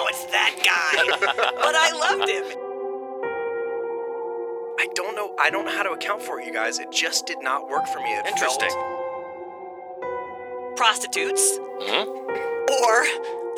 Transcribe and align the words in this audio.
oh, 0.00 0.06
it's 0.08 0.24
that 0.26 0.54
guy. 0.64 0.96
but 1.20 1.74
I 1.74 1.92
loved 1.92 2.28
him. 2.28 2.44
I 4.78 4.86
don't 4.94 5.14
know. 5.14 5.34
I 5.38 5.50
don't 5.50 5.64
know 5.66 5.72
how 5.72 5.82
to 5.82 5.90
account 5.90 6.22
for 6.22 6.40
it, 6.40 6.46
you 6.46 6.52
guys. 6.52 6.78
It 6.78 6.90
just 6.90 7.26
did 7.26 7.42
not 7.42 7.68
work 7.68 7.86
for 7.86 8.00
me. 8.00 8.10
It 8.14 8.26
Interesting. 8.26 8.70
felt- 8.70 8.96
Prostitutes 10.76 11.58
mm-hmm. 11.58 12.08
or 12.84 13.06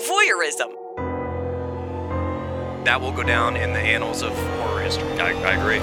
voyeurism. 0.05 0.75
that 2.85 3.01
will 3.01 3.13
go 3.13 3.23
down 3.23 3.57
in 3.57 3.73
the 3.73 3.79
annals 3.79 4.23
of 4.23 4.33
horror 4.59 4.83
history. 4.83 5.07
I, 5.21 5.31
I 5.31 5.53
agree. 5.55 5.79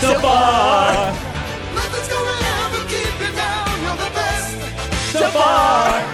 The. 0.00 0.14
The 0.14 0.18
bar, 0.22 1.12
Nothing's 1.74 2.08
gonna 2.08 2.32
ever 2.64 2.88
keep 2.88 3.20
you 3.20 3.36
down. 3.36 3.68
You're 3.82 3.96
the 3.96 4.10
best. 4.14 5.12
the 5.12 5.30
bar. 5.34 6.09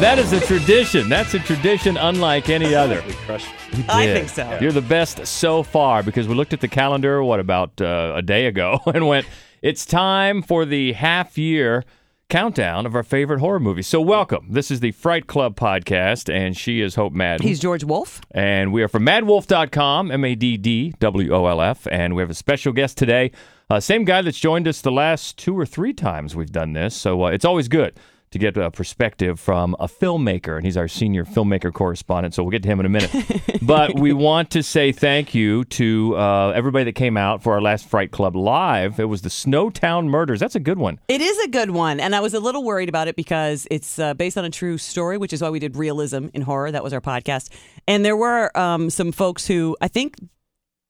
That 0.00 0.20
is 0.20 0.32
a 0.32 0.38
tradition. 0.38 1.08
That's 1.08 1.34
a 1.34 1.40
tradition 1.40 1.96
unlike 1.96 2.50
any 2.50 2.72
other. 2.72 3.02
We 3.04 3.14
crushed. 3.14 3.48
You 3.72 3.82
I 3.88 4.06
think 4.06 4.28
so. 4.28 4.58
You're 4.60 4.70
the 4.70 4.80
best 4.80 5.26
so 5.26 5.64
far 5.64 6.04
because 6.04 6.28
we 6.28 6.36
looked 6.36 6.52
at 6.52 6.60
the 6.60 6.68
calendar, 6.68 7.24
what, 7.24 7.40
about 7.40 7.80
uh, 7.80 8.12
a 8.14 8.22
day 8.22 8.46
ago, 8.46 8.80
and 8.86 9.08
went, 9.08 9.26
it's 9.60 9.84
time 9.84 10.40
for 10.40 10.64
the 10.64 10.92
half 10.92 11.36
year 11.36 11.84
countdown 12.28 12.86
of 12.86 12.94
our 12.94 13.02
favorite 13.02 13.40
horror 13.40 13.58
movies. 13.58 13.88
So, 13.88 14.00
welcome. 14.00 14.46
This 14.52 14.70
is 14.70 14.78
the 14.78 14.92
Fright 14.92 15.26
Club 15.26 15.56
podcast, 15.56 16.32
and 16.32 16.56
she 16.56 16.80
is 16.80 16.94
Hope 16.94 17.12
Madden. 17.12 17.44
He's 17.44 17.58
George 17.58 17.82
Wolf. 17.82 18.20
And 18.30 18.72
we 18.72 18.84
are 18.84 18.88
from 18.88 19.04
maddwolf.com, 19.04 20.12
M 20.12 20.24
A 20.24 20.36
D 20.36 20.56
D 20.56 20.94
W 21.00 21.34
O 21.34 21.46
L 21.46 21.60
F. 21.60 21.88
And 21.90 22.14
we 22.14 22.22
have 22.22 22.30
a 22.30 22.34
special 22.34 22.72
guest 22.72 22.96
today. 22.98 23.32
Uh, 23.68 23.80
same 23.80 24.04
guy 24.04 24.22
that's 24.22 24.38
joined 24.38 24.68
us 24.68 24.80
the 24.80 24.92
last 24.92 25.36
two 25.36 25.58
or 25.58 25.66
three 25.66 25.92
times 25.92 26.36
we've 26.36 26.52
done 26.52 26.72
this. 26.74 26.94
So 26.94 27.24
uh, 27.24 27.30
it's 27.30 27.44
always 27.44 27.66
good 27.66 27.98
to 28.30 28.38
get 28.38 28.56
a 28.56 28.70
perspective 28.70 29.40
from 29.40 29.74
a 29.78 29.86
filmmaker. 29.86 30.56
And 30.56 30.64
he's 30.64 30.76
our 30.76 30.88
senior 30.88 31.24
filmmaker 31.24 31.72
correspondent. 31.72 32.34
So 32.34 32.42
we'll 32.42 32.50
get 32.50 32.62
to 32.64 32.68
him 32.68 32.80
in 32.80 32.86
a 32.86 32.88
minute. 32.88 33.10
but 33.62 33.98
we 33.98 34.12
want 34.12 34.50
to 34.50 34.62
say 34.62 34.92
thank 34.92 35.34
you 35.34 35.64
to 35.64 36.16
uh, 36.16 36.50
everybody 36.50 36.84
that 36.84 36.94
came 36.94 37.16
out 37.16 37.42
for 37.42 37.54
our 37.54 37.60
last 37.60 37.88
Fright 37.88 38.10
Club 38.10 38.36
Live. 38.36 39.00
It 39.00 39.06
was 39.06 39.22
the 39.22 39.28
Snowtown 39.28 40.06
Murders. 40.06 40.40
That's 40.40 40.56
a 40.56 40.60
good 40.60 40.78
one. 40.78 41.00
It 41.08 41.20
is 41.20 41.38
a 41.38 41.48
good 41.48 41.70
one, 41.70 42.00
and 42.00 42.14
I 42.14 42.20
was 42.20 42.34
a 42.34 42.40
little 42.40 42.64
worried 42.64 42.88
about 42.88 43.08
it 43.08 43.16
because 43.16 43.66
it's 43.70 43.98
uh, 43.98 44.14
based 44.14 44.36
on 44.36 44.44
a 44.44 44.50
true 44.50 44.78
story, 44.78 45.18
which 45.18 45.32
is 45.32 45.42
why 45.42 45.50
we 45.50 45.58
did 45.58 45.76
realism 45.76 46.28
in 46.34 46.42
horror. 46.42 46.70
That 46.70 46.84
was 46.84 46.92
our 46.92 47.00
podcast, 47.00 47.50
and 47.86 48.04
there 48.04 48.16
were 48.16 48.56
um, 48.56 48.90
some 48.90 49.12
folks 49.12 49.46
who 49.46 49.76
I 49.80 49.88
think 49.88 50.16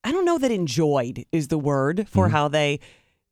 I 0.05 0.13
don't 0.13 0.25
know 0.25 0.39
that 0.39 0.51
enjoyed 0.51 1.25
is 1.33 1.49
the 1.49 1.59
word 1.59 2.09
for 2.09 2.29
how 2.29 2.49
they 2.49 2.81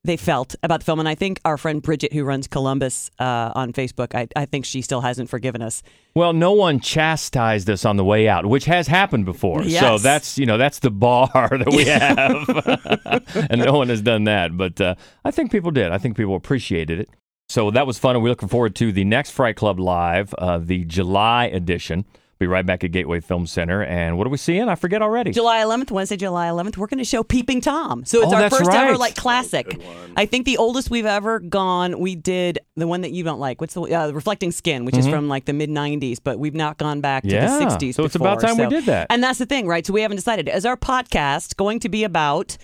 they 0.06 0.16
felt 0.16 0.54
about 0.62 0.80
the 0.80 0.84
film, 0.84 0.98
and 1.00 1.08
I 1.08 1.14
think 1.14 1.40
our 1.44 1.58
friend 1.58 1.82
Bridget, 1.82 2.12
who 2.12 2.24
runs 2.24 2.46
Columbus 2.46 3.10
uh, 3.18 3.52
on 3.54 3.72
Facebook, 3.72 4.14
I, 4.14 4.28
I 4.34 4.46
think 4.46 4.64
she 4.64 4.82
still 4.82 5.00
hasn't 5.00 5.28
forgiven 5.28 5.62
us. 5.62 5.82
Well, 6.14 6.32
no 6.32 6.52
one 6.52 6.80
chastised 6.80 7.68
us 7.68 7.84
on 7.84 7.96
the 7.96 8.04
way 8.04 8.28
out, 8.28 8.46
which 8.46 8.64
has 8.64 8.86
happened 8.86 9.24
before. 9.26 9.68
So 9.68 9.98
that's 9.98 10.38
you 10.38 10.46
know 10.46 10.56
that's 10.56 10.78
the 10.78 10.90
bar 10.90 11.28
that 11.50 11.70
we 11.70 11.84
have, 13.34 13.48
and 13.50 13.60
no 13.60 13.74
one 13.74 13.88
has 13.88 14.00
done 14.00 14.24
that. 14.24 14.56
But 14.56 14.80
uh, 14.80 14.94
I 15.24 15.30
think 15.30 15.50
people 15.50 15.70
did. 15.70 15.92
I 15.92 15.98
think 15.98 16.16
people 16.16 16.36
appreciated 16.36 17.00
it. 17.00 17.10
So 17.48 17.70
that 17.70 17.86
was 17.86 17.98
fun, 17.98 18.16
and 18.16 18.22
we're 18.22 18.30
looking 18.30 18.48
forward 18.48 18.74
to 18.76 18.92
the 18.92 19.04
next 19.04 19.30
Fright 19.30 19.56
Club 19.56 19.78
Live, 19.78 20.34
uh, 20.34 20.58
the 20.58 20.84
July 20.84 21.46
edition. 21.46 22.04
Be 22.38 22.46
right 22.46 22.66
back 22.66 22.84
at 22.84 22.92
Gateway 22.92 23.20
Film 23.20 23.46
Center, 23.46 23.82
and 23.82 24.18
what 24.18 24.26
are 24.26 24.30
we 24.30 24.36
seeing? 24.36 24.68
I 24.68 24.74
forget 24.74 25.00
already. 25.00 25.30
July 25.32 25.60
11th, 25.62 25.90
Wednesday, 25.90 26.18
July 26.18 26.48
11th, 26.48 26.76
we're 26.76 26.86
going 26.86 26.98
to 26.98 27.04
show 27.04 27.22
Peeping 27.22 27.62
Tom. 27.62 28.04
So 28.04 28.20
it's 28.22 28.30
Oh, 28.30 28.34
our 28.34 28.42
that's 28.42 28.58
first 28.58 28.70
ever 28.70 28.98
like 28.98 29.16
classic. 29.16 29.80
I 30.16 30.26
think 30.26 30.44
the 30.44 30.58
oldest 30.58 30.90
we've 30.90 31.06
ever 31.06 31.40
gone. 31.40 31.98
We 31.98 32.14
did 32.14 32.58
the 32.76 32.86
one 32.86 33.00
that 33.00 33.12
you 33.12 33.24
don't 33.24 33.40
like. 33.40 33.58
What's 33.62 33.72
the 33.72 33.80
uh, 33.82 34.10
Reflecting 34.10 34.52
Skin, 34.52 34.84
which 34.84 34.98
is 34.98 35.08
from 35.08 35.28
like 35.28 35.46
the 35.46 35.54
mid 35.54 35.70
90s, 35.70 36.18
but 36.22 36.38
we've 36.38 36.54
not 36.54 36.76
gone 36.76 37.00
back 37.00 37.22
to 37.22 37.30
Mm-hmm. 37.30 37.62
Yeah. 37.62 37.68
the 37.70 37.74
60s. 37.86 37.94
So 37.94 38.04
it's 38.04 38.14
about 38.16 38.40
before, 38.40 38.54
time 38.56 38.58
we 38.68 38.76
did 38.76 38.84
that. 38.84 39.06
And 39.08 39.24
that's 39.24 39.38
the 39.38 39.46
thing, 39.46 39.66
right? 39.66 39.86
So 39.86 39.94
we 39.94 40.02
haven't 40.02 40.16
decided. 40.16 40.50
Is 40.50 40.66
our 40.66 40.76
podcast 40.76 41.56
going 41.56 41.80
to 41.80 41.88
be 41.88 42.04
about 42.04 42.58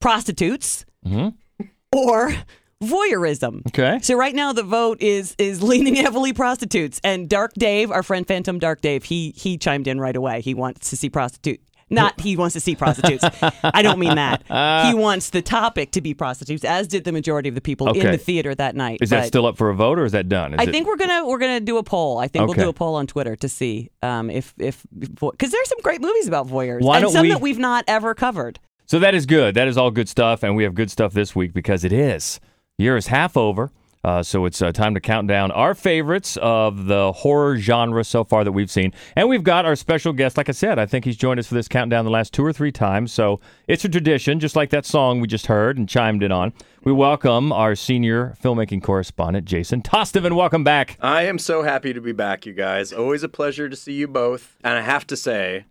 prostitutes 0.00 0.86
or 1.94 2.32
voyeurism? 2.82 3.62
Okay. 3.68 3.98
So 4.02 4.16
right 4.16 4.34
now 4.34 4.52
the 4.52 4.62
vote 4.62 5.00
is 5.00 5.34
is 5.38 5.62
leaning 5.70 5.94
heavily 5.94 6.32
prostitutes. 6.32 7.00
And 7.04 7.28
Dark 7.28 7.52
Dave, 7.54 7.90
our 7.90 8.02
friend 8.02 8.26
Phantom 8.26 8.58
Dark 8.58 8.80
Dave, 8.80 9.04
he 9.04 9.32
he 9.36 9.58
chimed 9.58 9.86
in 9.86 10.00
right 10.00 10.16
away. 10.16 10.40
He 10.40 10.54
wants 10.54 10.90
to 10.90 10.96
see 10.96 11.10
prostitute. 11.10 11.60
Not 11.90 12.20
he 12.20 12.36
wants 12.36 12.52
to 12.52 12.60
see 12.60 12.74
prostitutes. 12.76 13.24
I 13.64 13.80
don't 13.80 13.98
mean 13.98 14.14
that. 14.16 14.42
he 14.86 14.94
wants 14.94 15.30
the 15.30 15.40
topic 15.40 15.90
to 15.92 16.02
be 16.02 16.12
prostitutes, 16.12 16.62
as 16.62 16.86
did 16.86 17.04
the 17.04 17.12
majority 17.12 17.48
of 17.48 17.54
the 17.54 17.62
people 17.62 17.88
Okay. 17.88 18.00
in 18.00 18.10
the 18.10 18.18
theater 18.18 18.54
that 18.54 18.76
night. 18.76 18.98
Is 19.00 19.08
that 19.08 19.20
But 19.20 19.26
still 19.28 19.46
up 19.46 19.56
for 19.56 19.70
a 19.70 19.74
vote, 19.74 19.98
or 19.98 20.04
is 20.04 20.12
that 20.12 20.28
done? 20.28 20.52
Is 20.52 20.60
I 20.60 20.64
it- 20.64 20.70
think 20.70 20.86
we're 20.86 20.96
gonna 20.98 21.26
we're 21.26 21.38
gonna 21.38 21.60
do 21.60 21.78
a 21.78 21.82
poll. 21.82 22.18
I 22.18 22.28
think 22.28 22.42
Okay. 22.42 22.58
we'll 22.58 22.66
do 22.66 22.68
a 22.68 22.74
poll 22.74 22.94
on 22.96 23.06
Twitter 23.06 23.36
to 23.36 23.48
see 23.48 23.88
um, 24.02 24.28
if 24.28 24.52
if 24.58 24.86
because 24.92 25.50
there's 25.50 25.68
some 25.68 25.80
great 25.82 26.02
movies 26.02 26.28
about 26.28 26.46
voyeurs 26.46 26.82
Why 26.82 26.96
and 26.96 27.04
don't 27.04 27.12
some 27.12 27.22
we- 27.22 27.30
that 27.30 27.40
we've 27.40 27.58
not 27.58 27.84
ever 27.88 28.14
covered. 28.14 28.60
So 28.84 28.98
that 28.98 29.14
is 29.14 29.24
good. 29.24 29.54
That 29.54 29.66
is 29.66 29.78
all 29.78 29.90
good 29.90 30.10
stuff, 30.10 30.42
and 30.42 30.56
we 30.56 30.64
have 30.64 30.74
good 30.74 30.90
stuff 30.90 31.14
this 31.14 31.34
week 31.34 31.54
because 31.54 31.84
it 31.84 31.92
is 31.92 32.38
year 32.78 32.96
is 32.96 33.08
half 33.08 33.36
over. 33.36 33.72
Uh, 34.04 34.22
so 34.22 34.44
it's 34.44 34.62
uh, 34.62 34.70
time 34.70 34.94
to 34.94 35.00
count 35.00 35.26
down 35.26 35.50
our 35.50 35.74
favorites 35.74 36.38
of 36.40 36.86
the 36.86 37.10
horror 37.12 37.56
genre 37.58 38.04
so 38.04 38.22
far 38.22 38.44
that 38.44 38.52
we've 38.52 38.70
seen, 38.70 38.94
and 39.16 39.28
we've 39.28 39.42
got 39.42 39.66
our 39.66 39.74
special 39.74 40.12
guest. 40.12 40.36
Like 40.36 40.48
I 40.48 40.52
said, 40.52 40.78
I 40.78 40.86
think 40.86 41.04
he's 41.04 41.16
joined 41.16 41.40
us 41.40 41.48
for 41.48 41.54
this 41.54 41.66
countdown 41.66 42.04
the 42.04 42.10
last 42.12 42.32
two 42.32 42.44
or 42.44 42.52
three 42.52 42.70
times. 42.70 43.12
So 43.12 43.40
it's 43.66 43.84
a 43.84 43.88
tradition, 43.88 44.38
just 44.38 44.54
like 44.54 44.70
that 44.70 44.86
song 44.86 45.20
we 45.20 45.26
just 45.26 45.46
heard 45.46 45.76
and 45.76 45.88
chimed 45.88 46.22
in 46.22 46.30
on. 46.30 46.52
We 46.84 46.92
welcome 46.92 47.50
our 47.52 47.74
senior 47.74 48.36
filmmaking 48.40 48.84
correspondent, 48.84 49.46
Jason 49.46 49.82
Tostevin. 49.82 50.36
Welcome 50.36 50.62
back. 50.62 50.96
I 51.00 51.24
am 51.24 51.40
so 51.40 51.64
happy 51.64 51.92
to 51.92 52.00
be 52.00 52.12
back, 52.12 52.46
you 52.46 52.52
guys. 52.52 52.92
Always 52.92 53.24
a 53.24 53.28
pleasure 53.28 53.68
to 53.68 53.74
see 53.74 53.94
you 53.94 54.06
both. 54.06 54.56
And 54.62 54.78
I 54.78 54.82
have 54.82 55.04
to 55.08 55.16
say, 55.16 55.64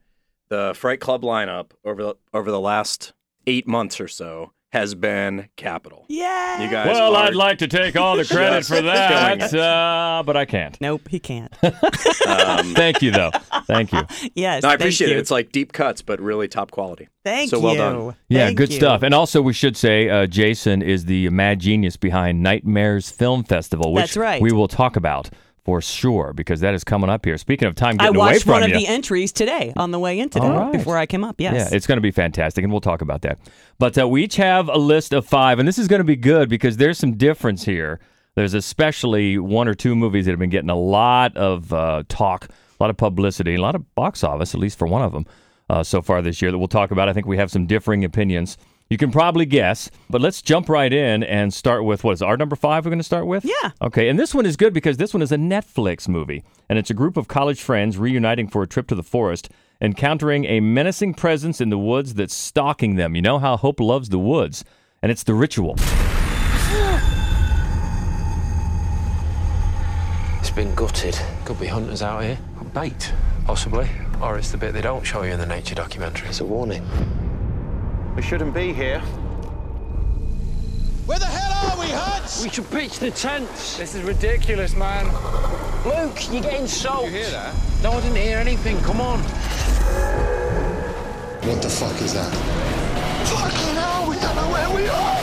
the 0.49 0.73
Fright 0.75 0.99
Club 0.99 1.21
lineup 1.21 1.71
over 1.85 2.03
the, 2.03 2.15
over 2.33 2.51
the 2.51 2.59
last 2.59 3.13
eight 3.47 3.67
months 3.67 4.01
or 4.01 4.09
so 4.09 4.51
has 4.71 4.95
been 4.95 5.47
capital. 5.55 6.05
Yeah. 6.09 6.61
You 6.61 6.69
guys. 6.69 6.87
Well, 6.87 7.15
are, 7.15 7.25
I'd 7.27 7.35
like 7.35 7.59
to 7.59 7.67
take 7.67 7.95
all 7.95 8.17
the 8.17 8.25
credit 8.29 8.65
for 8.65 8.81
that, 8.81 9.53
uh, 9.53 10.23
but 10.25 10.35
I 10.35 10.45
can't. 10.45 10.79
Nope, 10.81 11.07
he 11.09 11.19
can't. 11.19 11.51
Um, 11.63 11.73
Thank 12.75 13.01
you, 13.01 13.11
though. 13.11 13.31
Thank 13.65 13.93
you. 13.93 14.01
yes. 14.35 14.63
no, 14.63 14.69
I 14.69 14.71
thank 14.71 14.81
appreciate 14.81 15.09
you. 15.09 15.15
it. 15.15 15.19
It's 15.19 15.31
like 15.31 15.51
deep 15.51 15.71
cuts, 15.71 16.01
but 16.01 16.19
really 16.19 16.47
top 16.47 16.71
quality. 16.71 17.07
Thank 17.23 17.49
so 17.49 17.57
you. 17.57 17.63
well 17.63 17.75
done. 17.75 18.15
Yeah, 18.29 18.45
Thank 18.47 18.57
good 18.57 18.69
you. 18.71 18.77
stuff. 18.77 19.03
And 19.03 19.13
also, 19.13 19.41
we 19.41 19.53
should 19.53 19.77
say 19.77 20.09
uh, 20.09 20.27
Jason 20.27 20.81
is 20.81 21.05
the 21.05 21.29
mad 21.29 21.59
genius 21.59 21.97
behind 21.97 22.43
Nightmares 22.43 23.09
Film 23.09 23.43
Festival, 23.43 23.93
which 23.93 24.03
That's 24.03 24.17
right. 24.17 24.41
we 24.41 24.51
will 24.51 24.67
talk 24.67 24.95
about 24.95 25.29
for 25.67 25.81
sure 25.81 26.31
because 26.31 26.61
that 26.61 26.73
is 26.73 26.85
coming 26.85 27.09
up 27.09 27.25
here. 27.25 27.37
Speaking 27.37 27.67
of 27.67 27.75
time 27.75 27.97
I 27.99 28.05
getting 28.05 28.15
away 28.15 28.31
watched 28.31 28.45
one 28.45 28.63
of 28.63 28.69
you. 28.69 28.79
the 28.79 28.87
entries 28.87 29.33
today 29.33 29.73
on 29.75 29.91
the 29.91 29.99
way 29.99 30.17
in 30.17 30.29
today 30.29 30.47
right. 30.47 30.71
before 30.71 30.97
I 30.97 31.05
came 31.05 31.25
up. 31.25 31.41
Yes. 31.41 31.69
Yeah, 31.69 31.75
it's 31.75 31.85
going 31.85 31.97
to 31.97 32.01
be 32.01 32.09
fantastic, 32.09 32.63
and 32.63 32.71
we'll 32.71 32.79
talk 32.79 33.01
about 33.01 33.21
that. 33.23 33.37
But 33.77 33.97
uh, 33.97 34.07
we 34.07 34.23
each 34.23 34.37
have 34.37 34.69
a 34.69 34.77
list 34.77 35.11
of 35.11 35.27
five, 35.27 35.59
and 35.59 35.67
this 35.67 35.77
is 35.77 35.89
going 35.89 35.99
to 35.99 36.05
be 36.05 36.15
good 36.15 36.47
because 36.47 36.77
there's 36.77 36.97
some 36.97 37.17
difference 37.17 37.65
here. 37.65 37.99
There's 38.35 38.53
especially 38.53 39.37
one 39.39 39.67
or 39.67 39.73
two 39.73 39.93
movies 39.93 40.23
that 40.23 40.31
have 40.31 40.39
been 40.39 40.49
getting 40.49 40.69
a 40.69 40.79
lot 40.79 41.35
of 41.35 41.73
uh, 41.73 42.03
talk, 42.07 42.45
a 42.45 42.83
lot 42.83 42.89
of 42.89 42.95
publicity, 42.95 43.55
a 43.55 43.61
lot 43.61 43.75
of 43.75 43.93
box 43.93 44.23
office, 44.23 44.53
at 44.53 44.61
least 44.61 44.77
for 44.77 44.87
one 44.87 45.01
of 45.01 45.11
them, 45.11 45.25
uh, 45.69 45.83
so 45.83 46.01
far 46.01 46.21
this 46.21 46.41
year 46.41 46.49
that 46.49 46.57
we'll 46.57 46.69
talk 46.69 46.91
about. 46.91 47.09
I 47.09 47.13
think 47.13 47.25
we 47.25 47.35
have 47.35 47.51
some 47.51 47.67
differing 47.67 48.05
opinions. 48.05 48.57
You 48.89 48.97
can 48.97 49.11
probably 49.11 49.45
guess, 49.45 49.91
but 50.09 50.21
let's 50.21 50.41
jump 50.41 50.69
right 50.69 50.91
in 50.93 51.21
and 51.23 51.53
start 51.53 51.83
with 51.83 52.05
what 52.05 52.13
is 52.13 52.21
our 52.21 52.37
number 52.37 52.55
five 52.55 52.85
we're 52.85 52.91
going 52.91 52.99
to 52.99 53.03
start 53.03 53.27
with? 53.27 53.43
Yeah. 53.43 53.71
Okay, 53.81 54.07
and 54.07 54.17
this 54.17 54.33
one 54.33 54.45
is 54.45 54.55
good 54.55 54.73
because 54.73 54.95
this 54.95 55.13
one 55.13 55.21
is 55.21 55.33
a 55.33 55.35
Netflix 55.37 56.07
movie, 56.07 56.45
and 56.69 56.79
it's 56.79 56.89
a 56.89 56.93
group 56.93 57.17
of 57.17 57.27
college 57.27 57.61
friends 57.61 57.97
reuniting 57.97 58.47
for 58.47 58.63
a 58.63 58.67
trip 58.67 58.87
to 58.87 58.95
the 58.95 59.03
forest, 59.03 59.49
encountering 59.81 60.45
a 60.45 60.61
menacing 60.61 61.15
presence 61.15 61.59
in 61.59 61.69
the 61.69 61.77
woods 61.77 62.13
that's 62.13 62.33
stalking 62.33 62.95
them. 62.95 63.13
You 63.13 63.21
know 63.21 63.39
how 63.39 63.57
Hope 63.57 63.81
loves 63.81 64.07
the 64.07 64.19
woods, 64.19 64.63
and 65.01 65.11
it's 65.11 65.23
the 65.23 65.33
ritual. 65.33 65.75
It's 70.39 70.51
been 70.55 70.73
gutted. 70.75 71.19
Could 71.43 71.59
be 71.59 71.67
hunters 71.67 72.01
out 72.01 72.23
here. 72.23 72.37
Bait, 72.73 73.11
possibly. 73.45 73.89
Or 74.21 74.37
it's 74.37 74.51
the 74.51 74.57
bit 74.57 74.73
they 74.73 74.81
don't 74.81 75.03
show 75.03 75.23
you 75.23 75.31
in 75.33 75.39
the 75.39 75.45
nature 75.45 75.75
documentary. 75.75 76.29
It's 76.29 76.39
a 76.39 76.45
warning. 76.45 76.87
We 78.17 78.23
shouldn't 78.23 78.53
be 78.55 78.73
here. 78.73 78.99
Where 81.05 81.19
the 81.19 81.25
hell 81.25 81.71
are 81.71 81.79
we, 81.79 81.85
Hutch? 81.91 82.41
We 82.43 82.49
should 82.49 82.67
pitch 82.71 82.97
the 82.97 83.11
tents. 83.11 83.77
This 83.77 83.93
is 83.93 84.01
ridiculous, 84.01 84.75
man. 84.75 85.05
Luke, 85.85 86.33
you're 86.33 86.41
getting 86.41 86.65
soaked. 86.65 87.05
You 87.05 87.11
hear 87.11 87.29
that? 87.29 87.53
No, 87.83 87.91
I 87.91 88.01
didn't 88.01 88.17
hear 88.17 88.39
anything. 88.39 88.81
Come 88.81 89.01
on. 89.01 89.19
What 91.47 91.61
the 91.61 91.69
fuck 91.69 92.01
is 92.01 92.15
that? 92.15 92.33
Fucking 93.27 93.75
hell, 93.75 94.09
we 94.09 94.15
don't 94.15 94.35
know 94.35 94.49
where 94.49 94.69
we 94.75 94.87
are! 94.87 95.21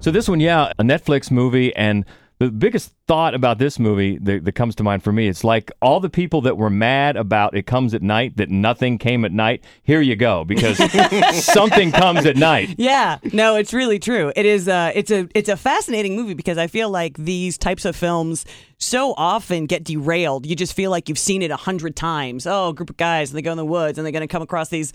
So 0.00 0.10
this 0.10 0.28
one, 0.28 0.40
yeah, 0.40 0.72
a 0.78 0.82
Netflix 0.82 1.30
movie, 1.30 1.74
and 1.74 2.04
The 2.40 2.50
biggest 2.50 2.94
thought 3.06 3.34
about 3.34 3.58
this 3.58 3.78
movie 3.78 4.16
that, 4.16 4.46
that 4.46 4.52
comes 4.52 4.74
to 4.76 4.82
mind 4.82 5.04
for 5.04 5.12
me, 5.12 5.28
it's 5.28 5.44
like 5.44 5.70
all 5.82 6.00
the 6.00 6.08
people 6.08 6.40
that 6.40 6.56
were 6.56 6.70
mad 6.70 7.16
about 7.16 7.54
it 7.54 7.66
comes 7.66 7.92
at 7.92 8.00
night, 8.00 8.38
that 8.38 8.48
nothing 8.48 8.96
came 8.96 9.26
at 9.26 9.32
night. 9.32 9.62
Here 9.82 10.00
you 10.00 10.16
go, 10.16 10.44
because 10.46 10.78
something 11.44 11.92
comes 11.92 12.24
at 12.24 12.38
night. 12.38 12.76
Yeah, 12.78 13.18
no, 13.34 13.56
it's 13.56 13.74
really 13.74 13.98
true. 13.98 14.32
It 14.34 14.46
is. 14.46 14.68
Uh, 14.68 14.90
it's 14.94 15.10
a 15.10 15.28
it's 15.34 15.50
a 15.50 15.56
fascinating 15.56 16.16
movie 16.16 16.32
because 16.32 16.56
I 16.56 16.66
feel 16.66 16.88
like 16.88 17.18
these 17.18 17.58
types 17.58 17.84
of 17.84 17.94
films 17.94 18.46
so 18.78 19.12
often 19.18 19.66
get 19.66 19.84
derailed. 19.84 20.46
You 20.46 20.56
just 20.56 20.72
feel 20.72 20.90
like 20.90 21.10
you've 21.10 21.18
seen 21.18 21.42
it 21.42 21.50
a 21.50 21.56
hundred 21.56 21.94
times. 21.94 22.46
Oh, 22.46 22.70
a 22.70 22.74
group 22.74 22.88
of 22.88 22.96
guys 22.96 23.30
and 23.30 23.36
they 23.36 23.42
go 23.42 23.52
in 23.52 23.58
the 23.58 23.66
woods 23.66 23.98
and 23.98 24.06
they're 24.06 24.12
going 24.12 24.22
to 24.22 24.32
come 24.32 24.40
across 24.40 24.70
these 24.70 24.94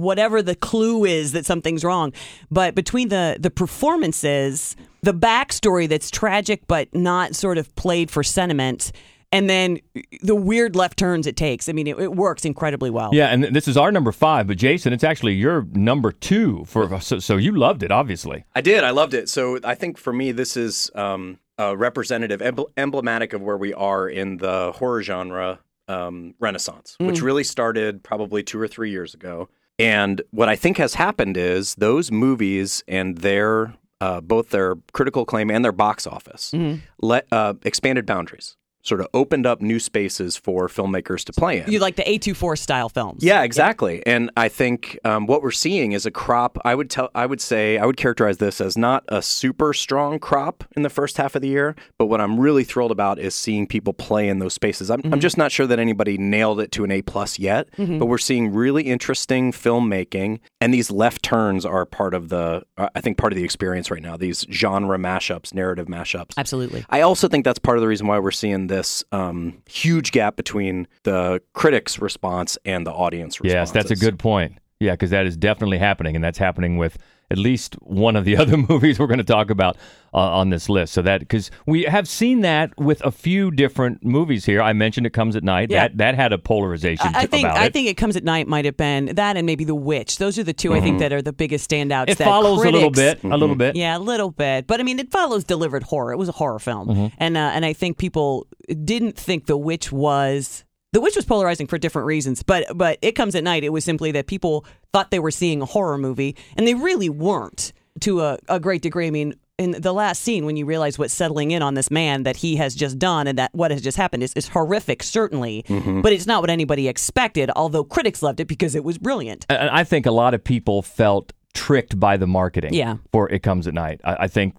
whatever 0.00 0.42
the 0.42 0.54
clue 0.54 1.04
is 1.04 1.32
that 1.32 1.46
something's 1.46 1.84
wrong. 1.84 2.12
But 2.50 2.74
between 2.74 3.08
the 3.08 3.36
the 3.38 3.50
performances, 3.50 4.76
the 5.02 5.14
backstory 5.14 5.88
that's 5.88 6.10
tragic 6.10 6.66
but 6.66 6.94
not 6.94 7.34
sort 7.34 7.58
of 7.58 7.74
played 7.76 8.10
for 8.10 8.22
sentiment. 8.22 8.92
And 9.30 9.50
then 9.50 9.78
the 10.22 10.34
weird 10.34 10.74
left 10.74 10.98
turns 10.98 11.26
it 11.26 11.36
takes. 11.36 11.68
I 11.68 11.72
mean, 11.72 11.86
it, 11.86 11.98
it 11.98 12.14
works 12.14 12.46
incredibly 12.46 12.88
well. 12.88 13.10
Yeah, 13.12 13.28
and 13.28 13.44
this 13.44 13.68
is 13.68 13.76
our 13.76 13.92
number 13.92 14.10
five, 14.10 14.46
but 14.46 14.56
Jason, 14.56 14.94
it's 14.94 15.04
actually 15.04 15.34
your 15.34 15.66
number 15.72 16.12
two 16.12 16.64
for 16.64 16.98
so, 17.00 17.18
so 17.18 17.36
you 17.36 17.54
loved 17.54 17.82
it, 17.82 17.90
obviously. 17.90 18.44
I 18.54 18.62
did. 18.62 18.84
I 18.84 18.90
loved 18.90 19.12
it. 19.12 19.28
So 19.28 19.58
I 19.62 19.74
think 19.74 19.98
for 19.98 20.14
me, 20.14 20.32
this 20.32 20.56
is 20.56 20.90
um, 20.94 21.38
a 21.58 21.76
representative, 21.76 22.40
embl- 22.40 22.70
emblematic 22.78 23.34
of 23.34 23.42
where 23.42 23.58
we 23.58 23.74
are 23.74 24.08
in 24.08 24.38
the 24.38 24.72
horror 24.76 25.02
genre 25.02 25.58
um, 25.88 26.34
renaissance, 26.38 26.96
which 26.98 27.20
really 27.20 27.44
started 27.44 28.02
probably 28.02 28.42
two 28.42 28.60
or 28.60 28.68
three 28.68 28.90
years 28.90 29.12
ago. 29.14 29.48
And 29.78 30.22
what 30.30 30.48
I 30.48 30.56
think 30.56 30.76
has 30.78 30.94
happened 30.94 31.36
is 31.36 31.74
those 31.76 32.10
movies 32.10 32.82
and 32.88 33.18
their 33.18 33.74
uh, 34.00 34.20
both 34.20 34.50
their 34.50 34.76
critical 34.92 35.22
acclaim 35.22 35.50
and 35.50 35.64
their 35.64 35.72
box 35.72 36.06
office 36.06 36.54
let 37.00 37.26
uh, 37.32 37.54
expanded 37.64 38.06
boundaries, 38.06 38.56
sort 38.88 39.00
of 39.00 39.08
opened 39.14 39.46
up 39.46 39.60
new 39.60 39.78
spaces 39.78 40.36
for 40.36 40.68
filmmakers 40.68 41.24
to 41.24 41.32
play 41.32 41.60
in. 41.60 41.70
You 41.70 41.78
like 41.78 41.96
the 41.96 42.04
A24 42.04 42.58
style 42.58 42.88
films. 42.88 43.22
Yeah, 43.22 43.42
exactly. 43.42 44.04
And 44.06 44.30
I 44.36 44.48
think 44.48 44.98
um, 45.04 45.26
what 45.26 45.42
we're 45.42 45.50
seeing 45.50 45.92
is 45.92 46.06
a 46.06 46.10
crop. 46.10 46.58
I 46.64 46.74
would 46.74 46.90
tell, 46.90 47.10
I 47.14 47.26
would 47.26 47.40
say, 47.40 47.78
I 47.78 47.86
would 47.86 47.96
characterize 47.96 48.38
this 48.38 48.60
as 48.60 48.76
not 48.76 49.04
a 49.08 49.22
super 49.22 49.72
strong 49.72 50.18
crop 50.18 50.64
in 50.76 50.82
the 50.82 50.90
first 50.90 51.16
half 51.16 51.34
of 51.34 51.42
the 51.42 51.48
year. 51.48 51.76
But 51.98 52.06
what 52.06 52.20
I'm 52.20 52.40
really 52.40 52.64
thrilled 52.64 52.90
about 52.90 53.18
is 53.18 53.34
seeing 53.34 53.66
people 53.66 53.92
play 53.92 54.28
in 54.28 54.38
those 54.38 54.54
spaces. 54.54 54.90
I'm, 54.90 55.02
I'm 55.12 55.20
just 55.20 55.36
not 55.36 55.52
sure 55.52 55.66
that 55.66 55.78
anybody 55.78 56.16
nailed 56.18 56.60
it 56.60 56.72
to 56.72 56.84
an 56.84 56.90
A 56.90 57.02
plus 57.02 57.38
yet. 57.38 57.68
But 57.76 58.06
we're 58.06 58.18
seeing 58.18 58.52
really 58.52 58.84
interesting 58.84 59.52
filmmaking, 59.52 60.40
and 60.60 60.72
these 60.72 60.90
left 60.90 61.22
turns 61.22 61.64
are 61.66 61.84
part 61.84 62.14
of 62.14 62.28
the, 62.28 62.62
uh, 62.76 62.88
I 62.94 63.00
think, 63.00 63.18
part 63.18 63.32
of 63.32 63.36
the 63.36 63.44
experience 63.44 63.90
right 63.90 64.02
now. 64.02 64.16
These 64.16 64.46
genre 64.50 64.98
mashups, 64.98 65.52
narrative 65.52 65.86
mashups. 65.86 66.32
Absolutely. 66.36 66.84
I 66.88 67.02
also 67.02 67.28
think 67.28 67.44
that's 67.44 67.58
part 67.58 67.76
of 67.76 67.82
the 67.82 67.88
reason 67.88 68.06
why 68.06 68.18
we're 68.18 68.30
seeing 68.30 68.66
this 68.68 68.77
um, 69.12 69.62
huge 69.68 70.12
gap 70.12 70.36
between 70.36 70.86
the 71.02 71.40
critics' 71.52 71.98
response 71.98 72.58
and 72.64 72.86
the 72.86 72.92
audience 72.92 73.40
response. 73.40 73.54
Yes, 73.54 73.70
that's 73.70 73.90
a 73.90 73.96
good 73.96 74.18
point. 74.18 74.58
Yeah, 74.80 74.92
because 74.92 75.10
that 75.10 75.26
is 75.26 75.36
definitely 75.36 75.78
happening, 75.78 76.14
and 76.14 76.24
that's 76.24 76.38
happening 76.38 76.76
with 76.76 76.98
at 77.30 77.36
least 77.38 77.74
one 77.82 78.16
of 78.16 78.24
the 78.24 78.36
other 78.42 78.56
movies 78.56 78.98
we're 78.98 79.06
going 79.06 79.18
to 79.18 79.24
talk 79.24 79.50
about 79.50 79.76
uh, 80.14 80.16
on 80.18 80.48
this 80.50 80.68
list. 80.70 80.94
So 80.94 81.02
that 81.02 81.20
because 81.20 81.50
we 81.66 81.82
have 81.82 82.08
seen 82.08 82.40
that 82.40 82.72
with 82.78 83.04
a 83.04 83.10
few 83.10 83.50
different 83.50 84.02
movies 84.04 84.46
here. 84.46 84.62
I 84.62 84.72
mentioned 84.72 85.06
it 85.06 85.10
comes 85.12 85.36
at 85.36 85.44
night. 85.44 85.70
Yeah. 85.70 85.88
That 85.88 85.98
that 85.98 86.14
had 86.14 86.32
a 86.32 86.38
polarization 86.38 87.06
I 87.14 87.20
I 87.20 87.26
think 87.26 87.46
I 87.46 87.68
think 87.68 87.88
it 87.88 87.96
comes 87.98 88.16
at 88.16 88.24
night 88.24 88.48
might 88.48 88.64
have 88.64 88.76
been 88.78 89.14
that 89.16 89.36
and 89.36 89.44
maybe 89.44 89.64
The 89.64 89.74
Witch. 89.74 90.16
Those 90.16 90.38
are 90.38 90.44
the 90.44 90.54
2 90.54 90.72
I 90.74 90.80
think 90.80 91.00
that 91.00 91.12
are 91.12 91.20
the 91.22 91.32
biggest 91.34 91.68
standouts. 91.70 91.88
Mm-hmm. 92.04 92.10
it 92.12 92.18
that 92.18 92.24
follows 92.24 92.62
a 92.64 92.70
little 92.70 92.90
critics- 92.90 93.20
bit, 93.22 93.30
a 93.30 93.36
little 93.36 93.56
bit. 93.56 93.76
Yeah, 93.76 93.96
a 93.96 94.00
little 94.00 94.30
bit, 94.30 94.66
but 94.66 94.80
I 94.80 94.82
mean, 94.82 94.98
it 94.98 95.10
follows 95.10 95.44
delivered 95.44 95.82
horror. 95.82 96.12
It 96.12 96.16
was 96.16 96.28
a 96.30 96.32
horror 96.32 96.58
film, 96.58 96.88
Mm-hmm. 96.88 97.06
and 97.18 97.36
uh, 97.36 97.50
and 97.54 97.66
I 97.66 97.72
think 97.74 97.98
people 97.98 98.46
didn't 98.84 99.16
think 99.18 99.46
The 99.46 99.56
Witch 99.58 99.92
was. 99.92 100.64
The 100.92 101.00
Witch 101.00 101.16
was 101.16 101.24
polarizing 101.26 101.66
for 101.66 101.76
different 101.78 102.06
reasons, 102.06 102.42
but 102.42 102.64
but 102.74 102.98
it 103.02 103.12
comes 103.12 103.34
at 103.34 103.44
night. 103.44 103.62
It 103.64 103.72
was 103.72 103.84
simply 103.84 104.10
that 104.12 104.26
people 104.26 104.64
thought 104.92 105.10
they 105.10 105.18
were 105.18 105.30
seeing 105.30 105.60
a 105.60 105.66
horror 105.66 105.98
movie, 105.98 106.34
and 106.56 106.66
they 106.66 106.74
really 106.74 107.08
weren't 107.10 107.72
to 108.00 108.22
a, 108.22 108.38
a 108.48 108.58
great 108.58 108.80
degree. 108.80 109.06
I 109.06 109.10
mean, 109.10 109.34
in 109.58 109.72
the 109.72 109.92
last 109.92 110.22
scene, 110.22 110.46
when 110.46 110.56
you 110.56 110.64
realize 110.64 110.98
what's 110.98 111.12
settling 111.12 111.50
in 111.50 111.62
on 111.62 111.74
this 111.74 111.90
man 111.90 112.22
that 112.22 112.36
he 112.38 112.56
has 112.56 112.74
just 112.74 112.98
done, 112.98 113.26
and 113.26 113.36
that 113.38 113.50
what 113.52 113.70
has 113.70 113.82
just 113.82 113.98
happened 113.98 114.22
is, 114.22 114.32
is 114.34 114.48
horrific, 114.48 115.02
certainly, 115.02 115.64
Mm-hmm. 115.68 116.00
but 116.00 116.12
it's 116.12 116.26
not 116.26 116.40
what 116.42 116.48
anybody 116.48 116.88
expected. 116.88 117.50
Although 117.54 117.84
critics 117.84 118.22
loved 118.22 118.40
it 118.40 118.46
because 118.48 118.74
it 118.74 118.84
was 118.84 118.96
brilliant. 118.96 119.44
And 119.50 119.68
I 119.68 119.84
think 119.84 120.06
a 120.06 120.10
lot 120.12 120.32
of 120.32 120.42
people 120.42 120.80
felt 120.80 121.32
tricked 121.54 121.98
by 122.00 122.16
the 122.16 122.26
marketing 122.26 122.72
Yeah. 122.72 122.96
for 123.12 123.28
It 123.30 123.42
Comes 123.42 123.66
at 123.66 123.74
Night. 123.74 124.00
I, 124.04 124.16
I 124.20 124.28
think 124.28 124.54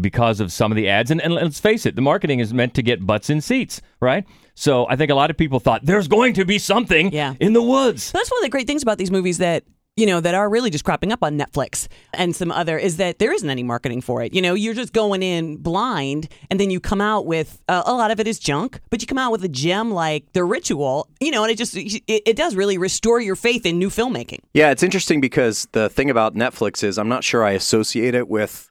because 0.00 0.38
of 0.40 0.52
some 0.52 0.70
of 0.70 0.76
the 0.76 0.88
ads, 0.88 1.10
and, 1.10 1.20
and 1.22 1.34
let's 1.34 1.58
face 1.60 1.86
it, 1.86 1.96
the 1.96 2.02
marketing 2.02 2.40
is 2.40 2.52
meant 2.54 2.74
to 2.74 2.82
get 2.82 3.06
butts 3.06 3.30
in 3.30 3.40
seats, 3.40 3.80
right? 4.00 4.24
So 4.54 4.86
I 4.88 4.96
think 4.96 5.10
a 5.10 5.14
lot 5.14 5.30
of 5.30 5.36
people 5.36 5.60
thought 5.60 5.84
there's 5.84 6.08
going 6.08 6.34
to 6.34 6.44
be 6.44 6.58
something 6.58 7.12
Yeah. 7.12 7.34
in 7.40 7.52
the 7.52 7.62
woods. 7.62 8.12
That's 8.12 8.30
one 8.30 8.38
of 8.38 8.42
the 8.42 8.50
great 8.50 8.66
things 8.66 8.82
about 8.82 8.98
these 8.98 9.10
movies 9.10 9.38
that 9.38 9.64
you 9.94 10.06
know 10.06 10.20
that 10.20 10.34
are 10.34 10.48
really 10.48 10.70
just 10.70 10.84
cropping 10.84 11.12
up 11.12 11.22
on 11.22 11.36
Netflix 11.38 11.86
and 12.14 12.34
some 12.34 12.50
other 12.50 12.78
is 12.78 12.96
that 12.96 13.18
there 13.18 13.30
isn't 13.30 13.50
any 13.50 13.62
marketing 13.62 14.00
for 14.00 14.22
it. 14.22 14.32
You 14.32 14.40
know, 14.40 14.54
you're 14.54 14.72
just 14.72 14.94
going 14.94 15.22
in 15.22 15.58
blind, 15.58 16.28
and 16.50 16.58
then 16.58 16.70
you 16.70 16.80
come 16.80 17.02
out 17.02 17.26
with 17.26 17.62
uh, 17.68 17.82
a 17.84 17.92
lot 17.92 18.10
of 18.10 18.18
it 18.18 18.26
is 18.26 18.38
junk, 18.38 18.80
but 18.88 19.02
you 19.02 19.06
come 19.06 19.18
out 19.18 19.32
with 19.32 19.44
a 19.44 19.50
gem 19.50 19.90
like 19.90 20.32
The 20.32 20.44
Ritual. 20.44 21.08
You 21.20 21.30
know, 21.30 21.42
and 21.42 21.52
it 21.52 21.58
just 21.58 21.76
it, 21.76 22.02
it 22.06 22.36
does 22.36 22.56
really 22.56 22.78
restore 22.78 23.20
your 23.20 23.36
faith 23.36 23.66
in 23.66 23.78
new 23.78 23.90
filmmaking. 23.90 24.38
Yeah, 24.54 24.70
it's 24.70 24.82
interesting 24.82 25.20
because 25.20 25.68
the 25.72 25.90
thing 25.90 26.08
about 26.08 26.34
Netflix 26.34 26.82
is 26.82 26.96
I'm 26.98 27.10
not 27.10 27.22
sure 27.22 27.44
I 27.44 27.50
associate 27.50 28.14
it 28.14 28.28
with 28.28 28.70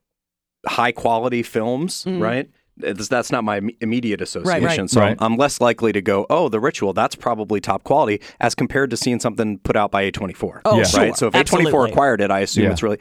high 0.66 0.92
quality 0.92 1.44
films, 1.44 2.04
right? 2.08 2.50
It's, 2.78 3.08
that's 3.10 3.32
not 3.32 3.44
my 3.44 3.62
immediate 3.82 4.22
association. 4.22 4.62
Mm-hmm. 4.68 4.80
right. 4.82 4.90
So 4.90 5.02
Right. 5.02 5.18
I'm, 5.20 5.34
I'm 5.34 5.38
less 5.38 5.60
likely 5.62 5.92
to 5.92 6.02
go, 6.02 6.26
oh, 6.30 6.50
The 6.50 6.60
Ritual, 6.60 6.94
that's 6.94 7.16
probably 7.16 7.60
top 7.62 7.84
quality 7.84 8.22
as 8.40 8.56
compared 8.56 8.90
to 8.92 8.98
seeing 8.98 9.20
something 9.20 9.60
put 9.60 9.76
out 9.76 9.92
by 9.92 10.10
A24. 10.10 10.62
Oh, 10.66 10.78
Yeah. 10.78 10.84
sure, 10.84 11.00
Right. 11.02 11.16
So 11.18 11.28
if 11.28 11.34
A24 11.34 11.90
acquired 11.90 12.22
it, 12.22 12.32
I 12.32 12.40
assume 12.40 12.64
Yeah. 12.66 12.72
it's 12.72 12.82
really. 12.84 12.98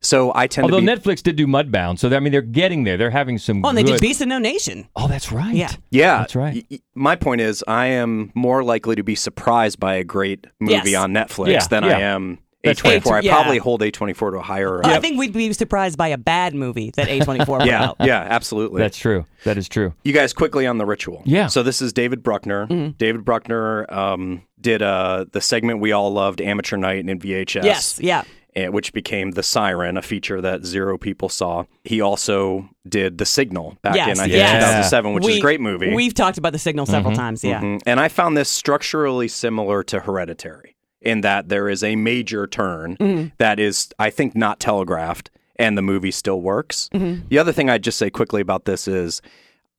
So 0.00 0.30
I 0.32 0.46
tend 0.46 0.66
Although 0.66 0.78
to 0.78 0.86
be. 0.86 0.92
Netflix 0.92 1.24
did 1.24 1.34
do 1.34 1.48
Mudbound, 1.48 1.98
so 1.98 2.08
I 2.14 2.20
mean 2.20 2.30
they're 2.30 2.40
getting 2.40 2.84
there. 2.84 2.96
They're 2.96 3.10
having 3.10 3.36
some. 3.36 3.64
Oh, 3.64 3.70
and 3.70 3.76
they 3.78 3.82
did 3.82 4.00
Beast 4.00 4.20
of 4.20 4.28
No 4.28 4.38
Nation. 4.38 4.86
Oh, 4.94 5.08
that's 5.08 5.32
right. 5.32 5.52
Yeah. 5.52 5.72
yeah, 5.90 6.18
That's 6.18 6.36
right. 6.36 6.54
y- 6.54 6.64
y- 6.70 6.78
my 6.94 7.16
point 7.16 7.40
is, 7.40 7.64
I 7.66 7.86
am 7.86 8.30
more 8.36 8.62
likely 8.62 8.94
to 8.94 9.02
be 9.02 9.16
surprised 9.16 9.80
by 9.80 9.94
a 9.94 10.04
great 10.04 10.46
movie 10.60 10.90
Yes. 10.92 11.02
on 11.02 11.12
Netflix 11.12 11.48
Yeah, 11.48 11.66
than 11.66 11.82
yeah. 11.82 11.96
I 11.96 12.00
am 12.02 12.38
That's 12.64 12.82
A24. 12.82 13.12
I 13.12 13.20
yeah. 13.20 13.34
probably 13.34 13.58
hold 13.58 13.82
A24 13.82 14.32
to 14.32 14.38
a 14.38 14.42
higher. 14.42 14.84
I 14.84 14.96
uh, 14.96 15.00
think 15.00 15.18
we'd 15.18 15.32
be 15.32 15.52
surprised 15.52 15.96
by 15.96 16.08
a 16.08 16.18
bad 16.18 16.54
movie 16.54 16.90
that 16.96 17.06
A24 17.08 17.46
put 17.46 17.64
yeah, 17.66 17.84
out. 17.84 17.96
yeah, 18.00 18.20
absolutely. 18.20 18.80
That's 18.82 18.98
true. 18.98 19.26
That 19.44 19.56
is 19.58 19.68
true. 19.68 19.94
You 20.02 20.12
guys 20.12 20.32
quickly 20.32 20.66
on 20.66 20.78
the 20.78 20.86
ritual. 20.86 21.22
Yeah. 21.24 21.46
So 21.46 21.62
this 21.62 21.80
is 21.80 21.92
David 21.92 22.22
Bruckner. 22.22 22.66
Mm-hmm. 22.66 22.90
David 22.98 23.24
Bruckner 23.24 23.86
um, 23.92 24.42
did 24.60 24.82
uh, 24.82 25.26
the 25.30 25.40
segment 25.40 25.80
we 25.80 25.92
all 25.92 26.12
loved, 26.12 26.40
Amateur 26.40 26.76
Night 26.76 27.08
in 27.08 27.18
VHS. 27.20 27.62
Yes, 27.62 28.00
yeah. 28.00 28.24
eh, 28.56 28.66
Which 28.66 28.92
became 28.92 29.30
The 29.30 29.44
Siren, 29.44 29.96
a 29.96 30.02
feature 30.02 30.40
that 30.40 30.64
zero 30.64 30.98
people 30.98 31.28
saw. 31.28 31.64
He 31.84 32.00
also 32.00 32.68
did 32.88 33.18
The 33.18 33.26
Signal 33.26 33.78
back 33.82 33.94
Yes, 33.94 34.18
in, 34.18 34.20
I 34.20 34.24
think, 34.24 34.32
yes. 34.32 34.64
2007, 34.64 35.12
which 35.12 35.28
is 35.28 35.36
a 35.36 35.40
great 35.40 35.60
movie. 35.60 35.94
We've 35.94 36.14
talked 36.14 36.38
about 36.38 36.52
the 36.52 36.58
signal 36.58 36.86
several 36.86 37.14
times. 37.14 37.44
Yeah. 37.44 37.60
Mhm. 37.60 37.82
And 37.86 38.00
I 38.00 38.08
found 38.08 38.36
this 38.36 38.48
structurally 38.48 39.28
similar 39.28 39.84
to 39.84 40.00
Hereditary 40.00 40.74
in 41.00 41.20
that 41.22 41.48
there 41.48 41.68
is 41.68 41.82
a 41.82 41.96
major 41.96 42.46
turn 42.46 42.96
Mm-hmm. 42.96 43.28
that 43.38 43.60
is, 43.60 43.88
I 43.98 44.10
think, 44.10 44.34
not 44.36 44.60
telegraphed, 44.60 45.30
and 45.56 45.76
the 45.76 45.82
movie 45.82 46.10
still 46.10 46.40
works. 46.40 46.88
Mm-hmm. 46.92 47.28
The 47.28 47.38
other 47.38 47.52
thing 47.52 47.68
I'd 47.70 47.82
just 47.84 47.98
say 47.98 48.10
quickly 48.10 48.40
about 48.40 48.64
this 48.64 48.88
is 48.88 49.20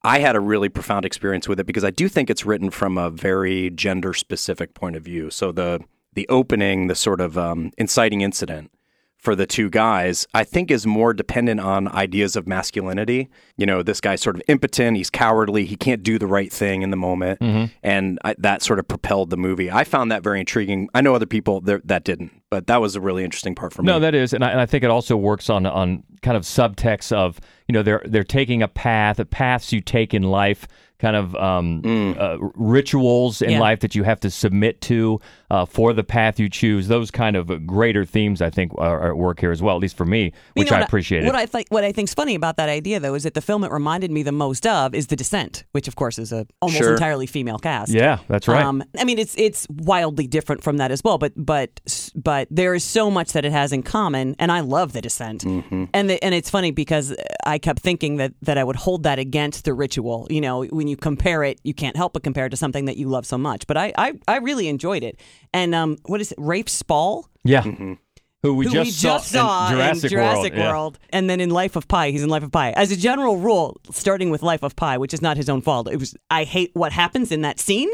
I 0.03 0.19
had 0.19 0.35
a 0.35 0.39
really 0.39 0.69
profound 0.69 1.05
experience 1.05 1.47
with 1.47 1.59
it 1.59 1.65
because 1.65 1.83
I 1.83 1.91
do 1.91 2.07
think 2.07 2.29
it's 2.29 2.45
written 2.45 2.69
from 2.69 2.97
a 2.97 3.09
very 3.09 3.69
gender 3.69 4.13
specific 4.13 4.73
point 4.73 4.95
of 4.95 5.03
view. 5.03 5.29
So 5.29 5.51
the 5.51 5.81
the 6.13 6.27
opening, 6.27 6.87
the 6.87 6.95
sort 6.95 7.21
of 7.21 7.37
um, 7.37 7.71
inciting 7.77 8.21
incident 8.21 8.71
for 9.19 9.35
the 9.35 9.45
two 9.45 9.69
guys, 9.69 10.25
I 10.33 10.45
think 10.45 10.71
is 10.71 10.87
more 10.87 11.13
dependent 11.13 11.59
on 11.59 11.89
ideas 11.89 12.37
of 12.37 12.47
masculinity. 12.47 13.29
You 13.57 13.65
know, 13.65 13.83
this 13.83 13.99
guy's 13.99 14.21
sort 14.21 14.37
of 14.37 14.41
impotent, 14.47 14.95
he's 14.95 15.09
cowardly, 15.09 15.65
he 15.65 15.75
can't 15.75 16.01
do 16.03 16.17
the 16.17 16.25
right 16.25 16.51
thing 16.51 16.83
in 16.83 16.89
the 16.89 16.97
moment. 16.97 17.41
Mm-hmm. 17.41 17.65
And 17.83 18.17
I, 18.23 18.35
that 18.37 18.61
sort 18.61 18.79
of 18.79 18.87
propelled 18.87 19.29
the 19.29 19.37
movie. 19.37 19.69
I 19.69 19.83
found 19.83 20.09
that 20.11 20.23
very 20.23 20.39
intriguing. 20.39 20.89
I 20.93 21.01
know 21.01 21.13
other 21.15 21.25
people 21.25 21.59
there, 21.59 21.81
that 21.83 22.05
didn't, 22.05 22.31
but 22.49 22.67
that 22.67 22.79
was 22.79 22.95
a 22.95 23.01
really 23.01 23.25
interesting 23.25 23.55
part 23.55 23.73
for 23.73 23.81
me. 23.81 23.87
No, 23.87 23.99
that 23.99 24.15
is, 24.15 24.31
and 24.31 24.43
I, 24.43 24.51
and 24.51 24.61
I 24.61 24.65
think 24.65 24.85
it 24.85 24.89
also 24.89 25.17
works 25.17 25.49
on 25.49 25.65
on 25.65 26.03
kind 26.21 26.37
of 26.37 26.43
subtext 26.43 27.11
of 27.11 27.39
you 27.69 27.73
know 27.73 27.83
they're 27.83 28.01
they're 28.05 28.23
taking 28.25 28.61
a 28.63 28.67
path, 28.67 29.15
the 29.17 29.25
paths 29.25 29.71
you 29.71 29.79
take 29.79 30.13
in 30.13 30.23
life, 30.23 30.67
kind 30.99 31.15
of 31.15 31.33
um, 31.35 31.81
uh, 32.19 32.37
rituals 32.55 33.41
in 33.41 33.51
Yeah. 33.51 33.59
life 33.59 33.79
that 33.81 33.95
you 33.95 34.03
have 34.03 34.19
to 34.21 34.29
submit 34.29 34.81
to. 34.81 35.19
uh, 35.51 35.65
for 35.65 35.93
the 35.93 36.03
path 36.03 36.39
you 36.39 36.47
choose. 36.47 36.87
Those 36.89 37.09
kind 37.09 37.35
of 37.35 37.65
greater 37.65 38.05
themes, 38.05 38.39
I 38.39 38.51
think, 38.51 38.71
are, 38.77 38.99
are 38.99 39.09
at 39.09 39.17
work 39.17 39.39
here 39.39 39.49
as 39.49 39.63
well. 39.63 39.75
At 39.75 39.81
least 39.81 39.97
for 39.97 40.05
me, 40.05 40.25
You 40.25 40.31
which 40.61 40.69
know 40.69 40.77
I 40.77 40.81
appreciate. 40.81 41.25
What 41.25 41.33
I 41.33 41.47
think, 41.47 41.65
what 41.69 41.83
I 41.83 41.91
think's 41.91 42.13
funny 42.13 42.35
about 42.35 42.57
that 42.57 42.69
idea, 42.69 42.99
though, 42.99 43.15
is 43.15 43.23
that 43.23 43.33
the 43.33 43.41
film 43.41 43.63
it 43.63 43.71
reminded 43.71 44.11
me 44.11 44.21
the 44.21 44.31
most 44.31 44.67
of 44.67 44.93
is 44.93 45.07
The 45.07 45.15
Descent, 45.15 45.63
which 45.71 45.87
of 45.87 45.95
course 45.95 46.19
is 46.19 46.31
a 46.31 46.45
almost 46.61 46.77
Sure. 46.83 46.93
entirely 46.93 47.25
female 47.25 47.57
cast. 47.57 47.91
yeah, 47.91 48.19
that's 48.27 48.47
right. 48.47 48.63
Um, 48.63 48.83
I 48.99 49.03
mean, 49.05 49.17
it's 49.17 49.33
it's 49.39 49.65
wildly 49.71 50.27
different 50.27 50.61
from 50.63 50.77
that 50.77 50.91
as 50.91 51.01
well, 51.03 51.17
but 51.17 51.33
but 51.35 51.79
but 52.15 52.47
there 52.51 52.75
is 52.75 52.83
so 52.83 53.09
much 53.09 53.31
that 53.33 53.43
it 53.43 53.51
has 53.51 53.71
in 53.73 53.81
common, 53.81 54.35
and 54.37 54.51
I 54.51 54.59
love 54.59 54.93
The 54.93 55.01
Descent. 55.01 55.41
Mm-hmm. 55.45 55.85
And 55.95 56.09
the, 56.11 56.23
and 56.23 56.35
it's 56.35 56.51
funny 56.51 56.69
because 56.69 57.15
I 57.43 57.57
kept 57.59 57.79
thinking 57.81 58.17
that 58.17 58.33
that 58.41 58.57
I 58.57 58.63
would 58.63 58.75
hold 58.77 59.03
that 59.03 59.19
against 59.19 59.65
The 59.65 59.73
Ritual. 59.73 60.27
You 60.29 60.41
know, 60.41 60.63
when 60.65 60.87
you 60.87 60.97
compare 60.97 61.43
it, 61.43 61.59
you 61.63 61.73
can't 61.73 61.95
help 61.95 62.13
but 62.13 62.23
compare 62.23 62.47
it 62.47 62.49
to 62.49 62.57
something 62.57 62.85
that 62.85 62.97
you 62.97 63.07
love 63.07 63.25
so 63.25 63.37
much. 63.37 63.67
But 63.67 63.77
I 63.77 63.93
I, 63.97 64.13
I 64.27 64.37
really 64.37 64.67
enjoyed 64.67 65.03
it. 65.03 65.19
And 65.53 65.75
um, 65.75 65.97
what 66.05 66.21
is 66.21 66.31
it? 66.31 66.37
Rafe 66.41 66.69
Spall. 66.69 67.29
yeah. 67.43 67.61
Mm-hmm. 67.63 67.93
Who 68.41 68.55
we 68.55 68.67
who 68.67 68.71
just 68.71 68.85
we 68.85 68.91
saw, 68.91 69.17
just 69.17 69.31
saw 69.31 69.67
in 69.67 69.73
Jurassic, 69.73 70.11
Jurassic 70.11 70.53
World. 70.53 70.63
Yeah. 70.63 70.71
World, 70.71 70.99
and 71.09 71.29
then 71.29 71.41
in 71.41 71.49
Life 71.49 71.75
of 71.75 71.89
Pi, 71.89 72.11
he's 72.11 72.23
in 72.23 72.29
Life 72.29 72.43
of 72.43 72.53
Pi. 72.53 72.71
As 72.71 72.89
a 72.89 72.95
general 72.95 73.35
rule, 73.35 73.81
starting 73.91 74.29
with 74.29 74.41
Life 74.41 74.63
of 74.63 74.77
Pi, 74.77 74.97
which 74.97 75.13
is 75.13 75.21
not 75.21 75.35
his 75.35 75.49
own 75.49 75.61
fault, 75.61 75.89
it 75.89 75.97
was 75.97 76.15
I 76.31 76.45
hate 76.45 76.71
what 76.73 76.93
happens 76.93 77.33
in 77.33 77.41
that 77.41 77.59
scene, 77.59 77.89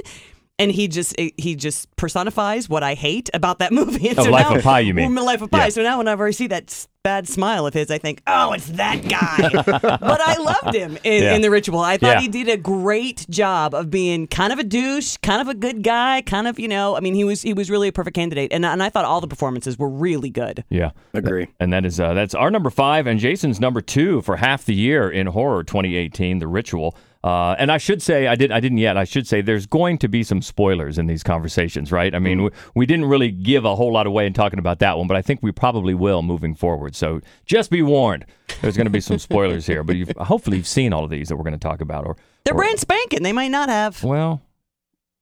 and 0.57 0.71
he 0.71 0.88
just 0.88 1.15
he 1.19 1.55
just 1.55 1.93
personifies 1.97 2.69
what 2.69 2.83
I 2.83 2.93
hate 2.93 3.29
about 3.33 3.59
that 3.59 3.71
movie. 3.79 4.09
And 4.09 4.19
Of 4.19 4.27
Life 4.27 4.55
of 4.55 4.63
Pi, 4.63 4.79
you 4.81 4.93
mean? 4.93 5.13
Well, 5.15 5.25
Life 5.33 5.41
of 5.41 5.51
Pi. 5.51 5.63
Yeah. 5.65 5.69
So 5.69 5.83
now, 5.83 5.97
whenever 5.97 6.25
I 6.27 6.31
see 6.31 6.47
that 6.47 6.69
s- 6.71 6.88
bad 7.03 7.27
smile 7.27 7.67
of 7.67 7.74
his, 7.75 7.91
I 7.91 8.00
think, 8.00 8.21
oh, 8.25 8.53
it's 8.53 8.65
that 8.69 9.03
guy. 9.07 9.50
but 9.63 10.21
I 10.21 10.38
loved 10.38 10.75
him 10.75 10.97
in, 11.03 11.21
Yeah. 11.24 11.35
in 11.35 11.41
the 11.41 11.51
Ritual. 11.51 11.79
I 11.79 11.97
thought 11.97 12.15
Yeah. 12.15 12.21
he 12.21 12.27
did 12.27 12.50
a 12.50 12.57
great 12.57 13.27
job 13.29 13.75
of 13.75 13.91
being 13.91 14.25
kind 14.27 14.51
of 14.51 14.57
a 14.57 14.63
douche, 14.63 15.17
kind 15.17 15.39
of 15.41 15.47
a 15.47 15.53
good 15.53 15.83
guy, 15.83 16.21
kind 16.21 16.47
of 16.47 16.57
you 16.59 16.67
know. 16.67 16.95
I 16.95 17.01
mean, 17.01 17.13
he 17.13 17.24
was 17.24 17.41
he 17.41 17.53
was 17.53 17.69
really 17.69 17.89
a 17.89 17.91
perfect 17.91 18.15
candidate, 18.15 18.51
and 18.53 18.65
and 18.65 18.81
I 18.81 18.89
thought 18.89 19.05
all 19.05 19.21
the 19.21 19.27
performances 19.27 19.77
were 19.77 19.89
really 19.89 20.29
good. 20.29 20.63
Yeah. 20.69 20.91
Agree. 21.13 21.47
And 21.59 21.71
that 21.74 21.85
is 21.85 22.00
uh, 22.00 22.13
that's 22.13 22.33
our 22.33 22.50
number 22.50 22.69
five 22.69 23.07
and 23.07 23.19
Jason's 23.19 23.59
number 23.59 23.81
two 23.81 24.21
for 24.21 24.38
half 24.38 24.65
the 24.65 24.74
year 24.74 25.09
in 25.09 25.27
horror 25.27 25.63
2018, 25.63 26.39
The 26.39 26.47
Ritual. 26.47 26.95
Uh, 27.25 27.55
and 27.58 27.72
I 27.72 27.79
should 27.79 28.03
say 28.03 28.27
I 28.27 28.36
did 28.36 28.51
I 28.51 28.60
didn't 28.60 28.77
yet. 28.77 28.98
I 28.98 29.03
should 29.03 29.25
say 29.25 29.41
there's 29.41 29.65
going 29.65 29.98
to 29.98 30.08
be 30.08 30.22
some 30.22 30.44
spoilers 30.44 31.00
in 31.00 31.08
these 31.08 31.24
conversations, 31.24 31.91
right? 31.91 32.13
I 32.13 32.20
mean, 32.20 32.44
we, 32.44 32.50
we 32.75 32.86
didn't 32.86 33.05
really 33.05 33.32
give 33.32 33.65
a 33.65 33.75
whole 33.75 33.91
lot 33.91 34.05
away 34.05 34.27
in 34.27 34.34
talking 34.34 34.60
about 34.60 34.77
that 34.79 34.96
one, 34.96 35.08
but 35.08 35.17
I 35.17 35.24
think 35.24 35.39
we 35.41 35.51
probably 35.51 35.96
will 35.96 36.22
moving 36.22 36.53
forward. 36.53 36.96
So 36.96 37.22
just 37.48 37.72
be 37.72 37.82
warned. 37.82 38.25
There's 38.62 38.77
going 38.77 38.86
to 38.86 38.91
be 38.91 39.01
some 39.01 39.17
spoilers 39.17 39.65
here, 39.65 39.84
but 39.84 39.96
you've, 39.96 40.12
hopefully 40.17 40.58
you've 40.58 40.67
seen 40.67 40.94
all 40.94 41.03
of 41.03 41.10
these 41.10 41.29
that 41.29 41.36
we're 41.36 41.44
going 41.44 41.53
to 41.53 41.67
talk 41.67 41.82
about. 41.82 42.05
Or 42.05 42.15
They're 42.44 42.53
or- 42.53 42.58
brand 42.58 42.79
spanking. 42.79 43.24
They 43.24 43.34
might 43.34 43.50
not 43.50 43.70
have. 43.70 44.03
well, 44.03 44.44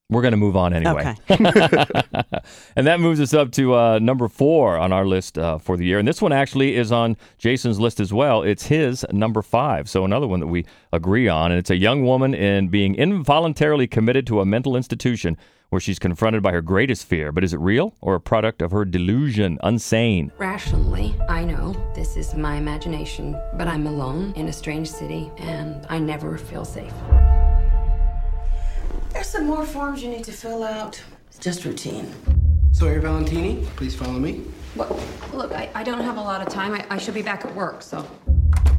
we're 0.10 0.22
going 0.22 0.34
to 0.34 0.38
move 0.38 0.56
on 0.56 0.74
anyway. 0.74 1.16
Okay. 1.30 1.44
and 2.76 2.88
that 2.88 3.00
moves 3.00 3.20
us 3.20 3.34
up 3.34 3.52
to 3.54 3.74
uh, 3.74 4.00
number 4.00 4.28
four 4.28 4.78
on 4.78 4.94
our 4.94 5.06
list 5.06 5.38
uh, 5.38 5.58
for 5.58 5.76
the 5.78 5.86
year. 5.86 6.00
And 6.00 6.08
this 6.08 6.22
one 6.22 6.32
actually 6.32 6.76
is 6.76 6.92
on 6.92 7.18
Jason's 7.38 7.80
list 7.80 8.00
as 8.00 8.14
well. 8.14 8.44
It's 8.44 8.68
his 8.68 9.06
number 9.12 9.42
five. 9.42 9.90
So 9.90 10.06
another 10.06 10.28
one 10.28 10.40
that 10.40 10.48
we 10.48 10.66
agree 10.92 11.28
on. 11.28 11.52
And 11.52 11.60
it's 11.60 11.70
a 11.70 11.78
young 11.78 12.06
woman 12.06 12.34
in 12.34 12.68
being 12.70 12.96
involuntarily 12.96 13.88
committed 13.88 14.28
to 14.28 14.40
a 14.40 14.46
mental 14.46 14.76
institution 14.76 15.38
where 15.70 15.80
she's 15.80 15.98
confronted 15.98 16.44
by 16.44 16.52
her 16.52 16.62
greatest 16.62 17.06
fear. 17.06 17.32
But 17.32 17.44
is 17.44 17.54
it 17.54 17.60
real 17.60 17.96
or 18.00 18.14
a 18.14 18.20
product 18.22 18.62
of 18.62 18.70
her 18.72 18.86
delusion, 18.86 19.58
unsane? 19.64 20.32
Rationally, 20.38 21.16
I 21.28 21.44
know 21.44 21.74
this 21.96 22.16
is 22.16 22.36
my 22.36 22.58
imagination, 22.58 23.36
but 23.56 23.68
I'm 23.68 23.88
alone 23.88 24.34
in 24.36 24.50
a 24.50 24.54
strange 24.54 24.92
city 24.92 25.32
and 25.38 25.84
I 25.90 25.98
never 25.98 26.38
feel 26.38 26.66
safe. 26.66 26.94
There's 29.24 29.32
some 29.32 29.48
more 29.48 29.66
forms 29.66 30.04
you 30.04 30.10
need 30.10 30.26
to 30.26 30.34
fill 30.34 30.64
out. 30.64 31.02
It's 31.30 31.40
just 31.40 31.64
routine. 31.64 32.14
Sawyer 32.74 33.00
Valentini, 33.00 33.66
please 33.78 33.96
follow 33.96 34.20
me. 34.20 34.42
What? 34.76 34.92
Look, 35.34 35.54
I, 35.54 35.70
I 35.74 35.82
don't 35.82 36.02
have 36.02 36.18
a 36.18 36.22
lot 36.22 36.46
of 36.46 36.52
time. 36.52 36.74
I, 36.74 36.86
I 36.90 36.98
should 36.98 37.14
be 37.14 37.22
back 37.22 37.46
at 37.46 37.56
work, 37.56 37.82
so. 37.82 38.02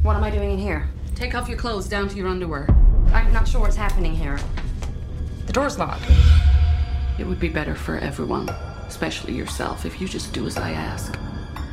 What 0.03 0.15
am 0.15 0.23
I 0.23 0.29
doing 0.29 0.51
in 0.51 0.59
here? 0.59 0.87
Take 1.15 1.33
off 1.33 1.49
your 1.49 1.57
clothes 1.57 1.89
down 1.89 2.09
to 2.09 2.15
your 2.15 2.27
underwear. 2.27 2.67
I'm 3.11 3.33
not 3.33 3.47
sure 3.47 3.59
what's 3.59 3.75
happening 3.75 4.13
here. 4.13 4.39
The 5.47 5.53
door's 5.53 5.79
locked. 5.79 6.05
It 7.17 7.25
would 7.25 7.39
be 7.39 7.49
better 7.49 7.73
for 7.73 7.97
everyone, 7.97 8.47
especially 8.87 9.33
yourself, 9.33 9.83
if 9.83 9.99
you 9.99 10.07
just 10.07 10.31
do 10.31 10.45
as 10.45 10.57
I 10.57 10.73
ask. 10.73 11.17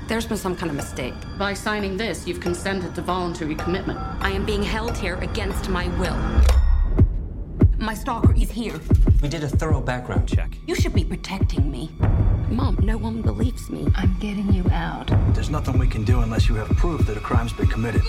There's 0.09 0.25
been 0.25 0.39
some 0.39 0.57
kind 0.57 0.71
of 0.71 0.77
mistake. 0.77 1.13
By 1.39 1.53
signing 1.53 1.99
this, 1.99 2.27
you've 2.27 2.41
consented 2.41 2.95
to 2.95 3.03
voluntary 3.03 3.55
commitment. 3.55 3.99
I 4.21 4.31
am 4.31 4.47
being 4.47 4.63
held 4.63 4.97
here 4.97 5.17
against 5.17 5.69
my 5.69 5.89
will. 5.99 6.17
My 7.83 7.95
stalker 7.95 8.33
is 8.35 8.49
here. 8.49 8.79
We 9.23 9.29
did 9.29 9.43
a 9.43 9.49
thorough 9.49 9.81
background 9.81 10.29
check. 10.29 10.57
You 10.69 10.77
should 10.77 10.95
be 10.95 11.03
protecting 11.03 11.69
me. 11.69 11.91
Mom, 12.49 12.77
no 12.81 12.97
one 12.97 13.23
believes 13.23 13.71
me. 13.71 13.89
I'm 13.97 14.17
getting 14.21 14.53
you 14.53 14.65
out. 14.71 15.11
There's 15.35 15.51
nothing 15.51 15.79
we 15.79 15.89
can 15.89 16.05
do 16.05 16.21
unless 16.21 16.49
you 16.49 16.55
have 16.55 16.69
proof 16.77 17.05
that 17.07 17.17
a 17.17 17.21
crime's 17.21 17.53
been 17.53 17.67
committed. 17.67 18.03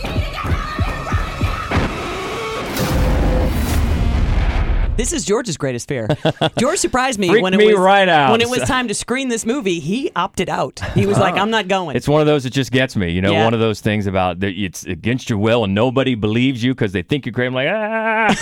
This 4.96 5.12
is 5.12 5.26
George's 5.26 5.58
greatest 5.58 5.88
fear. 5.88 6.08
George 6.60 6.78
surprised 6.78 7.18
me 7.20 7.28
Freaked 7.28 7.42
when 7.44 7.54
it 7.56 7.58
me 7.58 7.68
was 7.74 7.78
right 7.78 8.08
out. 8.08 8.32
when 8.32 8.42
it 8.42 8.50
was 8.50 8.60
time 8.68 8.88
to 8.90 8.94
screen 8.94 9.28
this 9.28 9.44
movie. 9.46 9.80
He 9.80 10.12
opted 10.16 10.50
out. 10.50 10.80
He 10.94 11.08
was 11.08 11.18
like, 11.18 11.34
"I'm 11.36 11.50
not 11.50 11.68
going." 11.68 11.96
It's 11.98 12.08
one 12.08 12.22
of 12.22 12.28
those 12.28 12.44
that 12.44 12.52
just 12.54 12.72
gets 12.72 12.96
me. 12.96 13.10
You 13.12 13.22
know, 13.22 13.32
Yeah. 13.32 13.44
one 13.44 13.56
of 13.56 13.60
those 13.60 13.82
things 13.82 14.06
about 14.06 14.40
that 14.42 14.54
it's 14.56 14.86
against 14.86 15.30
your 15.32 15.40
will 15.40 15.64
and 15.64 15.74
nobody 15.74 16.14
believes 16.14 16.64
you 16.64 16.76
because 16.76 16.92
they 16.92 17.02
think 17.02 17.26
you're 17.26 17.34
crazy. 17.34 17.48
I'm 17.48 17.54
like, 17.56 17.70
ah. 17.72 18.36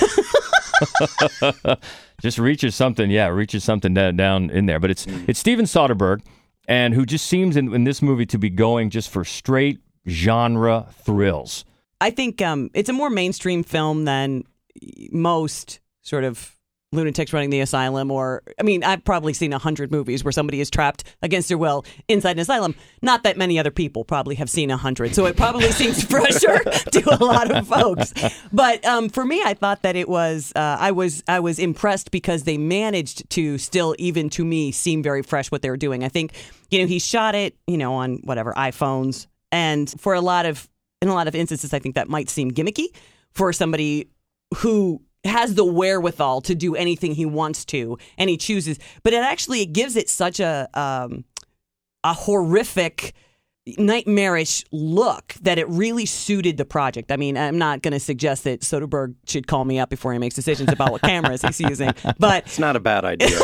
just 2.22 2.38
reaches 2.38 2.76
something. 2.76 3.10
Yeah, 3.10 3.28
reaches 3.28 3.64
something 3.64 3.94
da- 3.94 4.12
down 4.12 4.50
in 4.50 4.66
there. 4.66 4.80
But 4.80 4.92
it's 4.92 5.08
it's 5.28 5.40
Steven 5.40 5.64
Soderbergh, 5.66 6.22
and 6.68 6.94
who 6.94 7.06
just 7.06 7.28
seems 7.28 7.56
in, 7.56 7.74
in 7.74 7.86
this 7.86 8.02
movie 8.02 8.26
to 8.26 8.38
be 8.38 8.50
going 8.50 8.90
just 8.90 9.10
for 9.10 9.24
straight 9.24 9.80
genre 10.08 10.88
thrills. 11.04 11.64
I 12.02 12.10
think 12.10 12.42
um, 12.42 12.70
it's 12.74 12.90
a 12.90 12.94
more 12.94 13.10
mainstream 13.10 13.64
film 13.64 14.04
than 14.04 14.44
most 15.12 15.80
sort 16.02 16.24
of 16.24 16.56
lunatics 16.94 17.32
running 17.32 17.50
the 17.50 17.62
asylum. 17.62 18.12
Or, 18.12 18.44
I 18.60 18.64
mean, 18.64 18.84
I've 18.84 19.04
probably 19.04 19.34
seen 19.34 19.54
a 19.54 19.58
hundred 19.58 19.92
movies 19.92 20.24
where 20.24 20.32
somebody 20.32 20.60
is 20.60 20.70
trapped 20.70 21.04
against 21.22 21.48
their 21.48 21.58
will 21.58 21.86
inside 22.08 22.32
an 22.32 22.40
asylum. 22.40 22.76
Not 23.02 23.24
that 23.24 23.38
many 23.38 23.58
other 23.58 23.72
people 23.72 24.04
probably 24.04 24.36
have 24.36 24.50
seen 24.50 24.70
a 24.72 24.78
hundred, 24.78 25.16
so 25.16 25.26
it 25.26 25.38
probably 25.38 25.72
seems 25.72 26.04
fresher 26.04 26.60
to 26.60 27.16
a 27.16 27.24
lot 27.24 27.50
of 27.50 27.68
folks. 27.68 28.14
But 28.52 28.84
um, 28.86 29.10
for 29.10 29.26
me, 29.26 29.42
I 29.44 29.54
thought 29.54 29.84
that 29.84 29.96
it 29.96 30.10
was. 30.10 30.52
Uh, 30.56 30.78
I 30.80 30.92
was. 30.92 31.24
I 31.28 31.40
was 31.40 31.60
impressed 31.60 32.12
because 32.12 32.44
they 32.44 32.58
managed 32.58 33.30
to 33.32 33.58
still, 33.58 33.96
even 33.98 34.30
to 34.32 34.44
me, 34.44 34.72
seem 34.72 35.02
very 35.02 35.22
fresh 35.22 35.52
what 35.52 35.62
they 35.62 35.70
were 35.70 35.78
doing. 35.78 36.04
I 36.04 36.10
think, 36.10 36.34
you 36.70 36.80
know, 36.80 36.88
he 36.88 37.00
shot 37.00 37.36
it, 37.36 37.56
you 37.68 37.78
know, 37.78 37.94
on 37.94 38.18
whatever 38.24 38.54
iPhones, 38.54 39.28
and 39.52 39.94
for 40.00 40.14
a 40.14 40.22
lot 40.22 40.46
of 40.46 40.68
in 41.02 41.08
a 41.08 41.14
lot 41.14 41.28
of 41.28 41.36
instances, 41.36 41.74
I 41.74 41.80
think 41.80 41.96
that 41.96 42.10
might 42.10 42.30
seem 42.30 42.52
gimmicky 42.52 42.88
for 43.34 43.54
somebody 43.54 44.10
who 44.58 45.02
has 45.24 45.56
the 45.56 45.66
wherewithal 45.66 46.42
to 46.42 46.56
do 46.56 46.76
anything 46.76 47.14
he 47.14 47.26
wants 47.26 47.64
to 47.66 47.98
and 48.18 48.30
he 48.30 48.38
chooses. 48.38 48.80
But 49.04 49.14
it 49.14 49.24
actually 49.24 49.62
it 49.62 49.74
gives 49.74 49.96
it 49.96 50.10
such 50.10 50.40
a 50.40 50.68
um, 50.74 51.26
a 52.04 52.14
horrific 52.14 53.14
nightmarish 53.78 54.66
look 54.72 55.34
that 55.42 55.60
it 55.60 55.70
really 55.70 56.06
suited 56.06 56.58
the 56.58 56.66
project. 56.66 57.12
I 57.12 57.18
mean, 57.18 57.38
I'm 57.38 57.60
not 57.60 57.84
going 57.84 57.92
to 57.92 58.00
suggest 58.00 58.44
that 58.46 58.62
Soderbergh 58.62 59.14
should 59.28 59.46
call 59.46 59.66
me 59.66 59.78
up 59.80 59.90
before 59.92 60.14
he 60.14 60.20
makes 60.20 60.34
decisions 60.34 60.72
about 60.72 60.92
what 60.92 61.02
cameras 61.04 61.44
he's 61.44 61.60
using, 61.60 61.94
but 62.18 62.46
It's 62.46 62.58
not 62.60 62.76
a 62.76 62.80
bad 62.80 63.06
idea. 63.06 63.30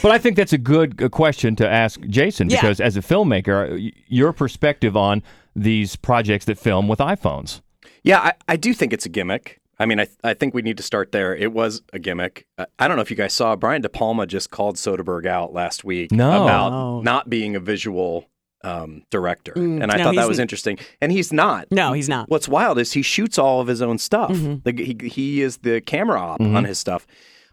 But 0.00 0.12
I 0.12 0.18
think 0.18 0.36
that's 0.36 0.52
a 0.52 0.58
good 0.58 1.02
uh, 1.02 1.08
question 1.08 1.56
to 1.56 1.68
ask 1.68 2.00
Jason 2.02 2.48
Yeah. 2.50 2.60
because 2.60 2.80
as 2.80 2.96
a 2.96 3.00
filmmaker, 3.00 3.92
your 4.06 4.32
perspective 4.32 4.96
on 4.96 5.24
these 5.56 5.96
projects 5.96 6.44
that 6.44 6.56
film 6.56 6.86
with 6.86 7.00
iPhones. 7.00 7.62
Yeah, 8.04 8.20
I, 8.20 8.32
I 8.46 8.56
do 8.56 8.72
think 8.74 8.92
it's 8.92 9.06
a 9.06 9.08
gimmick. 9.08 9.60
I 9.78 9.86
mean, 9.86 10.00
I, 10.00 10.08
I 10.24 10.34
think 10.34 10.54
we 10.54 10.62
need 10.62 10.76
to 10.78 10.82
start 10.82 11.12
there. 11.12 11.34
It 11.36 11.52
was 11.52 11.82
a 11.92 11.98
gimmick. 11.98 12.46
Uh, 12.58 12.66
I 12.78 12.88
don't 12.88 12.96
know 12.96 13.02
if 13.02 13.10
you 13.10 13.16
guys 13.16 13.32
saw, 13.32 13.54
Brian 13.56 13.80
De 13.82 13.88
Palma 13.88 14.26
just 14.26 14.50
called 14.50 14.76
Soderbergh 14.76 15.26
out 15.26 15.52
last 15.52 15.84
week 15.84 16.10
No. 16.10 16.42
about 16.44 16.70
No. 16.70 17.00
not 17.02 17.30
being 17.30 17.54
a 17.54 17.60
visual 17.60 18.28
um, 18.64 19.02
director. 19.10 19.52
Mm, 19.52 19.82
and 19.82 19.92
I 19.92 19.98
no, 19.98 20.04
thought 20.04 20.16
that 20.16 20.28
was 20.28 20.40
n- 20.40 20.42
interesting. 20.42 20.78
And 21.00 21.12
he's 21.12 21.32
not. 21.32 21.68
no, 21.70 21.92
he's 21.92 22.08
not. 22.08 22.28
What's 22.28 22.48
wild 22.48 22.78
is 22.80 22.92
he 22.92 23.02
shoots 23.02 23.38
all 23.38 23.60
of 23.60 23.68
his 23.68 23.80
own 23.80 23.98
stuff. 23.98 24.32
Mm-hmm. 24.32 24.56
Like, 24.64 24.78
he, 24.80 25.08
he 25.08 25.42
is 25.42 25.58
the 25.58 25.80
camera 25.80 26.20
op 26.20 26.40
on 26.40 26.64
his 26.64 26.78
stuff. 26.78 27.06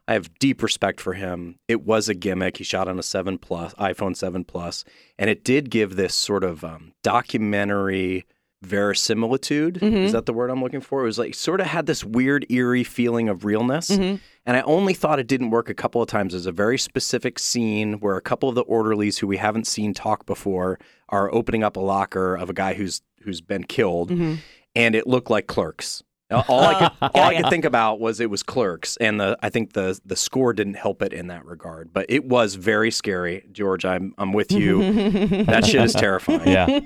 I 0.08 0.13
have 0.13 0.34
deep 0.39 0.62
respect 0.63 1.00
for 1.01 1.13
him. 1.13 1.58
It 1.67 1.84
was 1.84 2.10
a 2.10 2.13
gimmick. 2.15 2.58
He 2.58 2.63
shot 2.63 2.88
on 2.88 2.98
a 3.00 3.03
seven 3.03 3.38
plus 3.38 3.74
iPhone 3.75 4.15
seven 4.15 4.44
plus, 4.44 4.84
and 5.17 5.29
it 5.32 5.44
did 5.44 5.70
give 5.72 5.96
this 5.96 6.13
sort 6.15 6.44
of 6.44 6.63
um, 6.63 6.94
documentary 7.03 8.25
verisimilitude. 8.65 9.77
Is 9.77 9.84
mm-hmm. 9.84 10.12
that 10.12 10.25
the 10.25 10.34
word 10.34 10.50
I'm 10.50 10.62
looking 10.62 10.81
for? 10.81 11.01
It 11.01 11.05
was 11.05 11.19
like 11.19 11.36
sort 11.36 11.62
of 11.62 11.67
had 11.67 11.86
this 11.86 12.03
weird 12.03 12.45
eerie 12.50 12.84
feeling 12.84 13.29
of 13.29 13.45
realness. 13.45 13.89
Mm-hmm. 13.89 14.17
And 14.45 14.57
I 14.57 14.62
only 14.62 14.93
thought 14.93 15.19
it 15.19 15.27
didn't 15.27 15.50
work 15.50 15.69
a 15.69 15.74
couple 15.74 16.01
of 16.01 16.07
times. 16.07 16.34
There's 16.34 16.45
a 16.45 16.51
very 16.51 16.77
specific 16.77 17.39
scene 17.39 18.00
where 18.00 18.15
a 18.15 18.22
couple 18.22 18.50
of 18.50 18.55
the 18.55 18.63
orderlies 18.63 19.17
who 19.17 19.27
we 19.27 19.38
haven't 19.38 19.65
seen 19.65 19.93
talk 19.93 20.25
before 20.25 20.79
are 21.10 21.34
opening 21.34 21.63
up 21.63 21.77
a 21.77 21.79
locker 21.79 22.36
of 22.36 22.50
a 22.50 22.53
guy 22.53 22.74
who's 22.74 23.01
who's 23.22 23.41
been 23.41 23.63
killed, 23.63 24.12
mm-hmm. 24.12 24.36
and 24.75 24.93
it 24.93 25.07
looked 25.07 25.31
like 25.31 25.48
Clerks. 25.48 26.03
Uh, 26.32 26.41
all 26.48 26.62
I 26.62 26.74
could, 26.79 27.10
all 27.13 27.24
I 27.24 27.32
yeah. 27.34 27.41
could 27.41 27.50
think 27.51 27.65
about 27.65 28.00
was 28.00 28.20
it 28.20 28.29
was 28.32 28.41
Clerks, 28.41 28.98
and 28.98 29.20
the 29.20 29.38
I 29.44 29.50
think 29.50 29.74
the 29.74 30.00
the 30.05 30.15
score 30.15 30.53
didn't 30.53 30.74
help 30.74 31.03
it 31.03 31.13
in 31.13 31.27
that 31.27 31.46
regard. 31.46 31.94
But 31.94 32.08
it 32.10 32.25
was 32.25 32.55
very 32.55 32.89
scary, 32.89 33.46
George. 33.51 33.86
I'm 33.86 34.15
I'm 34.17 34.34
with 34.34 34.51
you. 34.51 34.91
that 35.46 35.65
shit 35.65 35.84
is 35.84 35.94
terrifying. 35.94 36.48
Yeah. 36.48 36.79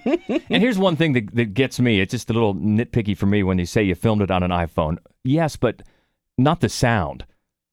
and 0.49 0.61
here's 0.61 0.77
one 0.77 0.97
thing 0.97 1.13
that, 1.13 1.33
that 1.35 1.53
gets 1.53 1.79
me. 1.79 2.01
It's 2.01 2.11
just 2.11 2.29
a 2.29 2.33
little 2.33 2.53
nitpicky 2.53 3.17
for 3.17 3.27
me 3.27 3.43
when 3.43 3.55
they 3.57 3.65
say 3.65 3.81
you 3.81 3.95
filmed 3.95 4.21
it 4.21 4.31
on 4.31 4.43
an 4.43 4.51
iPhone. 4.51 4.97
Yes, 5.23 5.55
but 5.55 5.83
not 6.37 6.59
the 6.59 6.69
sound. 6.69 7.25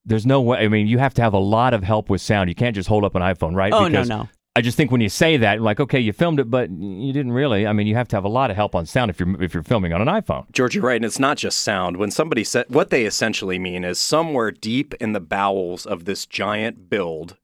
There's 0.04 0.25
no 0.25 0.40
way. 0.40 0.58
I 0.58 0.68
mean, 0.68 0.87
you 0.87 0.99
have 0.99 1.14
to 1.14 1.23
have 1.23 1.35
a 1.35 1.38
lot 1.38 1.75
of 1.75 1.82
help 1.82 2.08
with 2.08 2.20
sound. 2.20 2.49
You 2.49 2.54
can't 2.54 2.76
just 2.76 2.88
hold 2.88 3.04
up 3.04 3.16
an 3.16 3.23
iPhone, 3.23 3.56
right? 3.56 3.73
Oh, 3.73 3.88
no, 3.88 4.04
no. 4.04 4.28
I 4.56 4.62
just 4.62 4.76
think 4.76 4.90
when 4.90 5.00
you 5.00 5.08
say 5.08 5.36
that, 5.36 5.60
like, 5.60 5.78
okay, 5.80 6.00
you 6.00 6.12
filmed 6.12 6.40
it, 6.40 6.50
but 6.50 6.70
you 6.70 7.12
didn't 7.12 7.32
really. 7.32 7.66
I 7.66 7.72
mean, 7.72 7.86
you 7.86 7.94
have 7.94 8.08
to 8.08 8.16
have 8.16 8.25
a 8.25 8.28
lot 8.28 8.50
of 8.50 8.56
help 8.56 8.75
on 8.75 8.86
sound 8.86 9.10
if 9.10 9.20
you're 9.20 9.42
if 9.42 9.52
you're 9.54 9.62
filming 9.62 9.92
on 9.92 10.00
an 10.00 10.08
iPhone. 10.08 10.50
George, 10.52 10.75
you're 10.75 10.84
right, 10.84 10.96
and 10.96 11.04
it's 11.04 11.18
not 11.18 11.36
just 11.36 11.58
sound. 11.58 11.98
When 11.98 12.10
somebody 12.10 12.42
said 12.42 12.66
what 12.68 12.90
they 12.90 13.04
essentially 13.04 13.58
mean 13.58 13.84
is 13.84 13.98
somewhere 14.00 14.50
deep 14.50 14.94
in 14.94 15.12
the 15.12 15.20
bowels 15.20 15.84
of 15.86 16.06
this 16.06 16.26
giant 16.26 16.88
build 16.90 17.36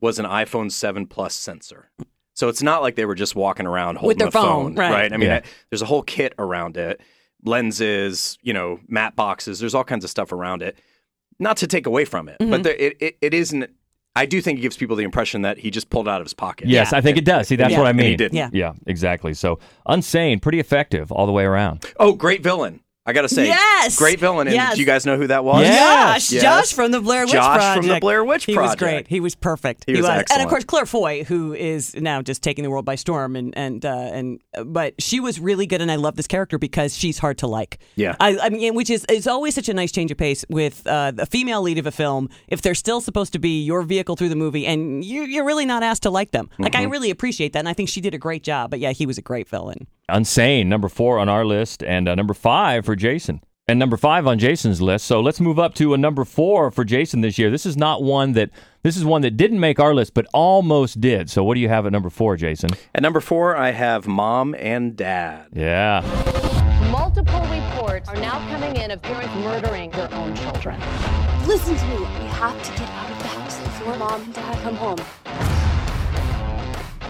was 0.00 0.18
an 0.18 0.26
iPhone 0.26 0.70
7 0.70 1.06
Plus 1.06 1.34
sensor. 1.34 1.90
So 2.34 2.48
it's 2.48 2.62
not 2.62 2.82
like 2.82 2.96
they 2.96 3.06
were 3.06 3.14
just 3.14 3.34
walking 3.34 3.64
around 3.66 3.96
holding 3.96 4.18
their 4.18 4.28
a 4.28 4.30
phone, 4.30 4.74
phone, 4.74 4.92
right. 4.92 5.10
I 5.12 5.16
mean, 5.16 5.28
Yeah. 5.30 5.36
I- 5.36 5.42
there's 5.70 5.80
a 5.80 5.86
whole 5.86 6.02
kit 6.02 6.34
around 6.38 6.76
it, 6.76 7.00
lenses, 7.56 8.38
you 8.42 8.52
know, 8.52 8.80
matte 8.88 9.16
boxes. 9.16 9.58
There's 9.58 9.74
all 9.74 9.84
kinds 9.84 10.04
of 10.04 10.10
stuff 10.10 10.32
around 10.32 10.62
it. 10.62 10.76
Not 11.38 11.58
to 11.58 11.66
take 11.66 11.86
away 11.86 12.04
from 12.04 12.28
it, 12.28 12.38
Mm-hmm. 12.40 12.50
but 12.50 12.62
there, 12.62 12.74
it, 12.74 12.96
it 13.00 13.18
it 13.20 13.34
isn't. 13.34 13.70
I 14.16 14.26
do 14.26 14.40
think 14.40 14.58
it 14.58 14.62
gives 14.62 14.76
people 14.76 14.96
the 14.96 15.04
impression 15.04 15.42
that 15.42 15.58
he 15.58 15.70
just 15.70 15.90
pulled 15.90 16.08
it 16.08 16.10
out 16.10 16.20
of 16.20 16.24
his 16.24 16.34
pocket. 16.34 16.68
Yes, 16.68 16.92
I 16.92 17.00
think 17.00 17.18
it 17.18 17.24
does. 17.24 17.46
See, 17.48 17.56
that's 17.56 17.70
Yeah. 17.72 17.78
what 17.78 17.86
I 17.86 17.90
And 17.90 18.00
he 18.00 18.08
mean. 18.08 18.16
didn't. 18.18 18.34
Yeah. 18.36 18.48
Yeah, 18.52 18.72
exactly. 18.86 19.34
So, 19.34 19.58
Unsane, 19.86 20.40
pretty 20.40 20.58
effective 20.58 21.12
all 21.12 21.26
the 21.26 21.32
way 21.32 21.44
around. 21.44 21.84
Oh, 22.00 22.12
great 22.14 22.42
villain! 22.42 22.80
I 23.06 23.12
gotta 23.12 23.28
say, 23.28 23.46
Yes! 23.46 23.96
great 23.96 24.18
villain. 24.18 24.48
And 24.48 24.54
Yes. 24.56 24.74
do 24.74 24.80
you 24.80 24.86
guys 24.86 25.06
know 25.06 25.16
who 25.16 25.26
that 25.28 25.44
was? 25.44 25.62
Yes. 25.62 26.28
Josh, 26.28 26.32
Yes. 26.32 26.42
Josh 26.42 26.72
from 26.74 26.90
the 26.90 27.00
Blair 27.00 27.22
Witch 27.24 27.32
Project. 27.32 27.44
Josh 27.54 27.56
Project. 27.60 27.76
from 27.86 27.94
the 27.94 28.00
Blair 28.00 28.24
Witch 28.24 28.44
He 28.44 28.52
was 28.52 28.58
Project. 28.74 28.78
great. 28.80 29.08
He 29.08 29.20
was 29.20 29.34
perfect. 29.34 29.84
He 29.86 29.96
was 29.96 30.04
and 30.06 30.42
of 30.42 30.48
course 30.48 30.64
Claire 30.64 30.86
Foy, 30.86 31.24
who 31.24 31.54
is 31.54 31.94
now 31.94 32.20
just 32.22 32.42
taking 32.42 32.64
the 32.64 32.70
world 32.70 32.84
by 32.84 32.94
storm, 32.96 33.36
and 33.36 33.56
and 33.56 33.84
uh, 33.86 33.90
and 34.12 34.40
but 34.64 34.94
she 35.00 35.20
was 35.20 35.38
really 35.38 35.66
good, 35.66 35.80
and 35.80 35.90
I 35.90 35.96
love 35.96 36.16
this 36.16 36.26
character 36.26 36.58
because 36.58 36.96
she's 36.96 37.18
hard 37.18 37.38
to 37.38 37.46
like. 37.46 37.78
Yeah. 37.94 38.16
I, 38.20 38.38
I 38.38 38.48
mean, 38.50 38.74
which 38.74 38.90
is 38.90 39.06
it's 39.08 39.26
always 39.26 39.54
such 39.54 39.68
a 39.68 39.74
nice 39.74 39.92
change 39.92 40.10
of 40.10 40.18
pace 40.18 40.44
with 40.48 40.86
uh, 40.86 41.12
the 41.12 41.26
female 41.26 41.62
lead 41.62 41.78
of 41.78 41.86
a 41.86 41.92
film. 41.92 42.28
If 42.48 42.62
they're 42.62 42.74
still 42.74 43.00
supposed 43.00 43.32
to 43.34 43.38
be 43.38 43.62
your 43.62 43.82
vehicle 43.82 44.16
through 44.16 44.30
the 44.30 44.36
movie, 44.36 44.66
and 44.66 45.04
you, 45.04 45.22
you're 45.22 45.44
really 45.44 45.66
not 45.66 45.82
asked 45.82 46.02
to 46.02 46.10
like 46.10 46.32
them, 46.32 46.50
like 46.58 46.72
Mm-hmm. 46.72 46.82
I 46.82 46.84
really 46.90 47.10
appreciate 47.10 47.52
that, 47.52 47.60
and 47.60 47.68
I 47.68 47.72
think 47.72 47.88
she 47.88 48.00
did 48.00 48.14
a 48.14 48.18
great 48.18 48.42
job. 48.42 48.70
But 48.70 48.80
yeah, 48.80 48.90
he 48.92 49.06
was 49.06 49.16
a 49.18 49.22
great 49.22 49.48
villain. 49.48 49.86
Unsane, 50.10 50.66
number 50.66 50.88
four 50.88 51.18
on 51.18 51.28
our 51.28 51.44
list, 51.44 51.82
and 51.82 52.08
uh, 52.08 52.14
number 52.14 52.34
five 52.34 52.84
for 52.84 52.95
Jason. 52.96 53.40
And 53.68 53.80
number 53.80 53.96
five 53.96 54.28
on 54.28 54.38
Jason's 54.38 54.80
list. 54.80 55.06
So 55.06 55.20
let's 55.20 55.40
move 55.40 55.58
up 55.58 55.74
to 55.74 55.92
a 55.92 55.98
number 55.98 56.24
four 56.24 56.70
for 56.70 56.84
Jason 56.84 57.20
this 57.20 57.36
year. 57.36 57.50
This 57.50 57.66
is 57.66 57.76
not 57.76 58.00
one 58.00 58.32
that 58.32 58.50
this 58.84 58.96
is 58.96 59.04
one 59.04 59.22
that 59.22 59.36
didn't 59.36 59.58
make 59.58 59.80
our 59.80 59.92
list, 59.92 60.14
but 60.14 60.24
almost 60.32 61.00
did. 61.00 61.28
So 61.28 61.42
what 61.42 61.54
do 61.54 61.60
you 61.60 61.68
have 61.68 61.84
at 61.84 61.90
number 61.90 62.08
four, 62.08 62.36
Jason? 62.36 62.70
At 62.94 63.02
number 63.02 63.20
four, 63.20 63.56
I 63.56 63.72
have 63.72 64.06
mom 64.06 64.54
and 64.56 64.96
dad. 64.96 65.48
Yeah. 65.52 66.02
Multiple 66.92 67.40
reports 67.40 68.08
are 68.08 68.14
now 68.14 68.38
coming 68.50 68.76
in 68.76 68.92
of 68.92 69.02
parents 69.02 69.34
murdering 69.34 69.90
their 69.90 70.14
own 70.14 70.36
children. 70.36 70.78
Listen 71.48 71.76
to 71.76 71.84
me. 71.86 71.98
We 71.98 72.26
have 72.28 72.62
to 72.62 72.70
get 72.70 72.88
out 72.88 73.10
of 73.10 73.18
the 73.18 73.26
house 73.26 73.58
before 73.58 73.96
mom 73.96 74.22
and 74.22 74.32
dad 74.32 74.58
come 74.62 74.76
home. 74.76 74.98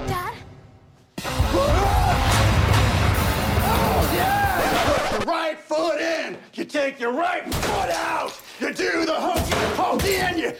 Dad? 0.08 0.34
Oh, 3.68 4.12
Your 4.14 4.45
right 5.26 5.58
foot 5.58 6.00
in. 6.00 6.38
You 6.54 6.64
take 6.64 7.00
your 7.00 7.12
right 7.12 7.42
foot 7.42 7.90
out. 7.90 8.40
You 8.60 8.72
do 8.72 9.04
the 9.04 9.14
hook, 9.14 9.48
you 9.48 9.74
hold 9.74 10.04
in, 10.04 10.38
you. 10.38 10.52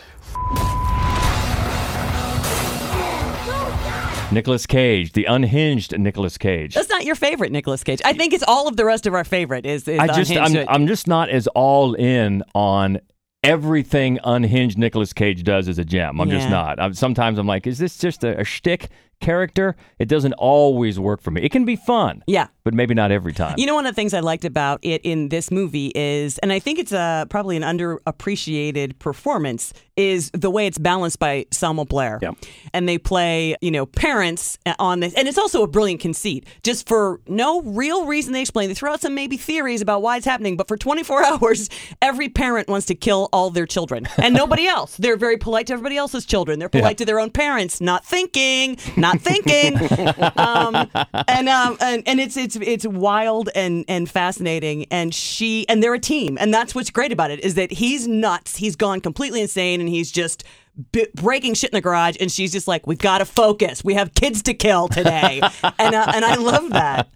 Nicolas 4.32 4.66
Cage, 4.66 5.12
the 5.12 5.25
unhinged 5.26 5.96
Nicholas 5.96 6.37
Cage. 6.37 6.75
That's 6.75 6.90
not 6.90 7.04
your 7.04 7.14
favorite 7.14 7.52
Nicholas 7.52 7.85
Cage. 7.85 8.02
I 8.04 8.12
think 8.12 8.35
it's 8.35 8.42
all 8.42 8.66
of 8.66 8.76
the 8.76 8.85
rest 8.85 9.06
of 9.06 9.14
our 9.14 9.25
favorite. 9.25 9.64
Is, 9.64 9.87
is 9.87 10.00
I 10.00 10.08
just 10.08 10.32
I'm 10.32 10.68
I'm 10.68 10.87
just 10.88 11.06
not 11.06 11.30
as 11.30 11.46
all 11.49 11.94
in 11.94 12.42
on 12.52 12.99
everything 13.44 14.18
unhinged 14.25 14.76
Nicholas 14.76 15.12
Cage 15.12 15.44
does 15.44 15.68
as 15.68 15.78
a 15.78 15.85
gem. 15.85 16.20
I'm 16.20 16.28
just 16.28 16.50
not. 16.50 16.80
I'm, 16.80 16.92
sometimes 16.92 17.38
I'm 17.38 17.46
like, 17.46 17.68
is 17.68 17.78
this 17.78 17.96
just 17.99 18.25
a, 18.25 18.40
a 18.40 18.44
shtick 18.44 18.90
character? 19.20 19.76
It 19.99 20.08
doesn't 20.08 20.35
always 20.35 20.99
work 20.99 21.20
for 21.20 21.30
me. 21.30 21.42
It 21.42 21.50
can 21.50 21.64
be 21.64 21.76
fun, 21.76 22.23
yeah. 22.26 22.49
but 22.64 22.75
maybe 22.75 22.94
not 22.94 23.11
every 23.11 23.32
time. 23.32 23.54
You 23.58 23.66
know, 23.66 23.75
one 23.75 23.87
of 23.87 23.92
the 23.92 23.96
things 23.96 24.14
I 24.14 24.20
liked 24.20 24.44
about 24.44 24.80
it 24.82 25.00
in 25.02 25.28
this 25.28 25.50
movie 25.50 25.92
is, 25.94 26.38
and 26.38 26.52
I 26.52 26.58
think 26.58 26.78
it's 26.78 26.92
a, 26.92 27.26
probably 27.30 27.56
an 27.56 27.62
underappreciated 27.62 28.99
performance, 28.99 29.73
is 29.96 30.30
the 30.32 30.50
way 30.50 30.66
it's 30.66 30.78
balanced 30.78 31.18
by 31.18 31.46
Selma 31.50 31.85
Blair. 31.85 32.18
Yeah. 32.20 32.32
And 32.75 32.88
they 32.88 32.99
play, 32.99 33.56
you 33.61 33.70
know, 33.70 33.87
parents 33.87 34.58
uh, 34.66 34.75
on 34.78 35.00
this. 35.00 35.14
And 35.14 35.26
it's 35.26 35.38
also 35.38 35.62
a 35.62 35.66
brilliant 35.66 36.00
conceit. 36.00 36.46
Just 36.62 36.87
for 36.87 37.20
no 37.26 37.62
real 37.62 38.07
reason 38.07 38.33
they 38.33 38.42
explain. 38.42 38.68
They 38.68 38.74
throw 38.74 38.92
out 38.92 39.00
some 39.00 39.14
maybe 39.14 39.37
theories 39.37 39.81
about 39.81 40.02
why 40.02 40.18
it's 40.18 40.26
happening, 40.26 40.57
but 40.57 40.68
for 40.68 40.76
24 40.76 41.24
hours, 41.24 41.70
every 42.02 42.29
parent 42.29 42.68
wants 42.68 42.87
to 42.87 42.94
kill 42.94 43.29
all 43.33 43.50
their 43.50 43.66
children 43.66 44.07
and 44.18 44.35
nobody 44.35 44.66
else. 44.66 44.96
They're 44.96 45.16
very 45.16 45.38
polite 45.38 45.68
to 45.68 45.72
everybody 45.72 45.96
else's 45.96 46.26
children. 46.26 46.59
They're 46.59 46.68
polite 46.76 46.98
to 46.98 47.05
their 47.05 47.18
own 47.18 47.31
parents, 47.31 47.81
not 47.81 48.05
thinking, 48.05 48.76
not 48.96 49.06
thinking. 49.14 49.77
um, 50.37 50.88
and 51.29 51.49
um, 51.49 51.77
and 51.81 52.03
and 52.07 52.21
it's 52.21 52.37
it's 52.37 52.57
it's 52.57 52.87
wild 52.87 53.49
and 53.55 53.85
and 53.88 54.09
fascinating. 54.11 54.87
And 54.90 55.14
she 55.14 55.69
and 55.69 55.83
they're 55.83 55.95
a 55.95 55.99
team, 55.99 56.37
and 56.40 56.53
that's 56.53 56.75
what's 56.75 56.90
great 56.90 57.12
about 57.12 57.31
it 57.31 57.40
is 57.40 57.55
that 57.55 57.73
he's 57.73 58.07
nuts. 58.07 58.57
He's 58.57 58.77
gone 58.77 59.01
completely 59.01 59.40
insane, 59.40 59.81
and 59.81 59.88
he's 59.88 60.11
just. 60.11 60.45
b- 60.92 61.07
breaking 61.14 61.55
shit 61.55 61.71
in 61.71 61.77
the 61.77 61.81
garage, 61.81 62.16
and 62.21 62.31
she's 62.31 62.53
just 62.53 62.69
like, 62.69 62.87
"We've 62.87 62.99
got 62.99 63.19
to 63.19 63.25
focus. 63.25 63.83
We 63.83 63.95
have 63.95 64.12
kids 64.14 64.42
to 64.42 64.55
kill 64.55 64.88
today," 64.88 65.40
and 65.79 65.95
uh, 65.95 66.12
and 66.14 66.25
I 66.25 66.35
love 66.37 66.71
that. 66.71 67.09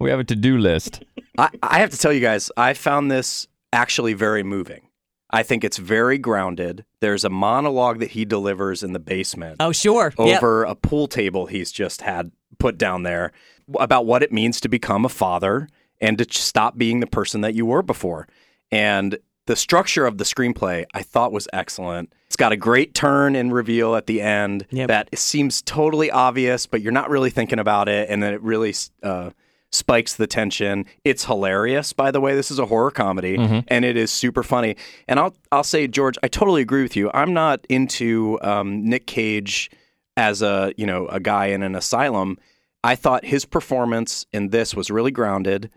we 0.00 0.10
have 0.10 0.18
a 0.20 0.24
to 0.24 0.36
do 0.36 0.58
list. 0.58 1.04
I, 1.38 1.48
I 1.62 1.78
have 1.78 1.90
to 1.90 1.96
tell 1.98 2.12
you 2.12 2.20
guys, 2.20 2.50
I 2.56 2.74
found 2.74 3.10
this 3.10 3.46
actually 3.72 4.14
very 4.14 4.42
moving. 4.42 4.82
I 5.32 5.42
think 5.42 5.64
it's 5.64 5.78
very 5.78 6.18
grounded. 6.18 6.84
There's 7.00 7.24
a 7.24 7.30
monologue 7.30 8.00
that 8.00 8.10
he 8.10 8.24
delivers 8.24 8.82
in 8.82 8.92
the 8.92 8.98
basement 8.98 9.56
Oh, 9.60 9.72
sure, 9.72 10.12
Yep. 10.18 10.36
over 10.42 10.64
a 10.64 10.74
pool 10.74 11.06
table 11.08 11.46
he's 11.46 11.72
just 11.72 12.02
had 12.02 12.30
put 12.58 12.76
down 12.78 13.02
there 13.02 13.32
about 13.78 14.04
what 14.06 14.22
it 14.22 14.32
means 14.32 14.60
to 14.60 14.68
become 14.68 15.04
a 15.04 15.08
father 15.08 15.68
and 16.00 16.18
to 16.18 16.26
stop 16.30 16.76
being 16.76 17.00
the 17.00 17.06
person 17.06 17.40
that 17.40 17.54
you 17.54 17.64
were 17.64 17.82
before. 17.82 18.26
And 18.70 19.18
the 19.46 19.56
structure 19.56 20.04
of 20.06 20.18
the 20.18 20.24
screenplay 20.24 20.84
I 20.94 21.02
thought 21.02 21.32
was 21.32 21.48
excellent. 21.52 22.12
It's 22.26 22.36
got 22.36 22.52
a 22.52 22.56
great 22.56 22.94
turn 22.94 23.34
and 23.34 23.52
reveal 23.52 23.94
at 23.96 24.06
the 24.06 24.20
end 24.20 24.66
Yep. 24.70 24.88
that 24.88 25.18
seems 25.18 25.62
totally 25.62 26.10
obvious, 26.10 26.66
but 26.66 26.80
you're 26.82 26.92
not 26.92 27.10
really 27.10 27.30
thinking 27.30 27.58
about 27.58 27.88
it, 27.88 28.08
and 28.10 28.22
then 28.22 28.34
it 28.34 28.40
really 28.42 28.74
uh, 29.02 29.30
spikes 29.72 30.14
the 30.14 30.26
tension. 30.26 30.86
It's 31.04 31.24
hilarious, 31.24 31.92
by 31.92 32.10
the 32.10 32.20
way. 32.20 32.34
This 32.34 32.50
is 32.50 32.58
a 32.58 32.66
horror 32.66 32.90
comedy, 32.90 33.36
mm-hmm. 33.36 33.60
and 33.68 33.84
it 33.84 33.96
is 33.96 34.10
super 34.10 34.42
funny. 34.42 34.76
And 35.08 35.18
I'll 35.18 35.34
I'll 35.50 35.64
say, 35.64 35.88
George, 35.88 36.16
I 36.22 36.28
totally 36.28 36.62
agree 36.62 36.82
with 36.82 36.96
you. 36.96 37.10
I'm 37.12 37.32
not 37.32 37.66
into 37.68 38.38
um, 38.42 38.84
Nick 38.84 39.06
Cage 39.06 39.70
as 40.16 40.42
a 40.42 40.72
you 40.76 40.86
know 40.86 41.08
a 41.08 41.18
guy 41.18 41.46
in 41.46 41.62
an 41.62 41.74
asylum. 41.74 42.38
I 42.84 42.94
thought 42.96 43.24
his 43.24 43.44
performance 43.44 44.26
in 44.32 44.48
this 44.48 44.74
was 44.74 44.90
really 44.90 45.10
grounded, 45.10 45.70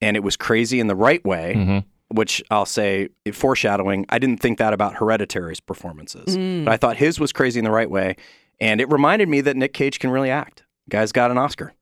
and 0.00 0.16
it 0.16 0.20
was 0.20 0.36
crazy 0.36 0.80
in 0.80 0.88
the 0.88 0.96
right 0.96 1.24
way. 1.24 1.54
Mm-hmm. 1.56 1.78
Which 2.08 2.40
I'll 2.52 2.66
say, 2.66 3.08
foreshadowing. 3.32 4.06
I 4.10 4.20
didn't 4.20 4.40
think 4.40 4.58
that 4.58 4.72
about 4.72 4.94
Hereditary's 4.94 5.58
performances, 5.58 6.36
mm. 6.36 6.64
but 6.64 6.70
I 6.70 6.76
thought 6.76 6.96
his 6.96 7.18
was 7.18 7.32
crazy 7.32 7.58
in 7.58 7.64
the 7.64 7.72
right 7.72 7.90
way, 7.90 8.14
and 8.60 8.80
it 8.80 8.88
reminded 8.92 9.28
me 9.28 9.40
that 9.40 9.56
Nick 9.56 9.74
Cage 9.74 9.98
can 9.98 10.10
really 10.10 10.30
act. 10.30 10.62
Guy's 10.88 11.10
got 11.10 11.32
an 11.32 11.38
Oscar. 11.38 11.74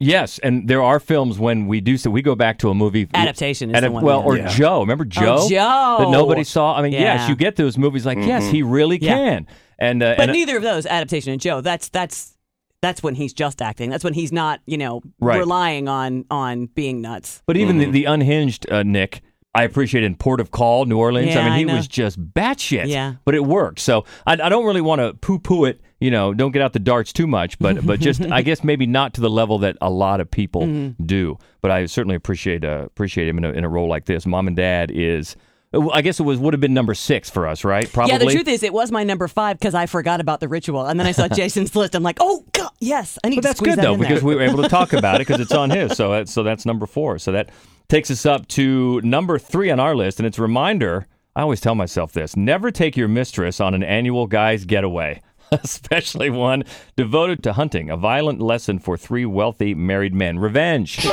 Yes, 0.00 0.38
and 0.38 0.68
there 0.68 0.80
are 0.82 1.00
films 1.00 1.40
when 1.40 1.66
we 1.66 1.80
do 1.80 1.96
so. 1.96 2.08
We 2.10 2.22
go 2.22 2.36
back 2.36 2.58
to 2.58 2.70
a 2.70 2.74
movie 2.74 3.08
Adaptation 3.14 3.72
one 3.72 4.04
well, 4.04 4.20
or 4.22 4.36
Yeah. 4.36 4.46
Joe. 4.48 4.80
Remember 4.80 5.04
Joe? 5.04 5.48
Joe. 5.48 5.96
that 5.98 6.10
nobody 6.10 6.44
saw. 6.44 6.76
I 6.76 6.82
mean, 6.82 6.92
yes, 6.92 7.28
you 7.28 7.34
get 7.34 7.56
those 7.56 7.76
movies 7.76 8.06
like 8.06 8.18
yes, 8.18 8.48
he 8.48 8.62
really 8.62 8.98
Yeah. 9.00 9.14
can. 9.14 9.46
And 9.78 10.02
uh, 10.02 10.14
But 10.16 10.24
and, 10.24 10.32
neither 10.32 10.56
of 10.56 10.62
those, 10.62 10.86
adaptation 10.86 11.32
and 11.32 11.40
Joe, 11.40 11.60
that's 11.60 11.88
that's 11.88 12.36
that's 12.80 13.02
when 13.02 13.16
he's 13.16 13.32
just 13.32 13.60
acting. 13.60 13.90
That's 13.90 14.04
when 14.04 14.14
he's 14.14 14.30
not, 14.30 14.60
you 14.66 14.78
know, 14.78 15.02
Right. 15.20 15.38
relying 15.38 15.88
on 15.88 16.24
on 16.30 16.66
being 16.66 17.00
nuts. 17.00 17.42
But 17.46 17.56
even 17.56 17.78
the, 17.78 17.90
the 17.90 18.04
unhinged 18.04 18.70
uh, 18.70 18.84
Nick, 18.84 19.20
I 19.54 19.62
appreciate 19.64 20.04
in 20.04 20.14
Port 20.14 20.40
of 20.40 20.50
Call, 20.50 20.84
New 20.84 20.98
Orleans. 20.98 21.28
Yeah, 21.34 21.40
I 21.40 21.44
mean, 21.44 21.52
I 21.52 21.58
he 21.58 21.64
know. 21.64 21.74
was 21.76 21.88
just 21.88 22.22
batshit. 22.32 22.86
Yeah. 22.86 23.14
But 23.24 23.34
it 23.34 23.44
worked. 23.44 23.80
So 23.80 24.04
I, 24.26 24.34
I 24.34 24.48
don't 24.48 24.64
really 24.64 24.80
want 24.82 25.00
to 25.00 25.14
poo 25.14 25.38
poo 25.38 25.64
it. 25.64 25.80
You 26.00 26.12
know, 26.12 26.32
don't 26.32 26.52
get 26.52 26.62
out 26.62 26.74
the 26.74 26.78
darts 26.78 27.12
too 27.12 27.26
much. 27.26 27.58
But 27.58 27.84
but 27.84 27.98
just 27.98 28.20
I 28.22 28.42
guess 28.42 28.62
maybe 28.62 28.86
not 28.86 29.14
to 29.14 29.20
the 29.20 29.30
level 29.30 29.58
that 29.60 29.76
a 29.80 29.90
lot 29.90 30.20
of 30.20 30.30
people 30.30 30.62
Mm-hmm. 30.62 31.04
do. 31.06 31.38
But 31.60 31.70
I 31.72 31.86
certainly 31.86 32.14
appreciate 32.14 32.64
uh, 32.64 32.82
appreciate 32.86 33.26
him 33.26 33.38
in 33.38 33.44
a, 33.44 33.50
in 33.50 33.64
a 33.64 33.68
role 33.68 33.88
like 33.88 34.04
this. 34.04 34.26
Mom 34.26 34.46
and 34.46 34.56
Dad 34.56 34.90
is. 34.92 35.34
I 35.72 36.00
guess 36.00 36.18
it 36.18 36.22
was 36.22 36.38
would 36.38 36.54
have 36.54 36.60
been 36.60 36.72
number 36.74 36.94
six 36.94 37.28
for 37.28 37.46
us, 37.46 37.62
right? 37.62 37.92
Probably. 37.92 38.12
Yeah, 38.12 38.18
the 38.18 38.30
truth 38.30 38.48
is, 38.48 38.62
it 38.62 38.72
was 38.72 38.90
my 38.90 39.04
number 39.04 39.28
five 39.28 39.58
because 39.58 39.74
I 39.74 39.86
forgot 39.86 40.20
about 40.20 40.40
the 40.40 40.48
ritual, 40.48 40.86
and 40.86 40.98
then 40.98 41.06
I 41.06 41.12
saw 41.12 41.28
Jason's 41.34 41.76
list. 41.76 41.94
I'm 41.94 42.02
like, 42.02 42.16
oh 42.20 42.44
god, 42.52 42.70
Yes, 42.80 43.18
I 43.24 43.28
need 43.28 43.36
But 43.36 43.42
to 43.42 43.48
that's 43.48 43.58
squeeze 43.58 43.74
good 43.74 43.78
that 43.80 43.82
though 43.82 43.96
because 43.96 44.22
we 44.22 44.34
were 44.34 44.42
able 44.42 44.62
to 44.62 44.68
talk 44.68 44.92
about 44.92 45.16
it 45.16 45.26
because 45.26 45.40
it's 45.40 45.52
on 45.52 45.70
his. 45.70 45.96
So 45.96 46.10
that's, 46.12 46.32
so 46.32 46.42
that's 46.42 46.64
number 46.64 46.86
four. 46.86 47.18
So 47.18 47.32
that 47.32 47.50
takes 47.88 48.10
us 48.10 48.24
up 48.24 48.46
to 48.48 49.00
number 49.02 49.38
three 49.38 49.70
on 49.70 49.80
our 49.80 49.96
list, 49.96 50.20
and 50.20 50.26
it's 50.26 50.38
a 50.38 50.42
reminder. 50.42 51.06
I 51.34 51.42
always 51.42 51.60
tell 51.60 51.74
myself 51.74 52.12
this: 52.12 52.36
never 52.36 52.70
take 52.70 52.96
your 52.96 53.08
mistress 53.08 53.60
on 53.60 53.74
an 53.74 53.82
annual 53.82 54.26
guys' 54.26 54.64
getaway, 54.64 55.22
especially 55.52 56.30
one 56.30 56.64
devoted 56.96 57.42
to 57.44 57.52
hunting. 57.54 57.90
A 57.90 57.96
violent 57.96 58.40
lesson 58.40 58.78
for 58.78 58.96
three 58.96 59.26
wealthy 59.26 59.74
married 59.74 60.14
men. 60.14 60.38
Revenge. 60.38 61.06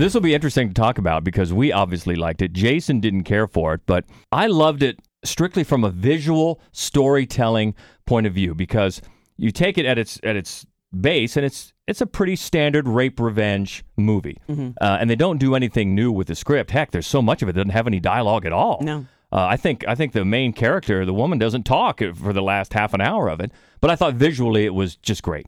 This 0.00 0.14
will 0.14 0.22
be 0.22 0.34
interesting 0.34 0.68
to 0.68 0.74
talk 0.74 0.96
about 0.96 1.24
because 1.24 1.52
we 1.52 1.72
obviously 1.72 2.14
liked 2.16 2.40
it. 2.40 2.54
Jason 2.54 3.00
didn't 3.00 3.24
care 3.24 3.46
for 3.46 3.74
it, 3.74 3.82
but 3.84 4.06
I 4.32 4.46
loved 4.46 4.82
it 4.82 4.98
strictly 5.24 5.62
from 5.62 5.84
a 5.84 5.90
visual 5.90 6.58
storytelling 6.72 7.74
point 8.06 8.26
of 8.26 8.32
view 8.32 8.54
because 8.54 9.02
you 9.36 9.50
take 9.50 9.76
it 9.76 9.84
at 9.84 9.98
its 9.98 10.18
at 10.24 10.36
its 10.36 10.64
base 10.98 11.36
and 11.36 11.44
it's 11.44 11.74
it's 11.86 12.00
a 12.00 12.06
pretty 12.06 12.34
standard 12.36 12.88
rape 12.88 13.20
revenge 13.20 13.84
movie, 13.98 14.38
Mm-hmm. 14.48 14.70
uh, 14.80 14.96
and 15.00 15.10
they 15.10 15.16
don't 15.16 15.38
do 15.38 15.54
anything 15.54 15.94
new 15.94 16.10
with 16.10 16.28
the 16.28 16.34
script. 16.34 16.70
Heck, 16.70 16.92
there's 16.92 17.06
so 17.06 17.20
much 17.20 17.42
of 17.42 17.48
it 17.48 17.52
that 17.52 17.60
doesn't 17.60 17.70
have 17.76 17.86
any 17.86 18.00
dialogue 18.00 18.46
at 18.46 18.52
all. 18.52 18.78
No. 18.80 19.06
Uh, 19.32 19.44
I 19.46 19.56
think 19.58 19.84
I 19.86 19.94
think 19.94 20.12
the 20.14 20.24
main 20.24 20.54
character, 20.54 21.04
the 21.04 21.12
woman, 21.12 21.38
doesn't 21.38 21.64
talk 21.64 22.00
for 22.14 22.32
the 22.32 22.42
last 22.42 22.72
half 22.72 22.94
an 22.94 23.02
hour 23.02 23.28
of 23.28 23.40
it. 23.40 23.52
But 23.82 23.90
I 23.90 23.96
thought 23.96 24.14
visually 24.14 24.64
it 24.64 24.74
was 24.74 24.96
just 24.96 25.22
great. 25.22 25.46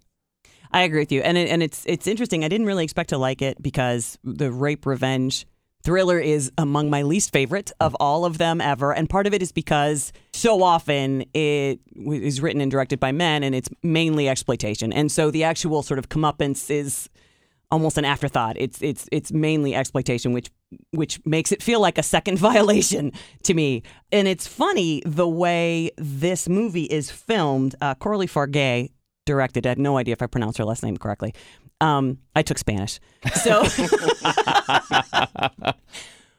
I 0.73 0.83
agree 0.83 1.01
with 1.01 1.13
you, 1.13 1.21
and 1.21 1.37
it, 1.37 1.49
and 1.49 1.63
it's 1.63 1.85
it's 1.87 2.07
interesting. 2.07 2.45
I 2.45 2.49
didn't 2.49 2.67
really 2.67 2.85
expect 2.85 3.11
to 3.11 3.19
like 3.19 3.43
it 3.43 3.63
because 3.63 4.19
the 4.25 4.51
rape 4.51 4.87
revenge 4.87 5.47
thriller 5.85 6.19
is 6.19 6.51
among 6.57 6.89
my 6.91 7.03
least 7.03 7.33
favorite 7.33 7.73
of 7.81 7.95
all 7.99 8.25
of 8.25 8.39
them 8.39 8.61
ever, 8.61 8.93
and 8.93 9.09
part 9.09 9.27
of 9.27 9.35
it 9.35 9.43
is 9.43 9.53
because 9.53 10.13
so 10.33 10.63
often 10.63 11.25
it 11.35 11.81
is 11.95 12.41
written 12.41 12.61
and 12.61 12.71
directed 12.71 12.99
by 12.99 13.13
men, 13.13 13.43
and 13.43 13.55
it's 13.55 13.69
mainly 13.83 14.29
exploitation, 14.29 14.93
and 14.93 15.13
so 15.13 15.31
the 15.31 15.45
actual 15.45 15.83
sort 15.83 15.99
of 15.99 16.09
comeuppance 16.09 16.71
is 16.71 17.11
almost 17.73 17.99
an 17.99 18.05
afterthought. 18.05 18.57
It's 18.59 18.81
it's 18.81 19.09
it's 19.11 19.33
mainly 19.33 19.75
exploitation, 19.75 20.33
which 20.33 20.51
which 20.93 21.21
makes 21.27 21.53
it 21.53 21.63
feel 21.63 21.81
like 21.81 21.99
a 21.99 22.03
second 22.03 22.39
violation 22.51 23.13
to 23.43 23.55
me. 23.55 23.83
And 24.13 24.29
it's 24.29 24.47
funny 24.47 25.03
the 25.05 25.29
way 25.29 25.91
this 25.97 26.49
movie 26.49 26.85
is 26.85 27.11
filmed. 27.11 27.75
Uh, 27.81 27.95
Coralie 27.95 28.27
Fargeat 28.27 28.91
directed. 29.27 29.67
I 29.67 29.71
had 29.71 29.79
no 29.79 29.97
idea 29.97 30.13
if 30.13 30.23
I 30.23 30.27
pronounced 30.27 30.59
her 30.59 30.65
last 30.65 30.83
name 30.83 30.97
correctly. 30.97 31.35
Um, 31.81 32.19
I 32.37 32.43
took 32.43 32.59
Spanish, 32.59 33.01
so. 33.43 33.65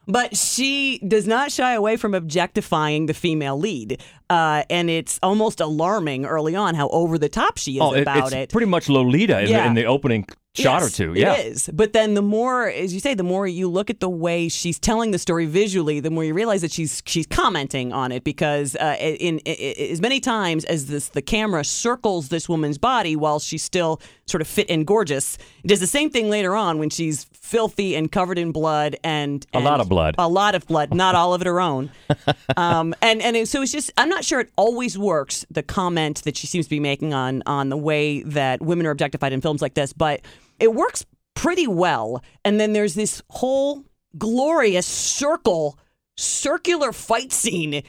But 0.05 0.35
she 0.35 0.99
does 1.07 1.27
not 1.27 1.49
shy 1.49 1.75
away 1.75 1.95
from 1.95 2.13
objectifying 2.13 3.05
the 3.05 3.13
female 3.13 3.57
lead, 3.57 4.01
uh, 4.29 4.63
and 4.69 4.89
it's 4.89 5.17
almost 5.23 5.61
alarming 5.61 6.25
early 6.25 6.57
on 6.57 6.75
how 6.75 6.89
over 6.89 7.17
the 7.17 7.29
top 7.29 7.57
she 7.57 7.75
is 7.75 7.81
oh, 7.81 7.93
it- 7.93 8.01
about 8.01 8.25
it's 8.25 8.33
it. 8.33 8.49
pretty 8.51 8.67
much 8.67 8.89
Lolita 8.89 9.45
Yeah. 9.47 9.65
in 9.65 9.75
the 9.75 9.85
opening 9.85 10.27
shot 10.55 10.83
or 10.83 10.89
two. 10.89 11.13
Yeah, 11.15 11.33
It 11.33 11.47
is. 11.47 11.69
But 11.73 11.93
then 11.93 12.13
the 12.13 12.21
more, 12.21 12.67
as 12.67 12.93
you 12.93 12.99
say, 12.99 13.13
the 13.13 13.23
more 13.23 13.47
you 13.47 13.67
look 13.67 13.89
at 13.89 13.99
the 13.99 14.09
way 14.09 14.49
she's 14.49 14.77
telling 14.77 15.11
the 15.11 15.19
story 15.19 15.45
visually, 15.45 15.99
the 15.99 16.11
more 16.11 16.23
you 16.23 16.33
realize 16.33 16.61
that 16.61 16.71
she's 16.71 17.01
she's 17.05 17.25
commenting 17.25 17.91
on 17.91 18.11
it 18.11 18.23
because 18.23 18.75
uh, 18.75 18.95
in, 18.99 19.39
in, 19.39 19.91
as 19.91 20.01
many 20.01 20.19
times 20.19 20.63
as 20.65 20.87
this 20.87 21.09
the 21.09 21.21
camera 21.21 21.63
circles 21.63 22.29
this 22.29 22.47
woman's 22.47 22.77
body 22.77 23.15
while 23.15 23.39
she's 23.39 23.63
still 23.63 23.99
sort 24.25 24.41
of 24.41 24.47
fit 24.47 24.69
and 24.69 24.85
gorgeous, 24.85 25.37
it 25.63 25.67
does 25.67 25.79
the 25.79 25.87
same 25.87 26.09
thing 26.09 26.29
later 26.29 26.55
on 26.55 26.77
when 26.77 26.89
she's 26.89 27.25
filthy 27.33 27.95
and 27.95 28.11
covered 28.11 28.37
in 28.37 28.51
blood 28.51 28.95
and, 29.03 29.45
A 29.53 29.59
lot 29.59 29.79
of 29.79 29.89
blood. 29.89 30.15
a 30.17 30.27
lot 30.27 30.55
of 30.55 30.65
blood, 30.65 30.93
not 30.93 31.13
all 31.13 31.33
of 31.33 31.41
it 31.41 31.47
her 31.47 31.59
own. 31.59 31.91
um, 32.57 32.93
and 33.01 33.21
and 33.21 33.35
it, 33.35 33.47
so 33.47 33.61
it's 33.61 33.71
just 33.71 33.91
I'm 33.97 34.09
not 34.09 34.23
sure 34.23 34.39
it 34.39 34.51
always 34.55 34.97
works. 34.97 35.45
The 35.49 35.63
comment 35.63 36.23
that 36.23 36.37
she 36.37 36.47
seems 36.47 36.67
to 36.67 36.69
be 36.69 36.79
making 36.79 37.13
on 37.13 37.41
on 37.45 37.69
the 37.69 37.77
way 37.77 38.21
that 38.23 38.61
women 38.61 38.85
are 38.85 38.91
objectified 38.91 39.33
in 39.33 39.41
films 39.41 39.61
like 39.61 39.73
this, 39.73 39.93
but 39.93 40.21
it 40.59 40.73
works 40.73 41.05
pretty 41.35 41.67
well. 41.67 42.21
And 42.45 42.59
then 42.59 42.73
there's 42.73 42.95
this 42.95 43.21
whole 43.29 43.83
glorious 44.17 44.85
circle, 44.85 45.77
circular 46.17 46.91
fight 46.91 47.31
scene. 47.31 47.83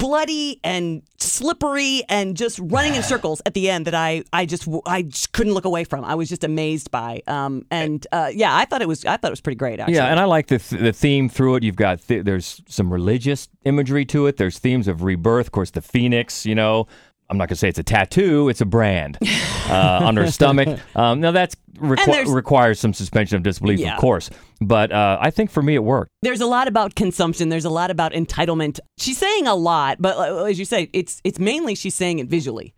Bloody 0.00 0.60
and 0.62 1.02
slippery 1.18 2.02
and 2.08 2.36
just 2.36 2.60
running 2.62 2.94
in 2.94 3.02
circles 3.02 3.42
at 3.44 3.54
the 3.54 3.68
end 3.68 3.84
that 3.88 3.96
I, 3.96 4.22
I 4.32 4.46
just 4.46 4.68
I 4.86 5.02
just 5.02 5.32
couldn't 5.32 5.54
look 5.54 5.64
away 5.64 5.82
from. 5.82 6.04
I 6.04 6.14
was 6.14 6.28
just 6.28 6.44
amazed 6.44 6.92
by. 6.92 7.20
Um, 7.26 7.66
and 7.72 8.06
uh, 8.12 8.30
yeah, 8.32 8.56
I 8.56 8.64
thought 8.64 8.80
it 8.80 8.86
was 8.86 9.04
I 9.04 9.16
thought 9.16 9.26
it 9.26 9.32
was 9.32 9.40
pretty 9.40 9.56
great. 9.56 9.80
Actually. 9.80 9.96
Yeah, 9.96 10.06
and 10.06 10.20
I 10.20 10.24
like 10.24 10.46
the 10.46 10.60
th- 10.60 10.80
the 10.80 10.92
theme 10.92 11.28
through 11.28 11.56
it. 11.56 11.64
You've 11.64 11.74
got 11.74 12.00
th- 12.00 12.24
there's 12.24 12.62
some 12.68 12.92
religious 12.92 13.48
imagery 13.64 14.04
to 14.04 14.26
it. 14.26 14.36
There's 14.36 14.60
themes 14.60 14.86
of 14.86 15.02
rebirth. 15.02 15.46
Of 15.46 15.50
course, 15.52 15.72
the 15.72 15.82
phoenix. 15.82 16.46
You 16.46 16.54
know, 16.54 16.86
I'm 17.30 17.36
not 17.38 17.48
gonna 17.48 17.56
say 17.56 17.68
it's 17.68 17.78
a 17.78 17.82
tattoo. 17.82 18.48
It's 18.48 18.60
a 18.60 18.66
brand 18.66 19.18
uh, 19.68 20.00
on 20.02 20.16
her 20.16 20.30
stomach. 20.30 20.78
Um, 20.96 21.20
now 21.20 21.30
that 21.32 21.54
requ- 21.76 22.34
requires 22.34 22.80
some 22.80 22.92
suspension 22.94 23.36
of 23.36 23.42
disbelief, 23.42 23.78
Yeah. 23.80 23.94
of 23.94 24.00
course. 24.00 24.30
But 24.60 24.92
uh, 24.92 25.18
I 25.20 25.30
think 25.30 25.50
for 25.50 25.62
me 25.62 25.74
it 25.74 25.84
worked. 25.84 26.10
There's 26.22 26.40
a 26.40 26.46
lot 26.46 26.68
about 26.68 26.94
consumption. 26.94 27.48
There's 27.48 27.64
a 27.64 27.70
lot 27.70 27.90
about 27.90 28.12
entitlement. 28.12 28.80
She's 28.98 29.18
saying 29.18 29.46
a 29.46 29.54
lot, 29.54 29.98
but 30.00 30.16
uh, 30.16 30.44
as 30.44 30.58
you 30.58 30.64
say, 30.64 30.90
it's 30.92 31.20
it's 31.24 31.38
mainly 31.38 31.74
she's 31.74 31.94
saying 31.94 32.18
it 32.18 32.28
visually. 32.28 32.74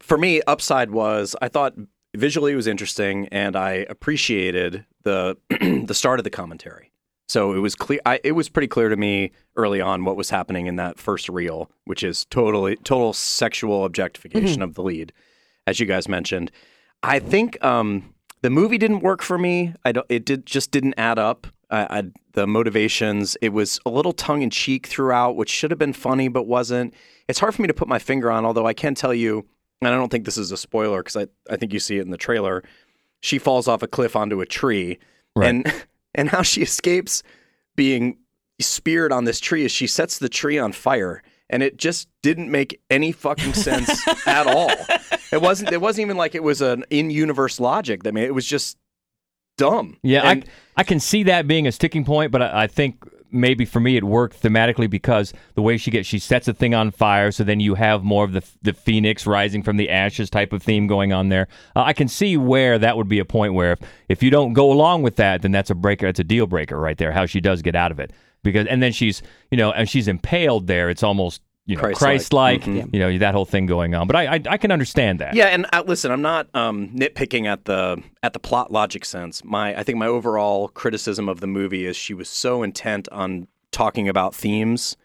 For 0.00 0.18
me, 0.18 0.42
upside 0.46 0.90
was 0.90 1.34
I 1.40 1.48
thought 1.48 1.74
visually 2.16 2.52
it 2.52 2.56
was 2.56 2.66
interesting, 2.66 3.28
and 3.28 3.56
I 3.56 3.86
appreciated 3.88 4.84
the 5.04 5.36
the 5.86 5.94
start 5.94 6.20
of 6.20 6.24
the 6.24 6.30
commentary. 6.30 6.91
So 7.32 7.54
it 7.54 7.60
was 7.60 7.74
clear. 7.74 7.98
I, 8.04 8.20
it 8.22 8.32
was 8.32 8.50
pretty 8.50 8.68
clear 8.68 8.90
to 8.90 8.96
me 8.96 9.32
early 9.56 9.80
on 9.80 10.04
what 10.04 10.16
was 10.16 10.28
happening 10.28 10.66
in 10.66 10.76
that 10.76 10.98
first 10.98 11.30
reel, 11.30 11.70
which 11.86 12.02
is 12.02 12.26
totally 12.26 12.76
total 12.76 13.14
sexual 13.14 13.86
objectification 13.86 14.60
of 14.60 14.74
the 14.74 14.82
lead, 14.82 15.14
as 15.66 15.80
you 15.80 15.86
guys 15.86 16.08
mentioned. 16.08 16.50
I 17.02 17.20
think 17.20 17.56
um, 17.64 18.12
the 18.42 18.50
movie 18.50 18.76
didn't 18.76 19.00
work 19.00 19.22
for 19.22 19.38
me. 19.38 19.72
I 19.82 19.92
don't, 19.92 20.04
it 20.10 20.26
did 20.26 20.44
just 20.44 20.72
didn't 20.72 20.92
add 20.98 21.18
up. 21.18 21.46
I, 21.70 21.98
I, 21.98 22.02
the 22.34 22.46
motivations. 22.46 23.34
It 23.40 23.54
was 23.54 23.80
a 23.86 23.90
little 23.90 24.12
tongue 24.12 24.42
in 24.42 24.50
cheek 24.50 24.86
throughout, 24.86 25.34
which 25.34 25.48
should 25.48 25.70
have 25.70 25.78
been 25.78 25.94
funny 25.94 26.28
but 26.28 26.46
wasn't. 26.46 26.92
It's 27.28 27.38
hard 27.38 27.54
for 27.54 27.62
me 27.62 27.68
to 27.68 27.72
put 27.74 27.88
my 27.88 27.98
finger 27.98 28.30
on. 28.30 28.44
Although 28.44 28.66
I 28.66 28.74
can 28.74 28.94
tell 28.94 29.14
you, 29.14 29.46
and 29.80 29.88
I 29.88 29.92
don't 29.96 30.10
think 30.10 30.26
this 30.26 30.36
is 30.36 30.52
a 30.52 30.58
spoiler 30.58 31.02
because 31.02 31.16
I, 31.16 31.28
I 31.50 31.56
think 31.56 31.72
you 31.72 31.80
see 31.80 31.96
it 31.96 32.02
in 32.02 32.10
the 32.10 32.18
trailer. 32.18 32.62
She 33.20 33.38
falls 33.38 33.68
off 33.68 33.82
a 33.82 33.88
cliff 33.88 34.16
onto 34.16 34.42
a 34.42 34.46
tree, 34.46 34.98
Right. 35.34 35.48
and 35.48 35.72
and 36.14 36.28
how 36.30 36.42
she 36.42 36.62
escapes 36.62 37.22
being 37.76 38.18
speared 38.60 39.12
on 39.12 39.24
this 39.24 39.40
tree 39.40 39.64
is 39.64 39.72
she 39.72 39.86
sets 39.86 40.18
the 40.18 40.28
tree 40.28 40.58
on 40.58 40.72
fire, 40.72 41.22
and 41.50 41.62
it 41.62 41.76
just 41.76 42.08
didn't 42.22 42.50
make 42.50 42.80
any 42.90 43.12
fucking 43.12 43.54
sense 43.54 44.06
at 44.26 44.46
all. 44.46 44.70
It 45.32 45.40
wasn't. 45.42 45.72
It 45.72 45.80
wasn't 45.80 46.06
even 46.06 46.16
like 46.16 46.34
it 46.34 46.42
was 46.42 46.60
an 46.60 46.84
in-universe 46.90 47.58
logic 47.60 48.02
that 48.04 48.12
made 48.14 48.24
it 48.24 48.34
was 48.34 48.46
just 48.46 48.76
dumb. 49.58 49.96
Yeah, 50.02 50.22
And- 50.30 50.44
I 50.76 50.80
I 50.80 50.84
can 50.84 51.00
see 51.00 51.22
that 51.24 51.46
being 51.46 51.66
a 51.66 51.72
sticking 51.72 52.04
point, 52.04 52.32
but 52.32 52.40
I, 52.42 52.62
I 52.62 52.66
think 52.66 53.04
maybe 53.32 53.64
for 53.64 53.80
me 53.80 53.96
it 53.96 54.04
worked 54.04 54.42
thematically 54.42 54.88
because 54.88 55.32
the 55.54 55.62
way 55.62 55.76
she 55.76 55.90
gets 55.90 56.06
she 56.08 56.18
sets 56.18 56.48
a 56.48 56.54
thing 56.54 56.74
on 56.74 56.90
fire, 56.90 57.32
so 57.32 57.44
then 57.44 57.60
you 57.60 57.74
have 57.74 58.04
more 58.04 58.24
of 58.24 58.32
the 58.32 58.44
the 58.62 58.72
phoenix 58.72 59.26
rising 59.26 59.62
from 59.62 59.76
the 59.76 59.90
ashes 59.90 60.30
type 60.30 60.52
of 60.52 60.62
theme 60.62 60.86
going 60.86 61.12
on 61.12 61.28
there. 61.28 61.48
Uh, 61.74 61.82
I 61.82 61.92
can 61.92 62.08
see 62.08 62.36
where 62.36 62.78
that 62.78 62.96
would 62.96 63.08
be 63.08 63.18
a 63.18 63.24
point 63.24 63.54
where 63.54 63.72
if, 63.72 63.80
if 64.08 64.22
you 64.22 64.30
don't 64.30 64.52
go 64.52 64.70
along 64.70 65.02
with 65.02 65.16
that, 65.16 65.42
then 65.42 65.52
that's 65.52 65.70
a 65.70 65.74
breaker. 65.74 66.06
It's 66.06 66.20
a 66.20 66.24
deal 66.24 66.46
breaker 66.46 66.78
right 66.78 66.98
there. 66.98 67.12
How 67.12 67.26
she 67.26 67.40
does 67.40 67.62
get 67.62 67.74
out 67.74 67.90
of 67.90 67.98
it 68.00 68.12
because 68.42 68.66
and 68.66 68.82
then 68.82 68.92
she's 68.92 69.22
you 69.50 69.56
know 69.56 69.72
and 69.72 69.88
she's 69.88 70.08
impaled 70.08 70.66
there. 70.66 70.90
It's 70.90 71.02
almost 71.02 71.42
you 71.66 71.76
know 71.76 71.80
Christ-like. 71.82 72.62
Christ-like, 72.62 72.62
Mhm. 72.64 72.92
you 72.92 72.98
know 73.00 73.18
that 73.18 73.34
whole 73.34 73.44
thing 73.44 73.66
going 73.66 73.94
on. 73.94 74.06
But 74.06 74.16
I 74.16 74.34
I, 74.34 74.40
I 74.50 74.56
can 74.56 74.70
understand 74.72 75.18
that. 75.20 75.34
Yeah, 75.34 75.46
and 75.46 75.66
uh, 75.72 75.82
listen, 75.86 76.10
I'm 76.10 76.22
not 76.22 76.48
um, 76.54 76.88
nitpicking 76.88 77.46
at 77.46 77.64
the 77.66 78.02
at 78.22 78.32
the 78.32 78.38
plot 78.40 78.72
logic 78.72 79.04
sense. 79.04 79.42
My 79.44 79.78
I 79.78 79.82
think 79.82 79.98
my 79.98 80.06
overall 80.06 80.68
criticism 80.68 81.28
of 81.28 81.40
the 81.40 81.46
movie 81.46 81.86
is 81.86 81.96
she 81.96 82.14
was 82.14 82.28
so 82.28 82.62
intent 82.62 83.08
on 83.10 83.46
talking 83.70 84.08
about 84.08 84.34
themes 84.34 84.96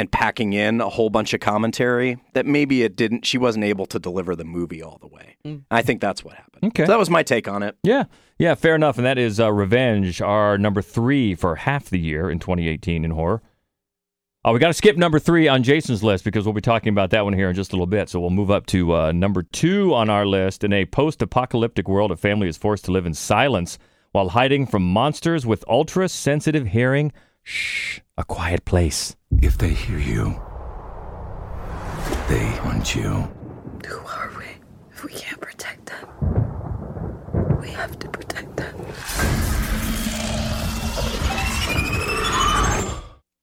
and 0.00 0.10
packing 0.12 0.52
in 0.52 0.80
a 0.80 0.88
whole 0.88 1.10
bunch 1.10 1.34
of 1.34 1.40
commentary 1.40 2.16
that 2.32 2.46
maybe 2.46 2.84
it 2.84 2.94
didn't. 2.94 3.26
She 3.26 3.36
wasn't 3.36 3.64
able 3.64 3.84
to 3.86 3.98
deliver 3.98 4.36
the 4.36 4.44
movie 4.44 4.80
all 4.82 4.98
the 5.00 5.08
way. 5.08 5.36
I 5.72 5.82
think 5.82 6.00
that's 6.00 6.22
what 6.24 6.34
happened. 6.34 6.64
Okay. 6.66 6.84
so 6.84 6.92
that 6.92 6.98
was 6.98 7.10
my 7.10 7.22
take 7.24 7.48
on 7.48 7.62
it. 7.64 7.76
Yeah, 7.82 8.04
yeah, 8.38 8.54
fair 8.54 8.74
enough. 8.76 8.96
And 8.96 9.04
that 9.06 9.18
is 9.18 9.40
uh, 9.40 9.52
Revenge, 9.52 10.20
our 10.22 10.56
number 10.56 10.82
three 10.82 11.34
for 11.34 11.56
half 11.56 11.90
the 11.90 11.98
year 11.98 12.30
in 12.30 12.38
2018 12.38 13.04
in 13.04 13.10
horror. 13.10 13.42
Uh, 14.48 14.52
we 14.52 14.58
got 14.58 14.68
to 14.68 14.72
skip 14.74 14.96
number 14.96 15.18
three 15.18 15.46
on 15.46 15.62
Jason's 15.62 16.02
list 16.02 16.24
because 16.24 16.46
we'll 16.46 16.54
be 16.54 16.62
talking 16.62 16.88
about 16.88 17.10
that 17.10 17.22
one 17.22 17.34
here 17.34 17.50
in 17.50 17.54
just 17.54 17.72
a 17.72 17.76
little 17.76 17.86
bit. 17.86 18.08
So 18.08 18.18
we'll 18.18 18.30
move 18.30 18.50
up 18.50 18.64
to 18.66 18.94
uh, 18.94 19.12
number 19.12 19.42
two 19.42 19.92
on 19.92 20.08
our 20.08 20.24
list. 20.24 20.64
In 20.64 20.72
a 20.72 20.86
post 20.86 21.20
apocalyptic 21.20 21.86
world, 21.86 22.10
a 22.10 22.16
family 22.16 22.48
is 22.48 22.56
forced 22.56 22.86
to 22.86 22.90
live 22.90 23.04
in 23.04 23.12
silence 23.12 23.78
while 24.12 24.30
hiding 24.30 24.64
from 24.64 24.90
monsters 24.90 25.44
with 25.44 25.66
ultra 25.68 26.08
sensitive 26.08 26.68
hearing. 26.68 27.12
Shh, 27.42 28.00
a 28.16 28.24
quiet 28.24 28.64
place. 28.64 29.16
If 29.42 29.58
they 29.58 29.74
hear 29.74 29.98
you, 29.98 30.40
they 32.30 32.46
hunt 32.62 32.94
you. 32.94 33.30
Who 33.86 33.98
are 33.98 34.30
we 34.38 34.46
if 34.90 35.04
we 35.04 35.12
can't 35.12 35.42
protect 35.42 35.84
them? 35.86 37.58
We 37.60 37.68
have 37.68 37.98
to 37.98 38.07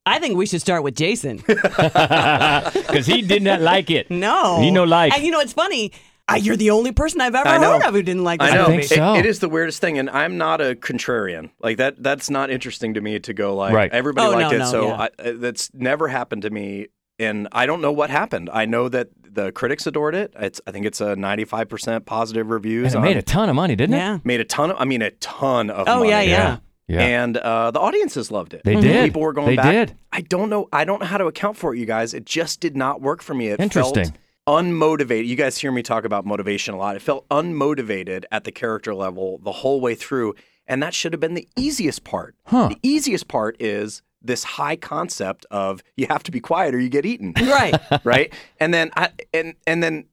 I 0.05 0.19
think 0.19 0.37
we 0.37 0.45
should 0.45 0.61
start 0.61 0.83
with 0.83 0.95
Jason. 0.95 1.43
Because 1.47 3.05
he 3.05 3.21
did 3.21 3.41
not 3.43 3.61
like 3.61 3.89
it. 3.91 4.09
No. 4.11 4.59
He 4.61 4.71
no 4.71 4.83
like. 4.83 5.13
And 5.13 5.23
you 5.23 5.31
know, 5.31 5.39
it's 5.39 5.53
funny. 5.53 5.91
Uh, 6.27 6.35
you're 6.35 6.55
the 6.57 6.71
only 6.71 6.91
person 6.91 7.21
I've 7.21 7.35
ever 7.35 7.47
I 7.47 7.57
know. 7.59 7.73
heard 7.73 7.83
of 7.83 7.93
who 7.93 8.01
didn't 8.01 8.23
like 8.23 8.39
this 8.39 8.51
I 8.51 8.55
know. 8.55 8.67
movie. 8.69 8.81
It- 8.83 8.91
it 9.19 9.25
is 9.27 9.39
the 9.39 9.49
weirdest 9.49 9.79
thing, 9.79 9.99
and 9.99 10.09
I'm 10.09 10.37
not 10.39 10.59
a 10.59 10.73
contrarian. 10.75 11.51
Like 11.59 11.77
that. 11.77 12.01
That's 12.01 12.29
not 12.31 12.49
interesting 12.49 12.95
to 12.95 13.01
me 13.01 13.19
to 13.19 13.33
go 13.33 13.55
like 13.55 13.73
Right. 13.73 13.91
everybody 13.91 14.27
Oh, 14.27 14.31
liked 14.31 14.49
no, 14.51 14.55
it. 14.55 14.59
no, 14.59 14.65
so 14.65 14.87
yeah. 14.87 14.93
I, 15.01 15.05
uh, 15.21 15.33
that's 15.35 15.71
never 15.73 16.07
happened 16.07 16.41
to 16.43 16.49
me, 16.49 16.87
and 17.19 17.47
I 17.51 17.65
don't 17.67 17.81
know 17.81 17.91
what 17.91 18.09
happened. 18.09 18.49
I 18.51 18.65
know 18.65 18.89
that 18.89 19.09
the 19.29 19.51
critics 19.51 19.85
adored 19.85 20.15
it. 20.15 20.33
It's 20.39 20.61
I 20.65 20.71
think 20.71 20.85
it's 20.87 20.99
a 21.01 21.15
95 21.15 21.69
percent 21.69 22.05
positive 22.07 22.49
reviews. 22.49 22.95
And 22.95 23.03
it 23.05 23.07
made 23.07 23.17
a 23.17 23.21
ton 23.21 23.49
of 23.49 23.55
money, 23.55 23.75
didn't 23.75 23.93
it? 23.95 23.97
Yeah. 23.97 24.17
made 24.23 24.39
a 24.39 24.45
ton 24.45 24.71
of. 24.71 24.77
I 24.79 24.85
mean, 24.85 25.01
a 25.03 25.11
ton 25.11 25.69
of. 25.69 25.87
Oh, 25.87 25.97
money. 25.99 26.09
yeah, 26.09 26.21
yeah. 26.21 26.57
Yeah. 26.87 27.01
And 27.01 27.37
uh, 27.37 27.71
the 27.71 27.79
audiences 27.79 28.31
loved 28.31 28.53
it. 28.53 28.61
They 28.63 28.75
did. 28.75 29.05
People 29.05 29.21
were 29.21 29.33
going 29.33 29.55
back. 29.55 29.65
They 29.65 29.71
back. 29.71 29.87
did. 29.87 29.97
I 30.11 30.21
don't 30.21 30.49
know. 30.49 30.69
I 30.71 30.85
don't 30.85 30.99
know 30.99 31.07
how 31.07 31.17
to 31.17 31.25
account 31.25 31.57
for 31.57 31.73
it, 31.73 31.79
you 31.79 31.85
guys. 31.85 32.13
It 32.13 32.25
just 32.25 32.59
did 32.59 32.77
not 32.77 33.01
work 33.01 33.21
for 33.21 33.33
me. 33.33 33.47
It 33.47 33.59
Interesting. 33.59 34.05
felt 34.05 34.17
unmotivated. 34.47 35.25
You 35.25 35.35
guys 35.35 35.57
hear 35.57 35.71
me 35.71 35.81
talk 35.81 36.05
about 36.05 36.25
motivation 36.25 36.73
a 36.75 36.77
lot. 36.77 36.95
It 36.95 37.01
felt 37.01 37.27
unmotivated 37.29 38.25
at 38.31 38.43
the 38.43 38.51
character 38.51 38.93
level 38.93 39.39
the 39.39 39.51
whole 39.51 39.81
way 39.81 39.95
through, 39.95 40.35
and 40.67 40.81
that 40.83 40.93
should 40.93 41.13
have 41.13 41.19
been 41.19 41.33
the 41.33 41.47
easiest 41.55 42.03
part. 42.03 42.35
Huh. 42.45 42.69
The 42.69 42.77
easiest 42.83 43.27
part 43.27 43.55
is 43.59 44.03
this 44.21 44.43
high 44.43 44.75
concept 44.75 45.45
of 45.51 45.83
you 45.97 46.07
have 46.07 46.23
to 46.23 46.31
be 46.31 46.39
quiet 46.39 46.75
or 46.75 46.79
you 46.79 46.89
get 46.89 47.05
eaten. 47.05 47.33
Right. 47.39 47.79
right? 48.03 48.33
And 48.59 48.73
then 48.73 48.91
I 48.95 49.09
and 49.33 49.55
and 49.65 49.81
then 49.81 50.05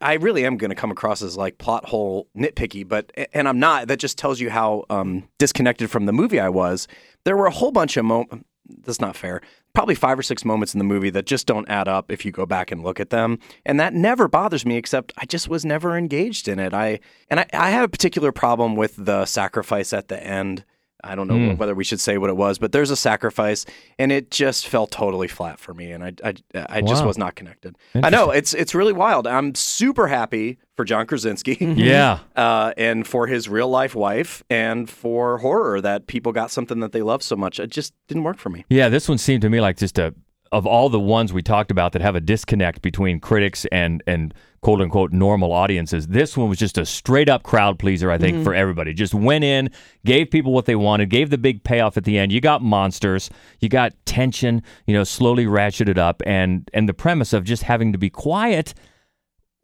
I 0.00 0.14
really 0.14 0.46
am 0.46 0.56
going 0.56 0.70
to 0.70 0.74
come 0.74 0.90
across 0.90 1.22
as 1.22 1.36
like 1.36 1.58
plot 1.58 1.84
hole 1.86 2.28
nitpicky, 2.36 2.86
but 2.86 3.12
and 3.32 3.48
I'm 3.48 3.58
not. 3.58 3.88
That 3.88 3.98
just 3.98 4.16
tells 4.16 4.40
you 4.40 4.50
how 4.50 4.84
um, 4.88 5.28
disconnected 5.38 5.90
from 5.90 6.06
the 6.06 6.12
movie 6.12 6.40
I 6.40 6.48
was. 6.48 6.88
There 7.24 7.36
were 7.36 7.46
a 7.46 7.50
whole 7.50 7.72
bunch 7.72 7.96
of 7.96 8.04
moments. 8.04 8.44
That's 8.66 9.00
not 9.00 9.14
fair. 9.14 9.42
Probably 9.74 9.94
five 9.94 10.18
or 10.18 10.22
six 10.22 10.42
moments 10.42 10.72
in 10.72 10.78
the 10.78 10.84
movie 10.84 11.10
that 11.10 11.26
just 11.26 11.46
don't 11.46 11.68
add 11.68 11.86
up 11.86 12.10
if 12.10 12.24
you 12.24 12.32
go 12.32 12.46
back 12.46 12.72
and 12.72 12.82
look 12.82 12.98
at 12.98 13.10
them, 13.10 13.38
and 13.66 13.78
that 13.78 13.92
never 13.92 14.26
bothers 14.26 14.64
me. 14.64 14.76
Except 14.76 15.12
I 15.18 15.26
just 15.26 15.48
was 15.48 15.66
never 15.66 15.98
engaged 15.98 16.48
in 16.48 16.58
it. 16.58 16.72
I 16.72 17.00
and 17.28 17.40
I, 17.40 17.46
I 17.52 17.70
have 17.70 17.84
a 17.84 17.88
particular 17.88 18.32
problem 18.32 18.76
with 18.76 18.94
the 18.96 19.26
sacrifice 19.26 19.92
at 19.92 20.08
the 20.08 20.22
end. 20.22 20.64
I 21.04 21.14
don't 21.14 21.28
know 21.28 21.34
Hmm. 21.52 21.56
whether 21.56 21.74
we 21.74 21.84
should 21.84 22.00
say 22.00 22.18
what 22.18 22.30
it 22.30 22.36
was, 22.36 22.58
but 22.58 22.72
there's 22.72 22.90
a 22.90 22.96
sacrifice, 22.96 23.66
and 23.98 24.10
it 24.10 24.30
just 24.30 24.66
fell 24.66 24.86
totally 24.86 25.28
flat 25.28 25.58
for 25.60 25.74
me, 25.74 25.92
and 25.92 26.02
I 26.04 26.12
I, 26.24 26.34
I 26.68 26.80
just 26.80 27.02
Wow. 27.02 27.08
was 27.08 27.18
not 27.18 27.34
connected. 27.34 27.76
I 27.94 28.10
know 28.10 28.30
it's 28.30 28.54
it's 28.54 28.74
really 28.74 28.92
wild. 28.92 29.26
I'm 29.26 29.54
super 29.54 30.06
happy 30.08 30.58
for 30.76 30.84
John 30.84 31.06
Krasinski, 31.06 31.56
Yeah. 31.76 32.18
uh, 32.34 32.72
and 32.76 33.06
for 33.06 33.26
his 33.28 33.48
real 33.48 33.68
life 33.68 33.94
wife, 33.94 34.42
and 34.50 34.90
for 34.90 35.38
horror 35.38 35.80
that 35.80 36.06
people 36.08 36.32
got 36.32 36.50
something 36.50 36.80
that 36.80 36.90
they 36.92 37.02
love 37.02 37.22
so 37.22 37.36
much. 37.36 37.60
It 37.60 37.70
just 37.70 37.92
didn't 38.08 38.24
work 38.24 38.38
for 38.38 38.48
me. 38.50 38.64
Yeah, 38.68 38.88
this 38.88 39.08
one 39.08 39.18
seemed 39.18 39.42
to 39.42 39.50
me 39.50 39.60
like 39.60 39.76
just 39.76 39.98
a 39.98 40.14
of 40.54 40.66
all 40.66 40.88
the 40.88 41.00
ones 41.00 41.32
we 41.32 41.42
talked 41.42 41.72
about 41.72 41.92
that 41.92 42.00
have 42.00 42.14
a 42.14 42.20
disconnect 42.20 42.80
between 42.80 43.18
critics 43.18 43.66
and 43.72 44.02
and 44.06 44.32
quote 44.62 44.80
unquote 44.80 45.12
normal 45.12 45.52
audiences. 45.52 46.06
This 46.06 46.36
one 46.36 46.48
was 46.48 46.58
just 46.58 46.78
a 46.78 46.86
straight 46.86 47.28
up 47.28 47.42
crowd 47.42 47.78
pleaser, 47.78 48.08
I 48.10 48.18
think, 48.18 48.36
mm-hmm. 48.36 48.44
for 48.44 48.54
everybody. 48.54 48.94
Just 48.94 49.14
went 49.14 49.42
in, 49.42 49.68
gave 50.06 50.30
people 50.30 50.52
what 50.52 50.66
they 50.66 50.76
wanted, 50.76 51.10
gave 51.10 51.30
the 51.30 51.38
big 51.38 51.64
payoff 51.64 51.96
at 51.96 52.04
the 52.04 52.16
end. 52.16 52.30
You 52.30 52.40
got 52.40 52.62
monsters, 52.62 53.30
you 53.58 53.68
got 53.68 53.92
tension, 54.06 54.62
you 54.86 54.94
know, 54.94 55.02
slowly 55.02 55.46
ratcheted 55.46 55.98
up, 55.98 56.22
and 56.24 56.70
and 56.72 56.88
the 56.88 56.94
premise 56.94 57.32
of 57.32 57.42
just 57.42 57.64
having 57.64 57.92
to 57.92 57.98
be 57.98 58.08
quiet 58.08 58.74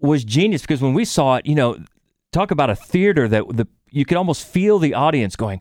was 0.01 0.25
genius 0.25 0.63
because 0.63 0.83
when 0.83 0.93
we 0.93 1.05
saw 1.05 1.37
it, 1.37 1.47
you 1.47 1.55
know, 1.55 1.79
talk 2.33 2.51
about 2.51 2.69
a 2.69 2.77
theater 2.77 3.29
that 3.29 3.45
the 3.57 3.69
you 3.91 4.05
could 4.05 4.17
almost 4.17 4.45
feel 4.45 4.81
the 4.81 4.95
audience 4.95 5.37
going. 5.37 5.61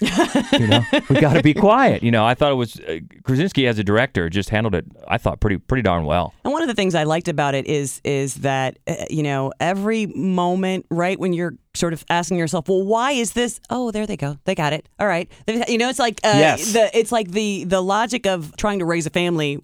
You 0.00 0.66
know, 0.68 0.82
we 1.08 1.20
got 1.20 1.34
to 1.34 1.42
be 1.42 1.54
quiet. 1.54 2.02
You 2.02 2.10
know, 2.10 2.24
I 2.24 2.34
thought 2.34 2.52
it 2.52 2.56
was 2.56 2.78
uh, 2.80 2.98
Krasinski 3.24 3.66
as 3.66 3.78
a 3.78 3.84
director 3.84 4.28
just 4.28 4.50
handled 4.50 4.74
it. 4.74 4.84
I 5.08 5.18
thought 5.18 5.40
pretty 5.40 5.58
pretty 5.58 5.82
darn 5.82 6.04
well. 6.04 6.34
And 6.44 6.52
one 6.52 6.62
of 6.62 6.68
the 6.68 6.74
things 6.74 6.94
I 6.94 7.04
liked 7.04 7.28
about 7.28 7.54
it 7.54 7.66
is 7.66 8.00
is 8.04 8.36
that 8.36 8.78
uh, 8.86 8.94
you 9.10 9.22
know 9.22 9.52
every 9.60 10.06
moment, 10.06 10.86
right 10.90 11.18
when 11.18 11.32
you're 11.32 11.54
sort 11.74 11.92
of 11.92 12.04
asking 12.10 12.38
yourself, 12.38 12.68
well, 12.68 12.82
why 12.82 13.12
is 13.12 13.32
this? 13.32 13.60
Oh, 13.70 13.90
there 13.90 14.06
they 14.06 14.16
go, 14.16 14.38
they 14.44 14.54
got 14.54 14.72
it. 14.72 14.88
All 14.98 15.06
right, 15.06 15.30
you 15.68 15.78
know, 15.78 15.88
it's 15.88 15.98
like 15.98 16.20
uh, 16.24 16.32
Yes. 16.34 16.72
the 16.72 16.96
it's 16.98 17.12
like 17.12 17.30
the 17.30 17.64
the 17.64 17.80
logic 17.80 18.26
of 18.26 18.56
trying 18.56 18.78
to 18.80 18.84
raise 18.84 19.06
a 19.06 19.10
family 19.10 19.58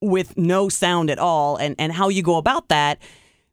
with 0.00 0.36
no 0.38 0.68
sound 0.68 1.10
at 1.10 1.18
all, 1.18 1.56
and 1.56 1.74
and 1.78 1.92
how 1.92 2.08
you 2.08 2.22
go 2.22 2.36
about 2.36 2.68
that. 2.68 2.98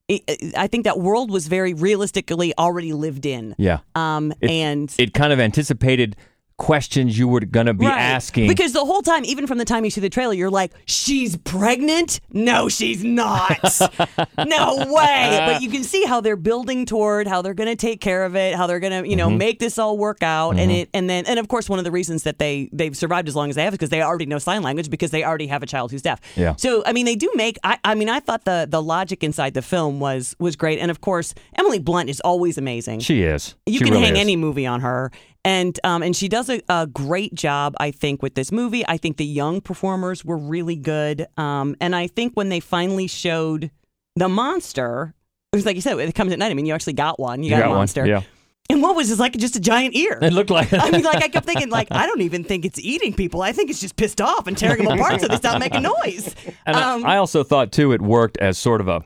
I 0.10 0.22
I 0.56 0.67
think 0.67 0.86
that 0.86 1.00
world 1.00 1.30
was 1.32 1.48
very 1.48 1.74
realistically 1.74 2.54
already 2.58 2.93
lived 2.93 3.26
in. 3.26 3.56
Yeah. 3.58 3.80
Um, 3.96 4.34
It- 4.41 4.50
and 4.50 4.96
It 4.98 5.13
kind 5.13 5.34
of 5.34 5.39
anticipated 5.39 6.15
questions 6.58 7.17
you 7.17 7.28
were 7.28 7.39
going 7.41 7.67
to 7.67 7.74
be 7.74 7.86
Right. 7.86 8.00
asking. 8.00 8.48
Because 8.48 8.74
the 8.74 8.84
whole 8.84 9.02
time, 9.02 9.24
even 9.26 9.46
from 9.48 9.58
the 9.60 9.65
time 9.65 9.86
you 9.86 9.91
see 9.91 10.02
the 10.02 10.10
trailer, 10.10 10.34
you're 10.34 10.50
like, 10.50 10.74
she's 10.86 11.38
pregnant? 11.38 12.20
No, 12.34 12.67
she's 12.67 13.04
not. 13.04 13.60
no 14.46 14.76
way. 14.91 15.43
But 15.46 15.62
you 15.62 15.70
can 15.70 15.84
see 15.84 16.04
how 16.06 16.20
they're 16.20 16.36
building 16.36 16.86
toward 16.86 17.28
how 17.28 17.41
they're 17.41 17.54
going 17.54 17.70
to 17.70 17.76
take 17.76 18.02
care 18.02 18.26
of 18.26 18.36
it, 18.36 18.56
how 18.56 18.65
they're 18.67 18.80
going 18.80 19.04
to, 19.04 19.10
you 19.10 19.15
know, 19.15 19.30
Mhm. 19.30 19.38
make 19.38 19.60
this 19.60 19.78
all 19.78 19.98
work 19.98 20.24
out. 20.24 20.58
And 20.58 20.72
Mhm. 20.72 20.82
it, 20.82 20.89
and 20.93 21.10
then, 21.10 21.26
and 21.28 21.39
of 21.39 21.48
course, 21.48 21.70
one 21.70 21.78
of 21.80 21.86
the 21.86 21.91
reasons 21.91 22.24
that 22.24 22.39
they 22.39 22.70
they've 22.74 22.98
survived 22.98 23.28
as 23.28 23.36
long 23.36 23.50
as 23.50 23.56
they 23.56 23.63
have 23.63 23.74
is 23.74 23.78
because 23.78 23.89
they 23.89 24.02
already 24.02 24.26
know 24.26 24.39
sign 24.39 24.63
language 24.63 24.89
because 24.89 25.12
they 25.12 25.24
already 25.24 25.48
have 25.48 25.62
a 25.63 25.67
child 25.67 25.91
who's 25.91 26.02
deaf. 26.02 26.20
Yeah. 26.36 26.56
So 26.58 26.82
I 26.86 26.93
mean, 26.93 27.06
they 27.06 27.15
do 27.15 27.30
make. 27.36 27.58
I, 27.63 27.78
I 27.84 27.93
mean, 27.96 28.10
I 28.10 28.20
thought 28.20 28.46
the 28.46 28.67
the 28.70 28.82
logic 28.82 29.24
inside 29.24 29.54
the 29.54 29.62
film 29.62 30.00
was 30.00 30.36
was 30.39 30.56
great, 30.56 30.80
and 30.80 30.89
of 30.89 31.02
course, 31.02 31.34
Emily 31.56 31.80
Blunt 31.80 32.10
is 32.10 32.20
always 32.22 32.58
amazing. 32.58 33.00
she 33.02 33.22
is. 33.22 33.56
You 33.65 33.74
She 33.80 33.84
can 33.86 33.93
really 33.93 34.06
hang 34.06 34.15
is. 34.15 34.20
any 34.22 34.36
movie 34.36 34.65
on 34.65 34.82
her, 34.82 35.12
and 35.47 35.79
um, 35.86 36.03
and 36.03 36.13
she 36.15 36.27
does 36.27 36.49
a, 36.49 36.62
a 36.67 36.86
great 36.88 37.33
job, 37.33 37.73
I 37.79 37.91
think, 37.91 38.21
with 38.21 38.36
this 38.36 38.51
movie. 38.51 38.83
I 38.88 38.97
think 38.97 39.15
the 39.17 39.25
young 39.25 39.62
performers 39.62 40.25
were 40.25 40.38
really 40.38 40.75
good, 40.75 41.25
um, 41.38 41.75
and 41.79 41.95
I 41.95 42.07
think 42.07 42.33
when 42.36 42.49
they 42.49 42.60
finally 42.60 43.07
showed 43.07 43.71
the 44.15 44.27
monster, 44.27 45.13
it 45.53 45.55
was 45.55 45.65
like 45.65 45.75
you 45.75 45.81
said, 45.81 45.97
it 45.99 46.13
comes 46.15 46.33
at 46.33 46.39
night. 46.39 46.51
I 46.51 46.53
mean, 46.53 46.65
you 46.65 46.73
actually 46.73 46.93
got 46.93 47.19
one. 47.19 47.43
You 47.43 47.51
You 47.51 47.55
got, 47.55 47.60
got 47.62 47.65
a 47.67 47.69
one, 47.69 47.77
monster. 47.79 48.05
yeah. 48.05 48.21
And 48.69 48.81
what 48.81 48.97
was 48.97 49.07
this 49.07 49.17
like? 49.19 49.31
Just 49.38 49.55
a 49.55 49.62
giant 49.62 49.95
ear. 49.95 50.19
It 50.21 50.33
looked 50.33 50.49
like. 50.49 50.73
I 50.73 50.91
mean, 50.91 51.03
like 51.03 51.23
I 51.23 51.29
kept 51.29 51.45
thinking, 51.45 51.69
like 51.69 51.88
I 51.91 52.05
don't 52.05 52.19
even 52.21 52.43
think 52.43 52.65
it's 52.65 52.77
eating 52.79 53.13
people. 53.13 53.41
I 53.41 53.53
think 53.53 53.69
it's 53.69 53.79
just 53.79 53.95
pissed 53.95 54.19
off 54.19 54.45
and 54.47 54.57
tearing 54.57 54.83
them 54.83 54.99
apart 54.99 55.21
so 55.21 55.27
they 55.29 55.38
stop 55.38 55.60
making 55.60 55.83
noise. 55.83 56.36
And 56.65 56.75
I- 56.75 56.93
Um, 56.95 57.05
I 57.05 57.15
also 57.15 57.43
thought 57.45 57.71
too 57.71 57.93
it 57.93 58.01
worked 58.01 58.38
as 58.39 58.57
sort 58.57 58.81
of 58.81 58.89
a 58.89 59.03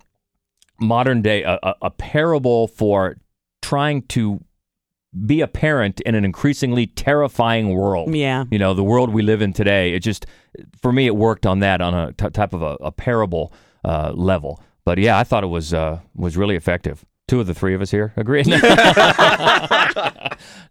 modern 0.79 1.21
day 1.21 1.43
a, 1.43 1.59
a, 1.61 1.75
a 1.83 1.89
parable 1.91 2.67
for 2.69 3.17
trying 3.61 4.01
to 4.07 4.39
be 5.25 5.41
a 5.41 5.47
parent 5.47 5.99
in 6.01 6.15
an 6.15 6.23
increasingly 6.23 6.87
terrifying 6.87 7.73
world. 7.73 8.15
Yeah. 8.15 8.45
You 8.49 8.59
know, 8.59 8.73
the 8.73 8.83
world 8.83 9.11
we 9.11 9.21
live 9.21 9.41
in 9.41 9.53
today. 9.53 9.93
It 9.93 9.99
just 9.99 10.25
for 10.81 10.91
me 10.91 11.05
it 11.05 11.15
worked 11.15 11.45
on 11.45 11.59
that 11.59 11.81
on 11.81 11.93
a 11.93 12.13
t- 12.13 12.29
type 12.29 12.53
of 12.53 12.61
a, 12.61 12.77
a 12.81 12.91
parable 12.91 13.53
uh, 13.83 14.13
level. 14.15 14.63
But 14.85 14.97
yeah, 14.97 15.17
I 15.17 15.23
thought 15.23 15.43
it 15.43 15.47
was 15.47 15.73
uh, 15.73 15.99
was 16.15 16.37
really 16.37 16.55
effective. 16.55 17.05
Two 17.27 17.39
of 17.39 17.47
the 17.47 17.53
three 17.53 17.73
of 17.73 17.81
us 17.81 17.91
here 17.91 18.13
agree. 18.15 18.43
no, 18.45 18.55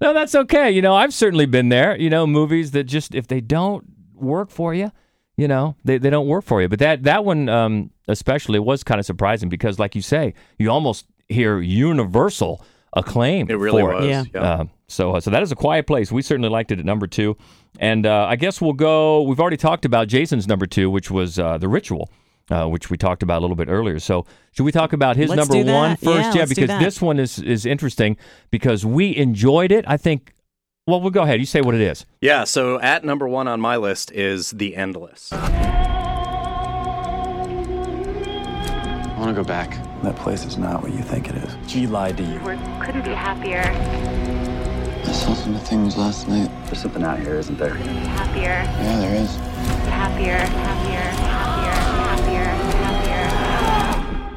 that's 0.00 0.34
okay. 0.34 0.70
You 0.70 0.82
know, 0.82 0.94
I've 0.94 1.14
certainly 1.14 1.46
been 1.46 1.68
there. 1.68 1.96
You 1.96 2.10
know, 2.10 2.26
movies 2.26 2.72
that 2.72 2.84
just 2.84 3.14
if 3.14 3.28
they 3.28 3.40
don't 3.40 3.84
work 4.14 4.50
for 4.50 4.74
you, 4.74 4.90
you 5.36 5.48
know, 5.48 5.76
they, 5.84 5.98
they 5.98 6.10
don't 6.10 6.26
work 6.26 6.44
for 6.44 6.60
you. 6.60 6.68
But 6.68 6.78
that 6.80 7.04
that 7.04 7.24
one 7.24 7.48
um, 7.48 7.90
especially 8.08 8.58
was 8.58 8.82
kind 8.84 8.98
of 8.98 9.06
surprising 9.06 9.48
because, 9.48 9.78
like 9.78 9.94
you 9.94 10.02
say, 10.02 10.34
you 10.58 10.70
almost 10.70 11.06
hear 11.28 11.60
universal 11.60 12.64
acclaim. 12.92 13.48
It 13.50 13.54
really 13.54 13.82
for 13.82 13.94
was, 13.94 14.06
Yeah. 14.06 14.24
yeah. 14.34 14.40
Uh, 14.42 14.64
so 14.88 15.12
uh, 15.16 15.20
so 15.20 15.30
that 15.30 15.42
is 15.42 15.52
a 15.52 15.56
quiet 15.56 15.86
place. 15.86 16.10
We 16.10 16.22
certainly 16.22 16.48
liked 16.48 16.72
it 16.72 16.78
at 16.78 16.84
number 16.84 17.06
two, 17.06 17.36
and 17.78 18.04
uh, 18.06 18.26
I 18.28 18.36
guess 18.36 18.60
we'll 18.60 18.72
go. 18.72 19.22
We've 19.22 19.38
already 19.40 19.56
talked 19.56 19.84
about 19.84 20.08
Jason's 20.08 20.48
number 20.48 20.66
two, 20.66 20.90
which 20.90 21.10
was 21.10 21.38
uh, 21.38 21.58
the 21.58 21.68
ritual. 21.68 22.10
Uh, 22.50 22.66
which 22.66 22.90
we 22.90 22.96
talked 22.96 23.22
about 23.22 23.38
a 23.38 23.42
little 23.42 23.54
bit 23.54 23.68
earlier. 23.68 24.00
So, 24.00 24.26
should 24.50 24.64
we 24.64 24.72
talk 24.72 24.92
about 24.92 25.14
his 25.14 25.30
Let's 25.30 25.48
number 25.48 25.72
one 25.72 25.94
first? 25.96 26.34
Yeah, 26.34 26.40
let's 26.40 26.48
do 26.48 26.56
because 26.56 26.66
that. 26.66 26.82
this 26.82 27.00
one 27.00 27.20
is 27.20 27.38
is 27.38 27.64
interesting 27.64 28.16
because 28.50 28.84
we 28.84 29.16
enjoyed 29.16 29.70
it. 29.70 29.84
I 29.86 29.96
think. 29.96 30.34
Well, 30.88 31.00
we'll 31.00 31.12
go 31.12 31.22
ahead. 31.22 31.38
You 31.38 31.46
say 31.46 31.60
what 31.60 31.76
it 31.76 31.80
is. 31.80 32.06
Yeah. 32.20 32.42
So 32.42 32.80
at 32.80 33.04
number 33.04 33.28
one 33.28 33.46
on 33.46 33.60
my 33.60 33.76
list 33.76 34.10
is 34.10 34.50
The 34.50 34.74
Endless. 34.74 35.32
I 35.32 35.38
want 39.16 39.28
to 39.28 39.34
go 39.40 39.46
back. 39.46 39.78
That 40.02 40.16
place 40.16 40.44
is 40.46 40.56
not 40.56 40.82
what 40.82 40.92
you 40.92 41.02
think 41.02 41.28
it 41.28 41.34
is. 41.36 41.54
She 41.70 41.86
lied 41.86 42.16
to 42.16 42.22
you. 42.22 42.38
We 42.40 42.56
couldn't 42.84 43.02
be 43.04 43.10
happier. 43.10 43.60
I 43.60 45.12
saw 45.12 45.34
some 45.34 45.54
things 45.56 45.96
last 45.98 46.26
night. 46.28 46.50
There's 46.66 46.80
something 46.80 47.02
out 47.02 47.18
here, 47.18 47.34
isn't 47.38 47.58
there? 47.58 47.74
Happier, 47.74 48.42
Yeah, 48.42 49.00
there 49.00 49.14
is. 49.16 49.34
happier, 49.86 50.36
happier, 50.36 51.00
happier, 51.00 52.44
happier, 52.44 52.44
happier. 52.84 54.30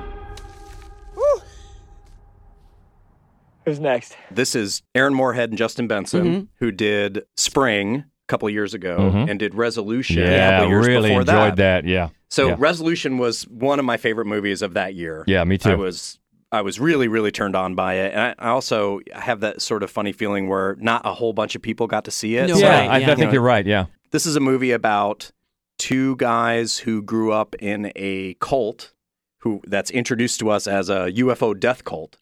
Who's 3.66 3.80
next? 3.80 4.18
This 4.30 4.56
is 4.56 4.82
Aaron 4.94 5.14
Moorhead 5.14 5.50
and 5.50 5.58
Justin 5.58 5.88
Benson, 5.88 6.24
Mm-hmm. 6.26 6.44
who 6.60 6.72
did 6.72 7.24
Spring 7.38 7.96
a 7.98 8.04
couple 8.28 8.50
years 8.50 8.74
ago 8.74 8.98
Mhm. 9.14 9.30
and 9.30 9.40
did 9.40 9.56
Resolution 9.56 10.24
a 10.24 10.26
Yeah, 10.32 10.58
couple 10.58 10.70
years 10.72 10.88
really 10.88 11.10
before 11.10 11.22
enjoyed 11.22 11.56
that. 11.58 11.86
Yeah. 11.86 12.10
So 12.34 12.48
yeah. 12.48 12.56
Resolution 12.58 13.20
was 13.20 13.44
one 13.44 13.78
of 13.78 13.86
my 13.86 13.98
favorite 13.98 14.26
movies 14.26 14.64
of 14.64 14.74
that 14.74 14.96
year. 14.96 15.24
Yeah, 15.28 15.44
me 15.44 15.60
too. 15.60 15.70
I 15.70 15.76
was 15.76 16.18
I 16.52 16.62
was 16.62 16.80
really 16.80 17.08
really 17.08 17.32
turned 17.32 17.56
on 17.56 17.76
by 17.76 17.94
it, 17.94 18.12
and 18.12 18.22
I, 18.22 18.48
I 18.48 18.50
also 18.50 19.02
have 19.14 19.42
that 19.42 19.62
sort 19.62 19.84
of 19.84 19.92
funny 19.92 20.14
feeling 20.14 20.50
where 20.50 20.76
not 20.80 21.06
a 21.06 21.14
whole 21.14 21.34
bunch 21.34 21.54
of 21.56 21.62
people 21.62 21.86
got 21.86 22.06
to 22.06 22.12
see 22.12 22.38
it. 22.38 22.48
No, 22.48 22.56
So, 22.56 22.62
yeah, 22.62 22.80
right, 22.80 22.90
I, 22.90 22.98
yeah. 22.98 23.06
I 23.06 23.08
think 23.10 23.20
You 23.20 23.26
know, 23.26 23.32
you're 23.34 23.42
right. 23.44 23.66
Yeah. 23.68 23.86
This 24.10 24.26
is 24.26 24.36
a 24.36 24.40
movie 24.40 24.72
about 24.72 25.32
two 25.78 26.16
guys 26.16 26.80
who 26.80 27.04
grew 27.04 27.32
up 27.32 27.56
in 27.60 27.92
a 27.96 28.34
cult 28.40 28.94
who 29.40 29.62
that's 29.68 29.92
introduced 29.92 30.40
to 30.40 30.50
us 30.50 30.66
as 30.66 30.90
a 30.90 31.12
UFO 31.12 31.60
death 31.60 31.84
cult 31.84 32.18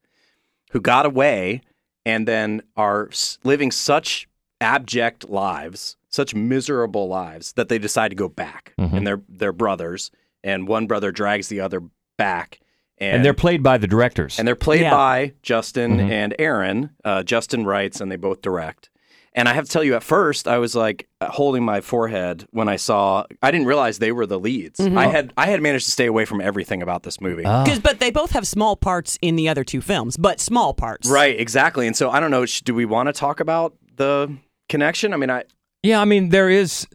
who 0.71 0.81
got 0.81 1.05
away 1.05 1.61
and 2.05 2.27
then 2.27 2.63
are 2.75 3.09
living 3.45 3.71
such 3.71 4.27
abject 4.59 5.29
lives, 5.29 5.95
such 6.11 6.35
miserable 6.35 7.07
lives 7.07 7.53
that 7.53 7.69
they 7.69 7.79
decide 7.79 8.09
to 8.09 8.15
go 8.15 8.27
back. 8.29 8.73
Mhm. 8.79 8.93
And 8.93 9.07
they're 9.07 9.21
they're 9.29 9.51
brothers 9.53 10.11
and 10.43 10.67
one 10.67 10.85
brother 10.87 11.11
drags 11.11 11.47
the 11.47 11.59
other 11.61 11.81
back 12.17 12.59
and, 12.97 13.15
And, 13.17 13.25
they're 13.25 13.33
played 13.33 13.63
by 13.63 13.77
the 13.79 13.87
directors. 13.87 14.37
and 14.37 14.47
they're 14.47 14.55
played 14.55 14.81
Yeah. 14.81 14.91
by 14.91 15.33
Justin 15.41 15.97
Mhm. 15.97 16.09
and 16.11 16.35
Aaron. 16.37 16.91
Uh, 17.03 17.23
Justin 17.23 17.65
writes, 17.65 17.99
and 17.99 18.11
they 18.11 18.15
both 18.15 18.41
direct. 18.43 18.89
And 19.33 19.47
I 19.47 19.53
have 19.53 19.63
to 19.65 19.71
tell 19.71 19.83
you, 19.83 19.95
at 19.95 20.03
first, 20.03 20.45
I 20.47 20.57
was 20.57 20.75
like 20.75 21.07
holding 21.21 21.63
my 21.63 21.79
forehead 21.79 22.45
when 22.51 22.67
I 22.67 22.75
saw. 22.75 23.23
I 23.41 23.49
didn't 23.49 23.65
realize 23.65 23.97
they 23.99 24.11
were 24.11 24.25
the 24.25 24.37
leads. 24.39 24.79
Mm-hmm. 24.79 24.97
I 24.97 25.07
had 25.07 25.31
I 25.37 25.45
had 25.47 25.61
managed 25.61 25.85
to 25.85 25.91
stay 25.91 26.05
away 26.05 26.25
from 26.25 26.41
everything 26.41 26.81
about 26.81 27.03
this 27.03 27.21
movie. 27.21 27.45
Ah. 27.45 27.63
Because, 27.63 27.79
but 27.79 27.99
they 28.01 28.11
both 28.11 28.31
have 28.31 28.45
small 28.45 28.75
parts 28.75 29.17
in 29.21 29.37
the 29.37 29.47
other 29.47 29.63
two 29.63 29.79
films, 29.81 30.17
but 30.17 30.39
small 30.41 30.73
parts. 30.73 31.07
Right, 31.09 31.39
exactly. 31.39 31.87
And 31.87 31.95
so 31.95 32.09
I 32.11 32.19
don't 32.19 32.29
know. 32.29 32.45
Do 32.45 32.75
we 32.75 32.83
want 32.85 33.07
to 33.07 33.13
talk 33.13 33.39
about 33.39 33.73
the 33.95 34.35
connection? 34.67 35.13
I 35.13 35.17
mean, 35.17 35.29
I 35.31 35.43
Yeah, 35.83 35.99
I 35.99 36.05
mean, 36.05 36.29
there 36.29 36.49
is, 36.49 36.87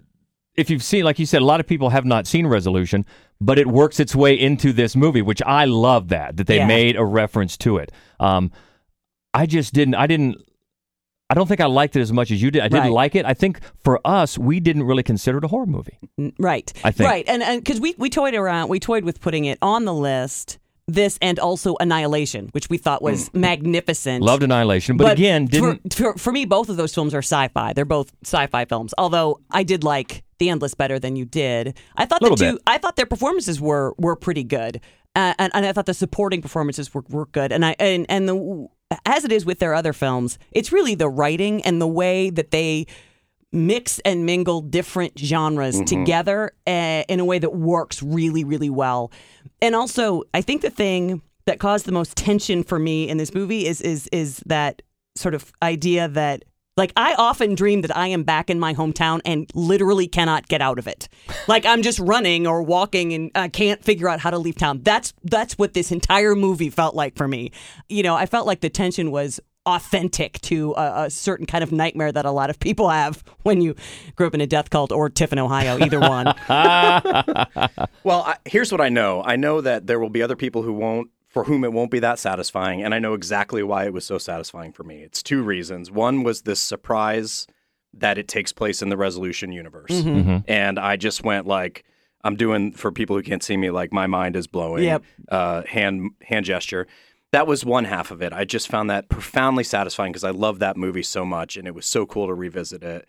if 0.55 0.71
you've 0.71 0.83
seen, 0.83 1.05
like 1.05 1.19
you 1.19 1.27
said, 1.27 1.43
a 1.43 1.45
lot 1.45 1.61
of 1.61 1.67
people 1.67 1.91
have 1.91 2.05
not 2.05 2.27
seen 2.27 2.47
Resolution, 2.47 3.05
but 3.41 3.59
it 3.59 3.67
works 3.67 4.01
its 4.01 4.15
way 4.15 4.39
into 4.39 4.73
this 4.73 4.95
movie, 4.97 5.23
which 5.23 5.43
I 5.45 5.65
love 5.67 6.09
that, 6.09 6.37
that 6.37 6.47
they 6.47 6.59
Yeah. 6.59 6.67
made 6.67 6.97
a 6.97 7.05
reference 7.05 7.57
to 7.59 7.79
it. 7.79 7.93
Um, 8.21 8.51
I 9.35 9.47
just 9.47 9.75
didn't, 9.75 9.95
I 9.97 10.07
didn't, 10.07 10.37
I 11.29 11.35
don't 11.35 11.49
think 11.49 11.61
I 11.61 11.67
liked 11.67 11.97
it 11.97 12.01
as 12.01 12.13
much 12.13 12.31
as 12.31 12.41
you 12.41 12.51
did. 12.53 12.63
I 12.63 12.69
didn't 12.69 12.85
Right. 12.85 12.93
like 12.93 13.15
it. 13.17 13.27
I 13.27 13.35
think 13.35 13.59
for 13.83 14.01
us, 14.07 14.39
we 14.39 14.61
didn't 14.61 14.85
really 14.85 15.03
consider 15.03 15.39
it 15.39 15.45
a 15.45 15.49
horror 15.49 15.67
movie. 15.67 15.99
Right. 16.39 16.73
I 16.85 16.93
think. 16.93 17.11
Right. 17.11 17.25
And 17.27 17.43
and 17.43 17.61
because 17.63 17.81
we, 17.81 17.95
we 17.99 18.09
toyed 18.09 18.35
around, 18.35 18.69
we 18.69 18.79
toyed 18.79 19.05
with 19.05 19.21
putting 19.21 19.45
it 19.45 19.59
on 19.61 19.85
the 19.85 19.93
list, 19.93 20.59
this 20.89 21.19
and 21.21 21.39
also 21.39 21.75
Annihilation, 21.81 22.49
which 22.53 22.71
we 22.71 22.79
thought 22.79 23.03
was 23.03 23.33
magnificent. 23.35 24.23
Loved 24.23 24.43
Annihilation, 24.43 24.97
but, 24.97 25.13
again, 25.13 25.47
didn't. 25.47 25.95
For, 25.95 26.13
for, 26.13 26.19
for 26.19 26.33
me, 26.33 26.45
both 26.45 26.69
of 26.69 26.77
those 26.77 26.95
films 26.95 27.15
are 27.15 27.23
sci 27.23 27.49
fi. 27.49 27.73
They're 27.73 27.85
both 27.85 28.13
sci 28.25 28.47
fi 28.47 28.65
films, 28.65 28.95
although 28.97 29.41
I 29.51 29.65
did 29.65 29.83
like 29.83 30.23
The 30.39 30.49
Endless 30.49 30.75
better 30.75 30.99
than 30.99 31.17
you 31.17 31.25
did. 31.25 31.77
I 31.97 32.05
thought 32.05 32.21
the 32.21 32.31
two, 32.31 32.53
bit. 32.53 32.63
I 32.67 32.79
thought 32.79 32.97
their 32.97 33.07
performances 33.07 33.61
were 33.61 33.95
were 33.99 34.17
pretty 34.17 34.45
good. 34.45 34.81
Uh, 35.17 35.33
and, 35.39 35.51
and 35.55 35.65
I 35.65 35.73
thought 35.73 35.87
the 35.87 35.95
supporting 35.95 36.43
performances 36.43 36.93
were, 36.93 37.03
were 37.09 37.25
good. 37.27 37.51
And 37.51 37.65
I 37.65 37.75
and, 37.79 38.05
and 38.09 38.29
the 38.29 38.69
as 39.05 39.25
it 39.25 39.33
is 39.33 39.45
with 39.45 39.59
their 39.59 39.75
other 39.75 39.93
films, 39.93 40.39
it's 40.53 40.71
really 40.71 40.95
the 40.95 41.09
writing 41.09 41.63
and 41.63 41.81
the 41.81 41.87
way 41.89 42.31
that 42.31 42.51
they 42.51 42.87
mix 43.57 43.99
and 44.01 44.27
mingle 44.27 44.61
different 44.61 45.19
genres 45.19 45.81
together 45.83 46.53
uh, 46.67 47.03
in 47.09 47.21
a 47.21 47.25
way 47.25 47.39
that 47.39 47.55
works 47.55 48.03
really, 48.03 48.45
really 48.45 48.71
well. 48.71 49.11
And 49.61 49.75
also, 49.75 50.23
I 50.35 50.43
think 50.43 50.63
the 50.63 50.71
thing 50.71 51.23
that 51.47 51.59
caused 51.59 51.87
the 51.87 51.93
most 51.93 52.17
tension 52.17 52.63
for 52.63 52.79
me 52.79 53.09
in 53.09 53.17
this 53.17 53.35
movie 53.35 53.67
is 53.67 53.81
is 53.81 54.09
is 54.09 54.43
that 54.47 54.83
sort 55.17 55.35
of 55.35 55.53
idea 55.63 56.09
that 56.09 56.45
like 56.77 56.93
I 56.95 57.15
often 57.15 57.55
dream 57.55 57.81
that 57.83 57.97
I 57.97 58.09
am 58.09 58.23
back 58.23 58.51
in 58.51 58.61
my 58.61 58.75
hometown 58.75 59.21
and 59.25 59.51
literally 59.55 60.07
cannot 60.09 60.47
get 60.49 60.61
out 60.61 60.79
of 60.79 60.87
it. 60.87 61.09
Like 61.49 61.65
I'm 61.65 61.83
just 61.83 62.01
running 62.01 62.45
or 62.45 62.61
walking 62.61 63.13
and 63.13 63.31
I 63.37 63.47
can't 63.47 63.83
figure 63.83 64.09
out 64.09 64.19
how 64.19 64.31
to 64.31 64.39
leave 64.39 64.57
town. 64.57 64.81
That's 64.83 65.15
that's 65.23 65.57
what 65.57 65.75
this 65.75 65.93
entire 65.93 66.35
movie 66.35 66.71
felt 66.71 66.97
like 66.97 67.17
for 67.17 67.29
me. 67.29 67.53
You 67.89 68.03
know, 68.03 68.17
I 68.17 68.27
felt 68.27 68.49
like 68.49 68.63
the 68.63 68.69
tension 68.69 69.13
was 69.13 69.39
authentic 69.67 70.41
to 70.43 70.73
a, 70.77 71.05
a 71.05 71.11
certain 71.11 71.45
kind 71.45 71.63
of 71.63 71.73
nightmare 71.73 72.13
that 72.13 72.25
a 72.25 72.31
lot 72.31 72.49
of 72.51 72.59
people 72.59 72.89
have 72.89 73.23
when 73.43 73.61
you 73.61 73.75
grew 74.15 74.27
up 74.27 74.35
in 74.35 74.41
a 74.41 74.47
death 74.47 74.71
cult 74.71 74.93
or 74.93 75.11
Tiffin, 75.11 75.39
Ohio, 75.39 75.79
either 75.79 76.01
one. 76.01 76.27
well, 78.05 78.23
I, 78.23 78.37
here's 78.45 78.71
what 78.73 78.81
I 78.81 78.89
know. 78.89 79.23
I 79.25 79.37
know 79.37 79.61
that 79.61 79.87
there 79.87 79.99
will 79.99 80.11
be 80.11 80.23
other 80.23 80.37
people 80.37 80.63
who 80.63 80.73
won't. 80.73 81.11
For 81.29 81.45
whom 81.45 81.65
it 81.65 81.73
won't 81.75 81.91
be 81.91 81.99
that 81.99 82.19
satisfying, 82.19 82.83
and 82.83 82.95
I 82.95 82.99
know 82.99 83.13
exactly 83.13 83.63
why 83.63 83.85
it 83.85 83.93
was 83.93 84.07
so 84.07 84.17
satisfying 84.17 84.73
for 84.73 84.85
me. 84.85 85.03
It's 85.03 85.23
two 85.23 85.43
reasons. 85.43 85.91
One 85.91 86.23
was 86.23 86.43
this 86.43 86.61
surprise 86.61 87.47
that 87.93 88.17
it 88.17 88.27
takes 88.27 88.55
place 88.55 88.81
in 88.81 88.89
the 88.89 88.97
Resolution 88.97 89.53
universe, 89.53 89.91
and 90.49 90.79
I 90.79 90.97
just 90.97 91.25
went 91.25 91.47
like, 91.47 91.85
I'm 92.25 92.37
doing 92.37 92.73
for 92.73 92.91
people 92.91 93.17
who 93.17 93.23
can't 93.23 93.43
see 93.43 93.59
me, 93.59 93.71
like 93.71 93.93
my 93.93 94.07
mind 94.07 94.35
is 94.35 94.47
blowing. 94.47 94.85
Yep. 94.85 95.05
Uh, 95.29 95.63
hand 95.65 96.13
hand 96.23 96.47
gesture. 96.47 96.87
That 97.37 97.47
was 97.47 97.67
one 97.67 97.85
half 97.85 98.11
of 98.11 98.23
it. 98.23 98.33
I 98.33 98.47
just 98.47 98.67
found 98.67 98.89
that 98.89 99.11
profoundly 99.11 99.63
satisfying 99.63 100.11
because 100.11 100.25
I 100.25 100.31
love 100.31 100.59
that 100.61 100.79
movie 100.79 101.03
so 101.03 101.23
much, 101.23 101.59
and 101.59 101.69
it 101.69 101.75
was 101.75 101.85
so 101.85 102.07
cool 102.07 102.29
to 102.29 102.33
revisit 102.33 102.83
it. 102.83 103.07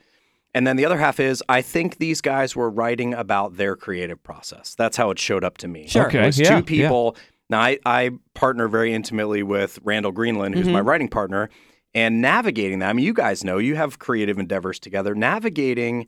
And 0.53 0.67
then 0.67 0.75
the 0.75 0.83
other 0.83 0.97
half 0.97 1.21
is 1.21 1.41
I 1.47 1.61
think 1.61 1.95
these 1.95 2.19
guys 2.19 2.53
were 2.53 2.69
writing 2.69 3.13
about 3.13 3.55
their 3.55 3.77
creative 3.77 4.21
process. 4.21 4.75
That's 4.75 4.97
how 4.97 5.11
it 5.11 5.17
showed 5.17 5.45
up 5.45 5.57
to 5.59 5.69
me. 5.69 5.87
Sure. 5.87 6.09
It 6.09 6.25
was 6.25 6.37
yeah, 6.37 6.57
two 6.57 6.61
people. 6.61 7.15
Now 7.49 7.61
I, 7.61 7.79
I 7.85 8.09
partner 8.33 8.67
very 8.67 8.93
intimately 8.93 9.43
with 9.43 9.79
Randall 9.81 10.11
Greenland, 10.11 10.55
who's 10.55 10.67
my 10.67 10.79
mm-hmm. 10.79 10.89
writing 10.89 11.07
partner, 11.07 11.49
and 11.93 12.21
navigating 12.21 12.79
that. 12.79 12.89
I 12.89 12.93
mean, 12.93 13.05
you 13.05 13.13
guys 13.13 13.45
know 13.45 13.59
you 13.59 13.77
have 13.77 13.97
creative 13.97 14.37
endeavors 14.39 14.77
together. 14.77 15.15
Navigating 15.15 16.05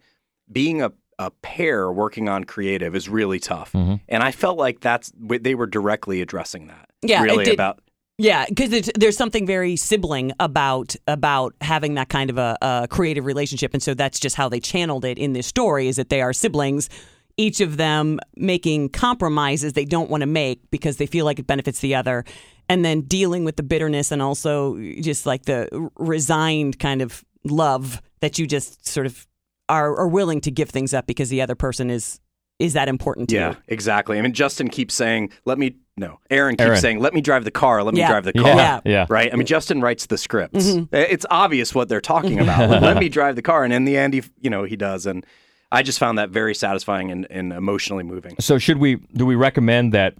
being 0.52 0.82
a 0.82 0.92
a 1.20 1.32
pair 1.42 1.90
working 1.90 2.28
on 2.28 2.44
creative 2.44 2.98
is 2.98 3.08
really 3.08 3.40
tough, 3.40 3.72
mm-hmm. 3.72 3.96
and 4.10 4.24
I 4.24 4.34
felt 4.34 4.58
like 4.58 4.82
that's 4.82 5.10
they 5.16 5.56
were 5.56 5.68
directly 5.68 6.20
addressing 6.20 6.68
that. 6.68 6.90
Yeah, 7.02 7.22
it 7.22 7.24
really 7.24 7.46
did- 7.46 7.54
about 7.54 7.80
Yeah, 8.20 8.46
because 8.50 8.92
there's 8.96 9.16
something 9.16 9.48
very 9.48 9.78
sibling 9.78 10.34
about 10.42 10.94
about 11.08 11.56
having 11.62 11.94
that 11.96 12.10
kind 12.10 12.30
of 12.30 12.38
a, 12.38 12.58
a 12.62 12.88
creative 12.90 13.26
relationship, 13.26 13.74
and 13.74 13.82
so 13.82 13.94
that's 13.94 14.20
just 14.20 14.36
how 14.36 14.50
they 14.50 14.60
channeled 14.60 15.06
it 15.06 15.18
in 15.18 15.32
this 15.32 15.48
story. 15.48 15.88
Is 15.88 15.96
that 15.96 16.10
they 16.10 16.22
are 16.22 16.34
siblings, 16.34 16.90
each 17.38 17.62
of 17.62 17.78
them 17.78 18.20
making 18.36 18.90
compromises 18.90 19.72
they 19.72 19.86
don't 19.86 20.10
want 20.10 20.22
to 20.22 20.28
make 20.28 20.70
because 20.70 20.98
they 20.98 21.06
feel 21.06 21.24
like 21.24 21.40
it 21.40 21.48
benefits 21.48 21.80
the 21.80 21.96
other, 21.96 22.26
and 22.68 22.84
then 22.84 23.02
dealing 23.04 23.46
with 23.46 23.56
the 23.56 23.64
bitterness 23.64 24.12
and 24.12 24.22
also 24.22 24.78
just 25.02 25.26
like 25.26 25.46
the 25.46 25.90
resigned 25.98 26.78
kind 26.78 27.02
of 27.02 27.24
love 27.46 28.02
that 28.20 28.38
you 28.38 28.46
just 28.46 28.86
sort 28.86 29.06
of 29.06 29.26
are, 29.70 29.96
are 29.98 30.10
willing 30.10 30.42
to 30.42 30.52
give 30.52 30.70
things 30.70 30.94
up 30.94 31.08
because 31.08 31.30
the 31.30 31.42
other 31.42 31.56
person 31.56 31.90
is 31.90 32.20
is 32.60 32.74
that 32.74 32.90
important 32.90 33.30
to 33.30 33.36
Yeah, 33.36 33.52
you. 33.52 33.54
Yeah, 33.54 33.62
exactly. 33.70 34.20
I 34.20 34.22
mean, 34.22 34.34
Justin 34.34 34.68
keeps 34.70 34.94
saying, 34.94 35.32
"Let 35.46 35.58
me." 35.58 35.78
No, 36.00 36.20
Aaron 36.30 36.56
keeps 36.56 36.66
Aaron. 36.66 36.80
saying, 36.80 37.00
"Let 37.00 37.14
me 37.14 37.22
drive 37.22 37.44
the 37.44 37.52
car. 37.52 37.84
Let 37.84 37.94
me 37.94 38.00
Yeah. 38.00 38.10
drive 38.10 38.24
the 38.24 38.34
car." 38.34 38.48
Yeah, 38.48 38.56
Yeah. 38.56 38.80
yeah. 38.92 39.06
Right. 39.10 39.32
I 39.32 39.36
mean, 39.36 39.46
Justin 39.46 39.82
writes 39.82 40.06
the 40.06 40.18
scripts. 40.18 40.72
Mm-hmm. 40.72 40.96
It's 40.96 41.26
obvious 41.30 41.76
what 41.76 41.90
they're 41.90 42.02
talking 42.02 42.40
about. 42.40 42.70
Like, 42.70 42.82
Let 42.82 42.98
me 42.98 43.10
drive 43.20 43.36
the 43.36 43.42
car, 43.42 43.64
and 43.64 43.74
in 43.74 43.86
the 43.86 43.98
end, 43.98 44.14
he, 44.14 44.24
you 44.42 44.50
know, 44.50 44.64
he 44.64 44.76
does. 44.76 45.06
And 45.06 45.26
I 45.72 45.84
just 45.84 46.00
found 46.00 46.18
that 46.18 46.30
very 46.30 46.56
satisfying 46.56 47.12
and, 47.12 47.28
and 47.30 47.54
emotionally 47.54 48.04
moving. 48.04 48.36
So, 48.40 48.58
should 48.58 48.78
we, 48.78 48.96
do 49.14 49.26
we 49.26 49.36
recommend 49.36 49.94
that 49.94 50.16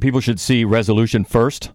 people 0.00 0.20
should 0.20 0.40
see 0.40 0.64
Resolution 0.64 1.24
first? 1.24 1.70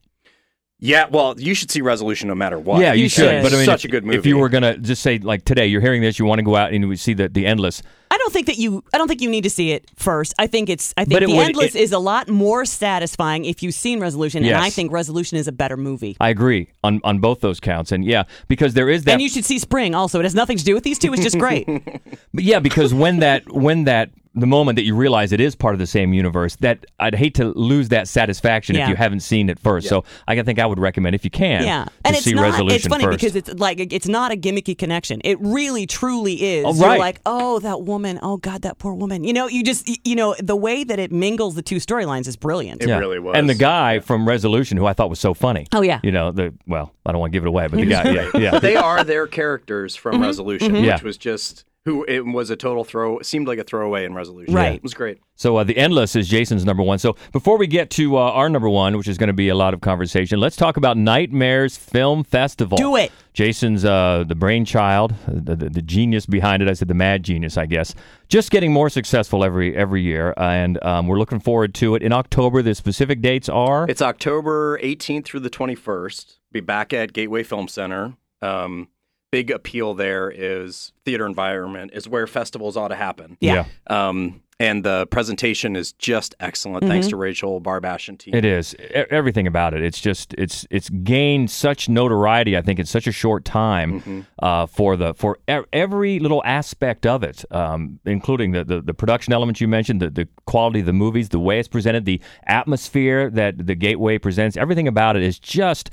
Yeah. 0.79 1.05
Well, 1.09 1.35
you 1.39 1.53
should 1.53 1.71
see 1.71 1.81
Resolution 1.81 2.27
no 2.27 2.35
matter 2.35 2.59
what. 2.59 2.81
Yeah, 2.81 2.93
you, 2.93 3.03
You 3.03 3.09
should. 3.09 3.29
should. 3.29 3.43
But 3.43 3.53
I 3.53 3.57
mean, 3.57 3.65
such 3.65 3.85
if, 3.85 3.89
a 3.89 3.91
good 3.91 4.03
movie. 4.05 4.17
If 4.17 4.25
you 4.25 4.37
were 4.37 4.49
gonna 4.49 4.77
just 4.77 5.01
say 5.01 5.17
like 5.19 5.45
today, 5.45 5.65
you're 5.67 5.81
hearing 5.81 6.01
this, 6.01 6.19
you 6.19 6.25
want 6.25 6.39
to 6.39 6.43
go 6.43 6.55
out 6.55 6.73
and 6.73 6.83
you 6.83 6.95
see 6.95 7.13
the 7.13 7.29
the 7.29 7.45
endless. 7.47 7.81
I 8.27 8.29
don't 8.29 8.33
think 8.33 8.47
that 8.47 8.57
you. 8.57 8.83
I 8.93 8.97
don't 8.97 9.07
think 9.07 9.21
you 9.21 9.29
need 9.29 9.45
to 9.45 9.49
see 9.49 9.71
it 9.71 9.89
first. 9.95 10.33
I 10.37 10.47
think 10.47 10.67
it's. 10.69 10.93
I 10.97 11.05
think 11.05 11.13
But 11.13 11.23
it 11.23 11.27
the 11.29 11.35
would- 11.37 11.45
endless 11.45 11.75
it- 11.75 11.79
is 11.79 11.93
a 11.93 11.97
lot 11.99 12.27
more 12.27 12.65
satisfying 12.65 13.45
if 13.45 13.63
you've 13.63 13.73
seen 13.73 14.01
Resolution, 14.01 14.43
and 14.43 14.53
I 14.57 14.69
think 14.69 14.91
Resolution 14.91 15.37
is 15.37 15.47
a 15.47 15.53
better 15.53 15.77
movie. 15.77 16.17
I 16.19 16.27
agree 16.27 16.67
on 16.83 16.99
on 17.05 17.19
both 17.19 17.39
those 17.39 17.61
counts, 17.61 17.93
and 17.93 18.03
yeah, 18.03 18.23
because 18.49 18.73
there 18.73 18.89
is 18.89 19.05
that. 19.05 19.13
and 19.13 19.21
you 19.21 19.29
should 19.29 19.45
see 19.45 19.59
Spring 19.59 19.95
also. 19.95 20.19
It 20.19 20.23
has 20.23 20.35
nothing 20.35 20.57
to 20.57 20.63
do 20.65 20.73
with 20.73 20.83
these 20.83 20.99
two. 20.99 21.13
It's 21.13 21.23
just 21.23 21.39
great. 21.39 21.65
But 22.33 22.43
yeah, 22.43 22.59
because 22.59 22.93
when 22.93 23.19
that 23.19 23.49
when 23.49 23.85
that 23.85 24.09
the 24.39 24.47
moment 24.47 24.75
that 24.77 24.83
you 24.83 24.95
realize 24.95 25.31
it 25.31 25.41
is 25.41 25.55
part 25.55 25.73
of 25.73 25.79
the 25.79 25.87
same 25.87 26.13
universe, 26.13 26.55
that 26.57 26.85
I'd 26.99 27.15
hate 27.15 27.35
to 27.35 27.45
lose 27.57 27.89
that 27.89 28.07
satisfaction 28.07 28.75
Yeah. 28.75 28.83
if 28.83 28.89
you 28.89 28.95
haven't 28.95 29.21
seen 29.21 29.49
it 29.49 29.59
first. 29.59 29.87
So 29.87 30.03
I 30.27 30.41
think 30.41 30.59
I 30.59 30.65
would 30.65 30.79
recommend 30.79 31.15
if 31.15 31.23
you 31.23 31.31
can, 31.31 31.63
Yeah, 31.63 31.85
to 31.85 31.91
and 32.05 32.15
it's 32.15 32.25
see 32.25 32.33
not. 32.33 32.43
Resolution 32.43 32.75
It's 32.75 32.87
funny 32.87 33.03
first. 33.05 33.19
because 33.19 33.35
it's 33.35 33.53
like 33.55 33.79
it's 33.93 34.07
not 34.07 34.31
a 34.31 34.35
gimmicky 34.37 34.77
connection. 34.77 35.21
It 35.23 35.37
really, 35.41 35.85
truly 35.85 36.33
is. 36.57 36.65
Oh, 36.65 36.73
right. 36.73 36.91
You're 36.91 36.99
like, 36.99 37.19
oh, 37.25 37.59
that 37.59 37.81
woman. 37.81 38.19
Oh 38.21 38.37
God, 38.37 38.61
that 38.61 38.77
poor 38.77 38.93
woman. 38.93 39.23
You 39.23 39.33
know, 39.33 39.47
you 39.47 39.63
just, 39.63 39.89
you 40.07 40.15
know, 40.15 40.35
the 40.39 40.55
way 40.55 40.83
that 40.83 40.99
it 40.99 41.11
mingles 41.11 41.55
the 41.55 41.61
two 41.61 41.77
storylines 41.77 42.27
is 42.27 42.35
brilliant. 42.37 42.81
It 42.83 42.89
yeah. 42.89 42.97
Really 42.99 43.19
was. 43.19 43.35
And 43.35 43.49
the 43.49 43.55
guy 43.55 43.99
from 43.99 44.27
Resolution, 44.27 44.77
who 44.77 44.85
I 44.85 44.93
thought 44.93 45.09
was 45.09 45.19
so 45.19 45.33
funny. 45.33 45.67
Oh, 45.73 45.81
yeah. 45.81 45.99
You 46.03 46.11
know 46.11 46.31
the 46.31 46.53
well, 46.67 46.93
I 47.05 47.11
don't 47.11 47.19
want 47.21 47.31
to 47.33 47.35
give 47.37 47.43
it 47.43 47.47
away, 47.47 47.67
but 47.67 47.77
the 47.79 47.85
guy, 47.85 48.09
yeah, 48.11 48.29
yeah. 48.37 48.59
They 48.59 48.75
are 48.75 49.03
their 49.03 49.25
characters 49.27 49.95
from 49.95 50.15
Mm-hmm. 50.15 50.23
Resolution, 50.23 50.71
Mhm. 50.71 50.75
which 50.81 50.85
Yeah. 50.85 50.99
was 51.03 51.17
just 51.17 51.63
who 51.87 52.03
it 52.05 52.25
was 52.25 52.49
a 52.49 52.57
total 52.57 52.83
throw. 52.83 53.21
Seemed 53.21 53.47
like 53.47 53.59
a 53.59 53.63
throwaway 53.63 54.03
in 54.03 54.13
Resolution. 54.13 54.53
Right. 54.53 54.75
it 54.75 54.83
was 54.83 54.93
great. 54.93 55.19
So 55.35 55.55
uh, 55.55 55.63
the 55.63 55.77
Endless 55.77 56.17
is 56.17 56.27
Jason's 56.27 56.65
number 56.65 56.83
one. 56.83 56.99
So 56.99 57.15
before 57.31 57.57
we 57.57 57.65
get 57.65 57.89
to 57.91 58.17
uh, 58.17 58.31
our 58.31 58.49
number 58.49 58.67
one, 58.67 58.97
which 58.97 59.07
is 59.07 59.17
going 59.17 59.27
to 59.27 59.33
be 59.33 59.47
a 59.47 59.55
lot 59.55 59.73
of 59.73 59.79
conversation, 59.79 60.37
let's 60.37 60.57
talk 60.57 60.75
about 60.75 60.97
Nightmares 60.97 61.77
Film 61.77 62.25
Festival. 62.25 62.77
Do 62.77 62.97
it. 62.97 63.09
Jason's 63.31 63.85
uh, 63.85 64.25
the 64.27 64.35
brainchild, 64.35 65.15
the, 65.29 65.55
the, 65.55 65.69
the 65.69 65.81
genius 65.81 66.25
behind 66.25 66.61
it. 66.61 66.67
I 66.67 66.73
said 66.73 66.89
the 66.89 66.93
mad 66.93 67.23
genius, 67.23 67.55
I 67.55 67.67
guess. 67.67 67.95
Just 68.27 68.51
getting 68.51 68.73
more 68.73 68.89
successful 68.89 69.45
every 69.45 69.73
every 69.73 70.01
year, 70.01 70.33
and 70.35 70.83
um, 70.83 71.07
we're 71.07 71.19
looking 71.19 71.39
forward 71.39 71.73
to 71.75 71.95
it 71.95 72.03
in 72.03 72.11
October. 72.11 72.61
The 72.61 72.75
specific 72.75 73.21
dates 73.21 73.47
are 73.47 73.87
It's 73.87 74.01
October 74.01 74.77
18th 74.79 75.23
through 75.23 75.39
the 75.39 75.49
21st. 75.49 76.39
Be 76.51 76.59
back 76.59 76.91
at 76.91 77.13
Gateway 77.13 77.43
Film 77.43 77.69
Center. 77.69 78.17
Um, 78.41 78.89
big 79.31 79.51
appeal 79.51 79.93
there 79.93 80.29
is 80.33 80.93
theater 81.05 81.25
environment 81.25 81.91
is 81.93 82.07
where 82.07 82.27
festivals 82.27 82.77
ought 82.77 82.87
to 82.89 82.95
happen. 82.95 83.37
Yeah. 83.41 83.65
Um, 83.87 84.41
and 84.59 84.83
the 84.83 85.05
presentation 85.11 85.75
is 85.75 85.91
just 85.93 86.33
excellent. 86.39 86.83
Thanks 86.87 87.05
Mhm. 87.05 87.09
to 87.11 87.15
Rachel 87.17 87.61
Barbash 87.61 88.07
and 88.09 88.17
team. 88.19 88.33
It 88.33 88.43
is 88.43 88.75
everything 89.11 89.45
about 89.45 89.75
it. 89.75 89.83
It's 89.83 90.01
just 90.01 90.33
it's 90.35 90.65
it's 90.71 90.89
gained 90.89 91.51
such 91.51 91.87
notoriety. 91.87 92.57
I 92.57 92.61
think 92.63 92.79
in 92.79 92.87
such 92.87 93.05
a 93.05 93.11
short 93.11 93.45
time 93.45 93.99
Mm-hmm. 94.01 94.19
uh, 94.41 94.65
for 94.65 94.95
the 94.97 95.13
for 95.13 95.37
e- 95.47 95.59
every 95.71 96.17
little 96.17 96.41
aspect 96.43 97.05
of 97.05 97.21
it, 97.23 97.45
um, 97.51 97.99
including 98.05 98.53
the, 98.53 98.63
the 98.63 98.81
the 98.81 98.95
production 98.95 99.31
elements 99.31 99.61
you 99.61 99.67
mentioned, 99.67 100.01
the 100.01 100.09
the 100.09 100.27
quality 100.45 100.79
of 100.79 100.87
the 100.87 100.93
movies, 100.93 101.29
the 101.29 101.39
way 101.39 101.59
it's 101.59 101.67
presented, 101.67 102.05
the 102.05 102.19
atmosphere 102.47 103.29
that 103.29 103.67
the 103.67 103.75
Gateway 103.75 104.17
presents. 104.17 104.57
Everything 104.57 104.87
about 104.87 105.15
it 105.15 105.21
is 105.21 105.37
just 105.37 105.91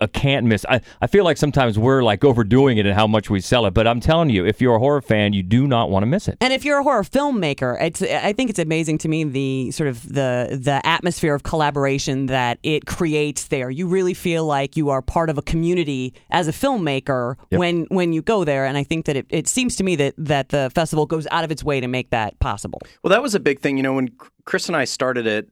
a 0.00 0.08
can't 0.08 0.46
miss. 0.46 0.64
I, 0.68 0.80
I 1.00 1.06
feel 1.08 1.24
like 1.24 1.36
sometimes 1.36 1.78
we're 1.78 2.02
like 2.02 2.24
overdoing 2.24 2.78
it 2.78 2.86
and 2.86 2.94
how 2.94 3.06
much 3.06 3.30
we 3.30 3.40
sell 3.40 3.66
it, 3.66 3.74
but 3.74 3.86
I'm 3.86 4.00
telling 4.00 4.30
you, 4.30 4.46
if 4.46 4.60
you're 4.60 4.76
a 4.76 4.78
horror 4.78 5.02
fan, 5.02 5.32
you 5.32 5.42
do 5.42 5.66
not 5.66 5.90
want 5.90 6.02
to 6.02 6.06
miss 6.06 6.28
it. 6.28 6.36
And 6.40 6.52
if 6.52 6.64
you're 6.64 6.78
a 6.78 6.82
horror 6.82 7.02
filmmaker, 7.02 7.76
it's 7.82 8.00
I 8.02 8.32
think 8.32 8.50
it's 8.50 8.58
amazing 8.60 8.98
to 8.98 9.08
me 9.08 9.24
the 9.24 9.70
sort 9.72 9.88
of 9.88 10.02
the 10.08 10.58
the 10.60 10.80
atmosphere 10.86 11.34
of 11.34 11.42
collaboration 11.42 12.26
that 12.26 12.58
it 12.62 12.86
creates 12.86 13.48
there. 13.48 13.70
You 13.70 13.88
really 13.88 14.14
feel 14.14 14.44
like 14.46 14.76
you 14.76 14.90
are 14.90 15.02
part 15.02 15.30
of 15.30 15.38
a 15.38 15.42
community 15.42 16.14
as 16.30 16.46
a 16.48 16.52
filmmaker 16.52 17.34
Yep. 17.50 17.58
when 17.58 17.86
when 17.90 18.12
you 18.12 18.22
go 18.22 18.44
there. 18.44 18.66
And 18.66 18.76
I 18.78 18.84
think 18.84 19.06
that 19.06 19.16
it, 19.16 19.26
it 19.30 19.48
seems 19.48 19.76
to 19.76 19.84
me 19.84 19.96
that 19.96 20.14
that 20.18 20.50
the 20.50 20.70
festival 20.74 21.06
goes 21.06 21.26
out 21.30 21.44
of 21.44 21.50
its 21.50 21.64
way 21.64 21.80
to 21.80 21.88
make 21.88 22.10
that 22.10 22.38
possible. 22.38 22.80
Well, 23.02 23.10
that 23.10 23.22
was 23.22 23.34
a 23.34 23.40
big 23.40 23.60
thing. 23.60 23.76
You 23.76 23.82
know, 23.82 23.94
when 23.94 24.10
Chris 24.44 24.68
and 24.68 24.76
I 24.76 24.84
started 24.84 25.26
it, 25.26 25.48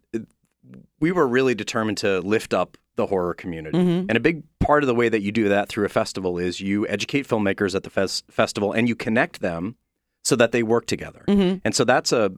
we 1.01 1.12
were 1.12 1.26
really 1.26 1.55
determined 1.55 1.99
to 1.99 2.20
lift 2.20 2.55
up 2.55 2.76
the 2.97 3.07
horror 3.07 3.34
community. 3.34 3.78
Mhm. 3.78 4.07
And 4.09 4.16
a 4.16 4.20
big 4.20 4.42
part 4.59 4.82
of 4.82 4.86
the 4.86 4.94
way 4.94 5.09
that 5.09 5.20
you 5.22 5.30
do 5.32 5.49
that 5.49 5.68
through 5.68 5.84
a 5.84 5.88
festival 5.90 6.38
is 6.38 6.61
you 6.61 6.86
educate 6.88 7.28
filmmakers 7.28 7.74
at 7.74 7.82
the 7.82 7.90
fes- 7.90 8.22
festival 8.30 8.72
and 8.72 8.88
you 8.88 8.97
connect 8.97 9.40
them 9.40 9.76
so 10.24 10.34
that 10.36 10.51
they 10.53 10.62
work 10.62 10.86
together. 10.86 11.22
Mhm. 11.28 11.61
And 11.64 11.74
so 11.74 11.84
that's 11.84 12.11
a 12.12 12.32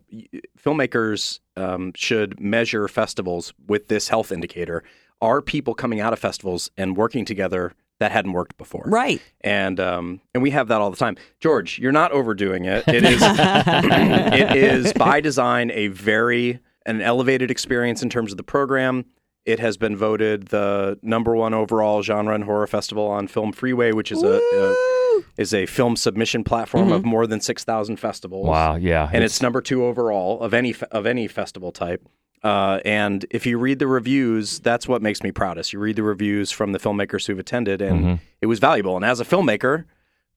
filmmakers 0.63 1.41
um, 1.57 1.93
should 1.97 2.39
measure 2.41 2.87
festivals 2.89 3.53
with 3.67 3.89
this 3.89 4.09
health 4.09 4.31
indicator. 4.33 4.83
Are 5.21 5.43
people 5.43 5.75
coming 5.75 6.01
out 6.01 6.13
of 6.13 6.19
festivals 6.19 6.71
and 6.77 6.97
working 6.97 7.25
together 7.25 7.73
that 7.99 8.13
hadn't 8.13 8.33
worked 8.33 8.57
before? 8.59 8.85
Right. 8.87 9.21
And 9.41 9.81
um, 9.81 10.21
and 10.35 10.43
we 10.43 10.51
have 10.51 10.69
that 10.69 10.81
all 10.81 10.91
the 10.91 10.97
time. 10.97 11.17
George, 11.41 11.79
you're 11.79 11.93
not 11.93 12.13
overdoing 12.13 12.65
it. 12.67 12.85
It 12.87 13.05
is 13.05 13.21
it 13.23 14.57
is 14.57 14.93
by 14.93 15.21
design 15.21 15.71
a 15.73 15.89
very 15.89 16.61
an 16.87 17.01
elevated 17.03 17.51
experience 17.51 18.03
in 18.03 18.09
terms 18.11 18.33
of 18.33 18.37
the 18.37 18.43
program. 18.45 19.05
It 19.49 19.61
has 19.61 19.77
been 19.77 19.97
voted 19.97 20.49
the 20.49 20.99
number 21.03 21.35
one 21.35 21.55
overall 21.55 22.03
genre 22.03 22.35
and 22.35 22.45
horror 22.45 22.67
festival 22.67 23.07
on 23.09 23.29
Film 23.29 23.53
Freeway, 23.53 23.93
which 23.93 24.13
is 24.13 24.23
a, 24.23 24.37
a 24.39 25.23
is 25.37 25.55
a 25.55 25.67
film 25.67 25.97
submission 25.97 26.45
platform 26.45 26.93
of 26.93 27.05
more 27.05 27.27
than 27.27 27.41
six 27.41 27.65
thousand 27.65 27.97
festivals. 27.99 28.47
Wow, 28.47 28.75
yeah, 28.77 29.07
and 29.07 29.17
it's- 29.17 29.33
it's, 29.33 29.43
number 29.43 29.61
two 29.61 29.85
overall 29.85 30.41
of 30.41 30.53
any 30.55 30.75
of 30.93 31.07
any 31.07 31.27
festival 31.29 31.73
type. 31.73 32.07
Uh, 32.45 32.79
and 32.85 33.27
if 33.31 33.47
you 33.47 33.59
read 33.59 33.79
the 33.81 33.87
reviews, 33.89 34.61
that's 34.61 34.87
what 34.87 35.03
makes 35.03 35.23
me 35.25 35.33
proudest. 35.33 35.73
You 35.73 35.81
read 35.81 35.97
the 35.97 36.05
reviews 36.05 36.53
from 36.53 36.71
the 36.73 36.79
filmmakers 36.79 37.27
who've 37.27 37.39
attended, 37.39 37.83
and 37.83 38.05
Mhm. 38.05 38.19
it 38.41 38.47
was 38.47 38.59
valuable. 38.61 38.95
And 38.97 39.05
as 39.05 39.19
a 39.19 39.25
filmmaker, 39.25 39.87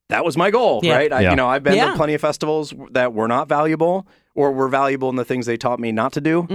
that 0.10 0.26
was 0.26 0.36
my 0.36 0.50
goal, 0.50 0.80
Yeah. 0.84 0.96
right? 0.96 1.14
I, 1.14 1.20
Yeah. 1.22 1.30
You 1.32 1.36
know, 1.36 1.48
I've 1.48 1.64
been 1.64 1.76
Yeah. 1.76 1.92
to 1.92 1.96
plenty 1.96 2.16
of 2.16 2.22
festivals 2.22 2.74
that 2.92 3.14
were 3.14 3.28
not 3.28 3.48
valuable 3.48 4.08
or 4.34 4.52
were 4.52 4.68
valuable 4.68 5.10
in 5.10 5.16
the 5.16 5.26
things 5.26 5.46
they 5.46 5.58
taught 5.58 5.80
me 5.80 5.92
not 5.92 6.14
to 6.14 6.22
do. 6.22 6.48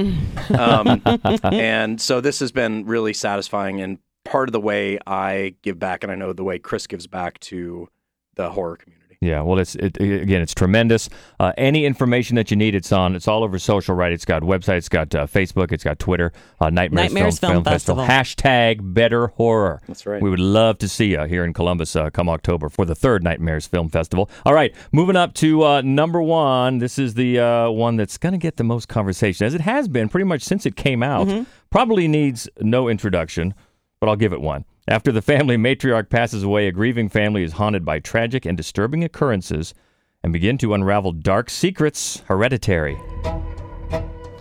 um, 0.59 1.03
and 1.43 2.01
so 2.01 2.21
this 2.21 2.41
has 2.41 2.53
been 2.53 2.87
really 2.87 3.13
satisfying 3.13 3.81
and 3.81 3.99
part 4.25 4.49
of 4.49 4.53
the 4.53 4.61
way 4.61 4.99
I 5.07 5.55
give 5.63 5.79
back, 5.79 6.03
and 6.03 6.13
I 6.13 6.17
know 6.17 6.33
the 6.33 6.45
way 6.45 6.59
Chris 6.59 6.87
gives 6.87 7.07
back 7.07 7.39
to 7.41 7.89
the 8.35 8.51
horror 8.51 8.77
community. 8.77 9.06
Yeah, 9.21 9.41
well, 9.43 9.59
it's 9.59 9.75
it, 9.77 9.99
again, 9.99 10.43
it's 10.43 10.55
tremendous. 10.55 11.09
Uh, 11.41 11.53
any 11.57 11.85
information 11.85 12.37
that 12.37 12.51
you 12.51 12.57
need, 12.57 12.75
it's 12.75 12.93
on. 12.93 13.17
It's 13.17 13.27
all 13.27 13.45
over 13.45 13.59
social, 13.59 13.95
right? 13.95 14.13
It's 14.13 14.25
got 14.25 14.43
website, 14.43 14.79
it's 14.79 14.89
got 14.89 15.15
uh, 15.15 15.27
Facebook, 15.27 15.73
it's 15.73 15.85
got 15.85 15.99
Twitter. 15.99 16.33
Uh, 16.61 16.71
Nightmares, 16.71 17.13
Nightmares 17.13 17.39
Film 17.39 17.65
Festival. 17.65 18.05
Hashtag 18.05 18.79
Better 18.83 19.29
Horror. 19.29 19.81
That's 19.87 20.05
right. 20.07 20.21
We 20.21 20.29
would 20.29 20.41
love 20.41 20.79
to 20.79 20.89
see 20.89 21.13
you 21.13 21.23
here 21.23 21.45
in 21.45 21.53
Columbus 21.53 21.97
uh, 21.97 22.11
come 22.11 22.29
October 22.29 22.69
for 22.69 22.85
the 22.85 22.95
third 22.95 23.25
Nightmares 23.25 23.67
Film 23.67 23.89
Festival. 23.89 24.31
All 24.45 24.55
right, 24.55 24.75
moving 24.93 25.17
up 25.17 25.35
to 25.35 25.65
uh, 25.65 25.81
number 25.81 26.21
one. 26.21 26.79
This 26.79 26.99
is 26.99 27.15
the 27.15 27.39
uh, 27.39 27.71
one 27.71 27.97
that's 27.97 28.19
going 28.19 28.33
to 28.33 28.39
get 28.39 28.57
the 28.57 28.65
most 28.65 28.89
conversation, 28.89 29.47
as 29.47 29.55
it 29.55 29.63
has 29.63 29.89
been 29.89 30.09
pretty 30.09 30.25
much 30.25 30.43
since 30.43 30.67
it 30.67 30.77
came 30.77 31.03
out. 31.03 31.27
Mm-hmm. 31.27 31.45
Probably 31.71 32.07
needs 32.07 32.49
no 32.61 32.89
introduction, 32.89 33.55
but 34.01 34.09
I'll 34.09 34.17
give 34.17 34.33
it 34.33 34.41
one. 34.41 34.65
After 34.89 35.11
the 35.11 35.21
family 35.21 35.57
matriarch 35.57 36.11
passes 36.11 36.45
away, 36.45 36.69
a 36.69 36.73
grieving 36.73 37.09
family 37.09 37.43
is 37.43 37.55
haunted 37.55 37.85
by 37.85 37.99
tragic 37.99 38.47
and 38.47 38.57
disturbing 38.57 39.03
occurrences 39.03 39.75
and 40.23 40.33
begin 40.33 40.59
to 40.59 40.75
unravel 40.75 41.11
dark 41.11 41.51
secrets. 41.51 42.23
Hereditary. 42.27 42.97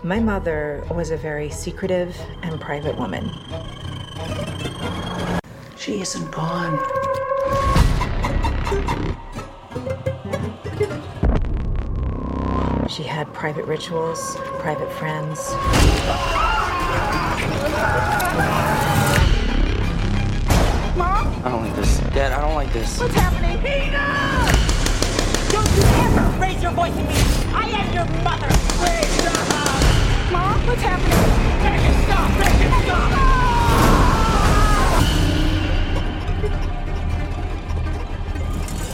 My 0.03 0.19
mother 0.19 0.85
was 0.91 1.09
a 1.09 1.17
very 1.17 1.49
secretive 1.49 2.15
and 2.43 2.61
private 2.61 2.95
woman. 2.95 3.31
She 5.77 6.01
isn't 6.01 6.29
gone. 6.29 6.77
She 12.87 13.01
had 13.01 13.33
private 13.33 13.65
rituals, 13.65 14.35
private 14.59 14.91
friends. 14.91 15.55
Mom? 20.95 21.27
I 21.43 21.49
don't 21.49 21.61
like 21.65 21.75
this. 21.75 21.97
Dad, 22.13 22.31
I 22.31 22.41
don't 22.41 22.55
like 22.55 22.71
this. 22.73 22.99
What's 22.99 23.13
happening? 23.15 23.57
Tina! 23.61 24.47
Don't 25.51 25.69
you 25.75 25.83
ever 26.05 26.39
raise 26.39 26.61
your 26.63 26.71
voice 26.71 26.91
at 26.93 27.05
me! 27.07 27.53
I 27.53 27.67
am 27.69 27.93
your 27.93 28.05
mother! 28.23 28.47
Please 28.79 29.11
stop! 29.19 30.31
Mom, 30.31 30.67
what's 30.67 30.81
happening? 30.81 31.23
Make 31.63 31.83
it 31.89 31.95
stop! 32.05 32.29
Make 32.39 32.61
it 32.61 32.85
stop! 32.85 33.11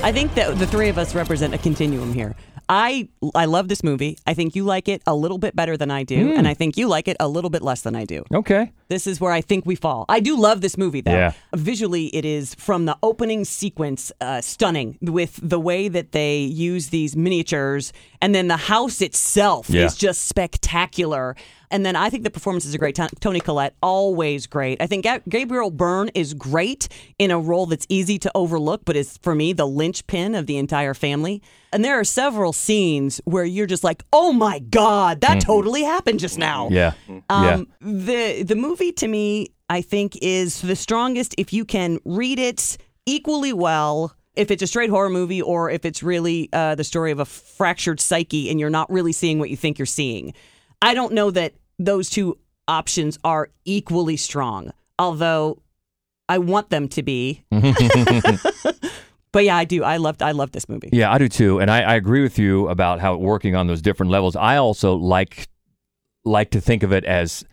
I 0.04 0.12
think 0.12 0.34
that 0.34 0.58
the 0.58 0.66
three 0.66 0.90
of 0.90 0.98
us 0.98 1.14
represent 1.14 1.54
a 1.54 1.60
continuum 1.60 2.14
here. 2.14 2.36
I 2.68 3.08
I 3.36 3.46
love 3.46 3.68
this 3.68 3.84
movie. 3.84 4.18
I 4.26 4.34
think 4.34 4.56
you 4.56 4.64
like 4.64 4.88
it 4.88 5.02
a 5.06 5.14
little 5.14 5.38
bit 5.38 5.56
better 5.56 5.78
than 5.78 5.92
I 5.92 6.04
do, 6.04 6.32
Mm. 6.34 6.38
and 6.40 6.48
I 6.48 6.54
think 6.56 6.76
you 6.78 6.88
like 6.88 7.08
it 7.08 7.18
a 7.20 7.28
little 7.28 7.50
bit 7.52 7.62
less 7.62 7.82
than 7.82 7.96
I 7.96 8.06
do. 8.06 8.24
Okay. 8.34 8.72
This 8.92 9.08
is 9.08 9.22
where 9.22 9.32
I 9.32 9.42
think 9.42 9.66
we 9.66 9.76
fall. 9.76 10.06
I 10.10 10.20
do 10.20 10.34
love 10.38 10.60
this 10.62 10.78
movie, 10.78 11.02
though. 11.02 11.12
Yeah. 11.24 11.32
Visually, 11.56 12.06
it 12.20 12.26
is 12.26 12.54
from 12.56 12.86
the 12.86 12.98
opening 13.02 13.46
sequence 13.46 14.12
uh, 14.20 14.42
stunning 14.42 14.98
with 15.02 15.40
the 15.42 15.60
way 15.60 15.88
that 15.88 16.12
they 16.12 16.40
use 16.40 16.90
these 16.90 17.16
miniatures, 17.16 17.94
and 18.22 18.36
then 18.36 18.48
the 18.50 18.58
house 18.74 19.02
itself 19.02 19.70
Yeah. 19.70 19.86
is 19.86 19.96
just 19.96 20.20
spectacular. 20.28 21.36
And 21.74 21.86
then 21.86 21.96
I 21.96 22.10
think 22.10 22.24
the 22.26 22.30
performances 22.30 22.76
are 22.76 22.78
great. 22.78 23.00
Toni 23.22 23.40
Collette, 23.40 23.76
always 23.82 24.46
great. 24.46 24.82
I 24.82 24.88
think 24.88 25.06
Gabriel 25.30 25.72
Byrne 25.72 26.10
is 26.14 26.34
great 26.34 26.90
in 27.18 27.32
a 27.32 27.40
role 27.40 27.66
that's 27.66 27.86
easy 27.88 28.20
to 28.20 28.32
overlook, 28.36 28.82
but 28.84 28.98
is 28.98 29.18
for 29.22 29.34
me 29.34 29.54
the 29.54 29.66
linchpin 29.66 30.36
of 30.36 30.48
the 30.48 30.58
entire 30.58 30.94
family. 30.94 31.42
And 31.72 31.86
there 31.86 31.98
are 31.98 32.04
several 32.04 32.52
scenes 32.52 33.22
where 33.24 33.46
you're 33.46 33.68
just 33.76 33.86
like, 33.86 34.04
"Oh 34.12 34.34
my 34.34 34.60
god, 34.60 35.22
that 35.22 35.40
totally 35.40 35.84
happened 35.84 36.20
just 36.20 36.38
now." 36.38 36.68
Yeah. 36.70 36.92
Um, 37.30 37.68
The 37.80 38.44
the 38.44 38.56
movie 38.56 38.81
to 38.90 39.08
me, 39.08 39.50
I 39.70 39.82
think, 39.82 40.18
is 40.22 40.62
the 40.62 40.76
strongest 40.76 41.36
if 41.38 41.54
you 41.54 41.66
can 41.66 42.00
read 42.06 42.40
it 42.40 42.78
equally 43.06 43.54
well 43.54 44.16
if 44.36 44.50
it's 44.50 44.64
a 44.64 44.68
straight 44.68 44.90
horror 44.90 45.10
movie 45.10 45.42
or 45.42 45.70
if 45.70 45.86
it's 45.86 46.02
really 46.02 46.50
uh, 46.54 46.76
the 46.76 46.84
story 46.84 47.12
of 47.12 47.20
a 47.20 47.26
fractured 47.26 48.00
psyche 48.00 48.50
and 48.50 48.60
you're 48.60 48.70
not 48.70 48.90
really 48.90 49.12
seeing 49.12 49.40
what 49.40 49.50
you 49.50 49.58
think 49.58 49.78
you're 49.78 49.86
seeing. 49.86 50.34
I 50.82 50.94
don't 50.94 51.14
know 51.14 51.32
that 51.32 51.54
those 51.78 52.10
two 52.10 52.38
options 52.68 53.20
are 53.24 53.50
equally 53.66 54.18
strong, 54.18 54.72
although 54.98 55.62
I 56.30 56.38
want 56.38 56.70
them 56.70 56.88
to 56.90 57.04
be. 57.04 57.44
but 59.32 59.44
yeah, 59.44 59.58
I 59.58 59.66
do. 59.66 59.84
I 59.84 59.98
loved 59.98 60.22
I 60.22 60.32
loved 60.32 60.54
this 60.54 60.70
movie. 60.70 60.90
Yeah, 60.94 61.12
I 61.12 61.18
do 61.18 61.28
too, 61.28 61.60
and 61.60 61.70
I, 61.70 61.82
I 61.82 61.96
agree 61.96 62.22
with 62.22 62.40
you 62.40 62.70
about 62.70 63.00
how 63.00 63.18
working 63.18 63.56
on 63.56 63.68
those 63.68 63.82
different 63.82 64.12
levels. 64.12 64.36
I 64.36 64.58
also 64.58 64.96
like 64.96 65.48
like 66.24 66.52
to 66.52 66.62
think 66.62 66.84
of 66.84 66.94
it 66.94 67.04
as 67.04 67.44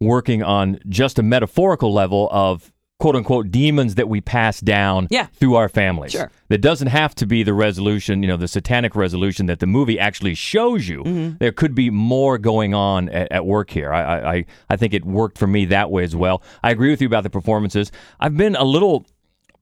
working 0.00 0.42
on 0.42 0.78
just 0.88 1.18
a 1.18 1.22
metaphorical 1.22 1.92
level 1.92 2.28
of 2.32 2.72
quote 2.98 3.16
unquote 3.16 3.50
demons 3.50 3.94
that 3.94 4.08
we 4.10 4.20
pass 4.20 4.60
down 4.60 5.06
Yeah. 5.10 5.26
through 5.32 5.54
our 5.54 5.68
families. 5.70 6.12
Sure. 6.12 6.30
That 6.48 6.58
doesn't 6.60 6.88
have 6.88 7.14
to 7.16 7.26
be 7.26 7.42
the 7.42 7.54
resolution, 7.54 8.22
you 8.22 8.28
know, 8.28 8.36
the 8.36 8.48
satanic 8.48 8.94
resolution 8.94 9.46
that 9.46 9.58
the 9.60 9.66
movie 9.66 9.98
actually 9.98 10.34
shows 10.34 10.86
you. 10.86 11.02
Mm-hmm. 11.04 11.36
There 11.38 11.52
could 11.52 11.74
be 11.74 11.88
more 11.88 12.36
going 12.36 12.74
on 12.74 13.08
at, 13.08 13.32
at 13.32 13.46
work 13.46 13.70
here. 13.70 13.92
I, 13.92 14.36
I- 14.36 14.44
I 14.68 14.76
think 14.76 14.92
it 14.94 15.04
worked 15.04 15.38
for 15.38 15.46
me 15.46 15.64
that 15.66 15.90
way 15.90 16.02
as 16.04 16.14
well. 16.14 16.42
I 16.62 16.70
agree 16.70 16.90
with 16.90 17.00
you 17.00 17.06
about 17.06 17.22
the 17.22 17.30
performances. 17.30 17.90
I've 18.20 18.36
been 18.36 18.54
a 18.54 18.64
little 18.64 19.06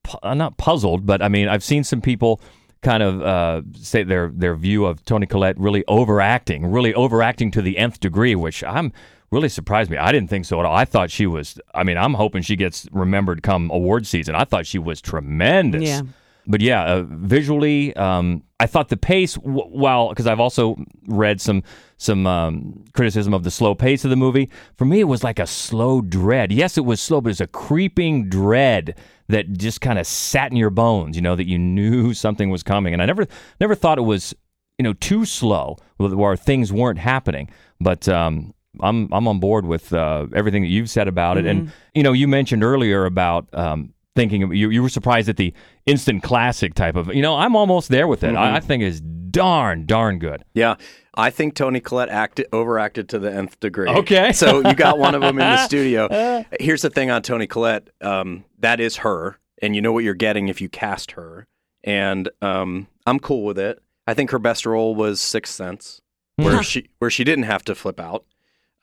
pu- 0.03 0.19
uh, 0.23 0.35
not 0.35 0.57
puzzled, 0.59 1.07
but 1.07 1.23
I 1.23 1.29
mean, 1.29 1.49
I've 1.49 1.63
seen 1.65 1.85
some 1.85 2.01
people 2.01 2.41
kind 2.83 3.03
of 3.05 3.23
uh, 3.23 3.63
say 3.75 4.03
their 4.05 4.31
their 4.35 4.55
view 4.57 4.85
of 4.85 5.05
Toni 5.05 5.27
Collette 5.27 5.59
really 5.59 5.85
overacting, 5.89 6.67
really 6.67 6.93
overacting 6.95 7.51
to 7.53 7.63
the 7.63 7.77
nth 7.79 8.01
degree, 8.01 8.35
which 8.35 8.63
I'm 8.65 8.93
really 9.31 9.49
surprised 9.49 9.91
me. 9.91 9.97
I 9.97 10.13
didn't 10.13 10.31
think 10.31 10.45
so 10.45 10.59
at 10.61 10.67
all. 10.67 10.75
I 10.75 10.85
thought 10.85 11.11
she 11.11 11.27
was. 11.27 11.59
I 11.75 11.85
mean, 11.85 11.97
I'm 11.97 12.15
hoping 12.15 12.43
she 12.43 12.57
gets 12.57 12.87
remembered 12.93 13.43
come 13.43 13.71
award 13.71 14.07
season. 14.07 14.35
I 14.35 14.45
thought 14.45 14.67
she 14.67 14.79
was 14.79 15.01
tremendous. 15.01 15.83
Yeah. 15.83 16.03
But 16.51 16.63
yeah, 16.63 16.83
uh, 16.85 17.03
visually, 17.07 17.95
um, 17.97 18.43
I 18.59 18.67
thought 18.67 18.89
the 18.89 18.97
pace. 18.97 19.35
W- 19.35 19.69
while 19.69 20.09
because 20.09 20.27
I've 20.27 20.41
also 20.41 20.77
read 21.07 21.43
some 21.43 21.63
some 21.99 22.27
um, 22.27 22.85
criticism 22.95 23.35
of 23.35 23.45
the 23.45 23.51
slow 23.51 23.75
pace 23.75 24.03
of 24.05 24.11
the 24.11 24.17
movie. 24.17 24.49
For 24.77 24.87
me, 24.87 25.01
it 25.01 25.05
was 25.05 25.23
like 25.23 25.39
a 25.39 25.47
slow 25.47 26.01
dread. 26.01 26.51
Yes, 26.51 26.79
it 26.79 26.87
was 26.87 27.03
slow, 27.03 27.21
but 27.21 27.29
it 27.29 27.33
was 27.33 27.41
a 27.43 27.47
creeping 27.47 28.31
dread 28.31 28.97
that 29.29 29.59
just 29.59 29.83
kind 29.83 29.99
of 29.99 30.07
sat 30.07 30.51
in 30.51 30.57
your 30.57 30.71
bones. 30.71 31.17
You 31.17 31.23
know 31.23 31.37
that 31.37 31.47
you 31.47 31.59
knew 31.77 32.15
something 32.15 32.49
was 32.49 32.63
coming, 32.63 32.95
and 32.95 33.03
I 33.03 33.07
never 33.07 33.27
never 33.61 33.75
thought 33.75 33.99
it 33.99 34.03
was 34.03 34.35
you 34.79 34.85
know 34.85 34.95
too 34.95 35.27
slow 35.27 35.77
where 35.99 36.35
things 36.35 36.73
weren't 36.73 36.99
happening. 36.99 37.51
But 37.79 38.09
um, 38.09 38.55
I'm 38.81 39.13
I'm 39.13 39.27
on 39.27 39.41
board 39.41 39.67
with 39.67 39.93
uh, 39.93 40.27
everything 40.35 40.63
that 40.63 40.69
you've 40.69 40.91
said 40.91 41.09
about 41.09 41.39
it, 41.39 41.47
and 41.47 41.73
you 41.95 42.03
know 42.03 42.13
you 42.13 42.29
mentioned 42.29 42.65
earlier 42.65 43.05
about. 43.05 43.49
Um, 43.53 43.95
Thinking 44.17 44.43
of, 44.43 44.53
you, 44.53 44.69
you 44.71 44.83
were 44.83 44.89
surprised 44.89 45.29
at 45.29 45.37
the 45.37 45.55
instant 45.87 46.25
classic 46.25 46.75
type 46.75 46.97
of, 46.97 47.15
you 47.15 47.23
know, 47.23 47.37
I'm 47.37 47.55
almost 47.55 47.89
there 47.89 48.09
with 48.09 48.25
it. 48.25 48.35
I, 48.35 48.57
I 48.57 48.59
think 48.59 48.83
it's 48.83 49.01
darn, 49.01 49.87
darn 49.87 50.19
good. 50.19 50.45
Yeah. 50.55 50.75
I 51.15 51.31
think 51.31 51.55
Toni 51.55 51.79
Collette 51.79 52.09
acted 52.09 52.47
overacted 52.53 53.09
to 53.11 53.21
the 53.21 53.33
nth 53.33 53.61
degree. 53.61 53.89
Okay. 53.89 54.33
so 54.35 54.67
you 54.67 54.75
got 54.75 54.99
one 54.99 55.15
of 55.15 55.21
them 55.21 55.39
in 55.39 55.47
the 55.47 55.57
studio. 55.65 56.45
Here's 56.59 56.83
the 56.83 56.91
thing 56.91 57.13
on 57.13 57.23
Toni 57.23 57.47
Collette. 57.47 57.91
Um, 58.01 58.45
that 58.59 58.81
is 58.81 58.97
her, 58.99 59.39
and 59.63 59.77
you 59.77 59.83
know 59.83 59.93
what 59.93 60.03
you're 60.03 60.15
getting 60.15 60.49
if 60.49 60.61
you 60.61 60.69
cast 60.69 61.13
her. 61.13 61.47
And 61.85 62.29
um, 62.43 62.89
I'm 63.07 63.21
cool 63.21 63.45
with 63.45 63.59
it. 63.59 63.81
I 64.09 64.15
think 64.15 64.31
her 64.31 64.39
best 64.39 64.67
role 64.67 64.95
was 64.95 65.21
Sixth 65.21 65.55
Sense, 65.55 66.01
where 66.37 66.63
she 66.63 66.89
where 66.99 67.11
she 67.11 67.25
didn't 67.25 67.45
have 67.45 67.65
to 67.65 67.75
flip 67.75 68.01
out. 68.01 68.25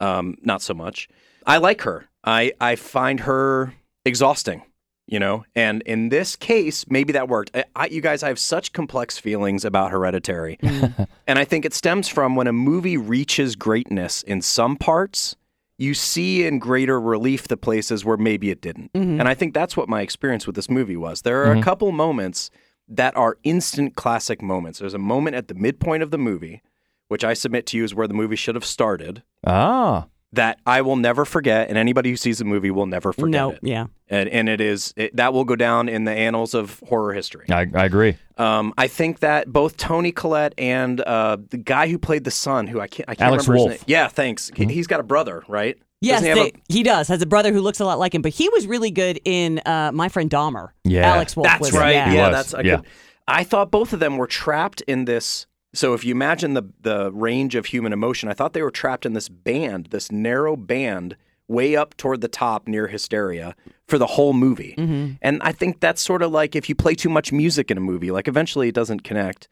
Um, 0.06 0.38
not 0.42 0.62
so 0.62 0.74
much. 0.74 1.08
I 1.46 1.58
like 1.58 1.82
her. 1.82 2.08
I 2.24 2.54
I 2.60 2.76
find 2.76 3.22
her 3.22 3.74
exhausting. 4.06 4.64
You 5.08 5.20
know, 5.20 5.46
and 5.56 5.84
in 5.84 6.10
this 6.10 6.36
case, 6.36 6.84
maybe 6.90 7.14
that 7.14 7.30
worked. 7.30 7.52
I, 7.54 7.64
I, 7.76 7.86
you 7.90 8.02
guys, 8.02 8.24
I 8.24 8.28
have 8.30 8.40
such 8.40 8.74
complex 8.74 9.20
feelings 9.20 9.64
about 9.64 9.92
Hereditary. 9.92 10.58
And 11.28 11.38
I 11.40 11.46
think 11.46 11.64
it 11.66 11.74
stems 11.76 12.08
from 12.08 12.36
when 12.36 12.48
a 12.48 12.54
movie 12.54 12.98
reaches 12.98 13.56
greatness 13.56 14.24
in 14.24 14.42
some 14.42 14.76
parts, 14.78 15.36
you 15.78 15.94
see 15.94 16.44
in 16.48 16.58
greater 16.60 17.00
relief 17.00 17.48
the 17.48 17.58
places 17.58 18.04
where 18.06 18.18
maybe 18.18 18.50
it 18.50 18.62
didn't. 18.62 18.94
Mhm. 18.94 19.20
And 19.20 19.28
I 19.28 19.34
think 19.36 19.54
that's 19.54 19.76
what 19.78 19.88
my 19.90 20.02
experience 20.02 20.48
with 20.48 20.56
this 20.56 20.70
movie 20.72 20.98
was. 20.98 21.22
There 21.22 21.44
are 21.46 21.54
Mhm. 21.56 21.60
a 21.60 21.64
couple 21.64 21.92
moments 21.92 22.50
that 22.88 23.16
are 23.16 23.38
instant 23.44 23.96
classic 23.96 24.42
moments. 24.42 24.80
There's 24.80 24.94
a 24.96 25.00
moment 25.14 25.36
at 25.36 25.48
the 25.50 25.56
midpoint 25.56 26.02
of 26.04 26.10
the 26.12 26.18
movie, 26.20 26.62
which 27.08 27.24
I 27.24 27.34
submit 27.34 27.66
to 27.68 27.78
you 27.78 27.84
is 27.84 27.94
where 27.96 28.08
the 28.08 28.14
movie 28.14 28.36
should 28.36 28.56
have 28.56 28.66
started, 28.66 29.24
Ah. 29.46 30.08
that 30.34 30.60
I 30.66 30.82
will 30.82 30.96
never 30.96 31.24
forget, 31.26 31.70
and 31.70 31.78
anybody 31.78 32.10
who 32.10 32.16
sees 32.18 32.40
the 32.40 32.46
movie 32.46 32.72
will 32.72 32.88
never 32.88 33.14
forget 33.14 33.30
No, 33.32 33.52
it. 33.52 33.60
yeah. 33.62 33.86
And, 34.10 34.30
and 34.30 34.50
it 34.50 34.60
is 34.62 34.94
it, 34.98 35.16
that 35.16 35.34
will 35.34 35.46
go 35.46 35.56
down 35.56 35.88
in 35.90 36.04
the 36.06 36.12
annals 36.12 36.54
of 36.54 36.80
horror 36.88 37.14
history. 37.14 37.46
I, 37.50 37.68
I 37.74 37.86
agree. 37.86 38.18
Um, 38.38 38.74
I 38.78 38.88
think 38.88 39.20
that 39.20 39.48
both 39.52 39.78
Toni 39.78 40.12
Collette 40.12 40.54
and 40.58 41.00
uh, 41.02 41.38
the 41.50 41.58
guy 41.58 41.88
who 41.88 41.98
played 41.98 42.24
the 42.24 42.32
son, 42.32 42.68
who 42.68 42.80
I 42.82 42.88
can't, 42.88 43.10
I 43.10 43.16
can't 43.16 43.30
Alex 43.30 43.48
remember 43.48 43.60
Wolff. 43.70 43.72
his 43.74 43.82
name. 43.82 43.86
Yeah, 43.88 44.08
thanks. 44.10 44.52
He, 44.56 44.66
he's 44.66 44.88
got 44.88 45.00
a 45.00 45.04
brother, 45.04 45.44
right? 45.48 45.78
Yes, 46.02 46.22
he 46.22 46.28
have 46.28 46.38
they- 46.38 46.54
he 46.68 46.84
does. 46.84 47.08
Has 47.08 47.22
a 47.22 47.26
brother 47.26 47.52
who 47.54 47.62
looks 47.62 47.80
a 47.80 47.86
lot 47.86 47.98
like 47.98 48.14
him, 48.14 48.22
but 48.22 48.32
he 48.34 48.50
was 48.50 48.68
really 48.68 48.92
good 48.92 49.20
in 49.26 49.60
uh, 49.66 49.92
My 49.94 50.10
Friend 50.10 50.30
Dahmer. 50.30 50.70
Yeah. 50.84 51.14
Alex 51.14 51.36
Wolff 51.36 51.48
That's 51.48 51.62
was. 51.62 51.72
right. 51.74 51.94
Yeah, 51.96 52.14
Yeah, 52.14 52.30
that's. 52.30 52.54
I, 52.54 52.62
could- 52.64 52.86
I 53.28 53.44
thought 53.44 53.72
both 53.72 53.94
of 53.94 54.00
them 54.00 54.18
were 54.18 54.28
trapped 54.28 54.82
in 54.82 55.06
this. 55.06 55.48
So 55.76 55.94
if 55.94 56.04
you 56.06 56.12
imagine 56.14 56.54
the 56.56 56.64
the 56.82 57.12
range 57.12 57.56
of 57.56 57.68
human 57.68 57.94
emotion, 57.94 58.30
I 58.30 58.34
thought 58.34 58.54
they 58.54 58.62
were 58.64 58.72
trapped 58.72 59.06
in 59.06 59.14
this 59.14 59.30
band, 59.30 59.88
this 59.92 60.12
narrow 60.12 60.56
band, 60.56 61.16
way 61.48 61.76
up 61.76 61.96
toward 61.98 62.22
the 62.22 62.28
top 62.28 62.68
near 62.68 62.88
hysteria 62.88 63.56
for 63.88 63.98
the 64.00 64.08
whole 64.08 64.34
movie. 64.34 64.74
Mhm. 64.78 65.18
And 65.22 65.42
I 65.44 65.52
think 65.52 65.80
that's 65.80 66.02
sort 66.02 66.22
of 66.24 66.32
like 66.32 66.56
if 66.56 66.70
you 66.70 66.76
play 66.76 66.96
too 66.96 67.10
much 67.10 67.32
music 67.32 67.70
in 67.70 67.78
a 67.78 67.82
movie, 67.82 68.10
like 68.10 68.28
eventually 68.28 68.68
it 68.70 68.74
doesn't 68.76 69.04
connect. 69.04 69.48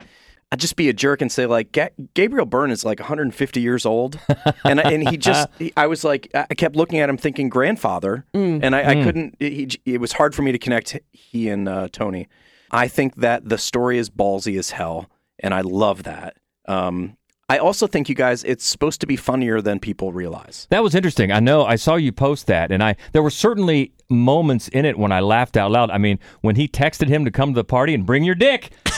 I'd 0.51 0.59
just 0.59 0.76
be 0.76 0.88
a 0.88 0.93
jerk 0.93 1.21
and 1.21 1.32
say 1.32 1.45
like 1.47 1.71
Ga- 1.71 1.89
Gabriel 2.13 2.45
Byrne 2.45 2.69
is 2.71 2.86
like 2.86 2.99
150 2.99 3.59
years 3.59 3.86
old, 3.86 4.19
and 4.65 4.80
I- 4.80 4.91
and 4.91 5.07
he 5.09 5.17
just 5.17 5.49
he- 5.59 5.74
I 5.76 5.88
was 5.88 6.03
like 6.03 6.30
I 6.34 6.53
kept 6.55 6.76
looking 6.76 6.99
at 6.99 7.09
him 7.09 7.17
thinking 7.17 7.49
grandfather, 7.49 8.26
Mm. 8.36 8.59
and 8.63 8.76
I, 8.76 8.91
I 8.91 8.95
Mm. 8.95 9.03
couldn't. 9.03 9.36
It, 9.39 9.76
it 9.86 9.99
was 9.99 10.13
hard 10.13 10.34
for 10.36 10.41
me 10.43 10.51
to 10.51 10.59
connect 10.59 10.97
he 11.11 11.49
and 11.49 11.67
uh, 11.67 11.88
Toni. 11.91 12.28
I 12.71 12.88
think 12.88 13.15
that 13.17 13.49
the 13.49 13.57
story 13.57 13.97
is 13.99 14.09
ballsy 14.09 14.57
as 14.57 14.71
hell, 14.71 15.09
and 15.39 15.53
I 15.53 15.61
love 15.61 16.03
that. 16.03 16.38
Um, 16.67 17.17
I 17.49 17.57
also 17.57 17.88
think 17.88 18.07
you 18.07 18.15
guys, 18.15 18.43
it's 18.45 18.65
supposed 18.65 19.01
to 19.01 19.07
be 19.07 19.15
funnier 19.15 19.61
than 19.61 19.79
people 19.79 20.13
realize. 20.13 20.65
That 20.69 20.81
was 20.81 20.95
interesting. 20.95 21.31
I 21.31 21.39
know 21.39 21.65
I 21.65 21.75
saw 21.75 21.95
you 21.95 22.11
post 22.11 22.47
that, 22.47 22.71
and 22.71 22.81
I 22.81 22.95
there 23.11 23.21
were 23.21 23.29
certainly 23.29 23.93
moments 24.09 24.69
in 24.69 24.86
it 24.86 24.97
when 24.97 25.11
I 25.11 25.19
laughed 25.19 25.57
out 25.57 25.69
loud. 25.69 25.91
I 25.91 25.97
mean, 25.97 26.19
when 26.41 26.55
he 26.55 26.67
texted 26.67 27.09
him 27.09 27.25
to 27.25 27.31
come 27.31 27.53
to 27.53 27.55
the 27.55 27.63
party 27.63 27.93
and 27.93 28.05
bring 28.05 28.23
your 28.23 28.36
dick, 28.36 28.71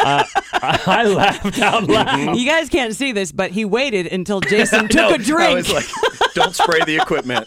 uh, 0.00 0.24
I 0.54 1.04
laughed 1.04 1.58
out 1.60 1.84
loud. 1.84 2.36
You 2.42 2.46
guys 2.46 2.68
can't 2.68 2.94
see 2.96 3.12
this, 3.12 3.30
but 3.30 3.52
he 3.52 3.64
waited 3.64 4.06
until 4.06 4.40
Jason 4.40 4.88
took 4.88 5.10
know. 5.10 5.14
a 5.14 5.18
drink. 5.18 5.50
I 5.50 5.54
was 5.54 5.72
like, 5.72 5.86
don't 6.34 6.54
spray 6.54 6.80
the 6.84 6.96
equipment. 6.96 7.46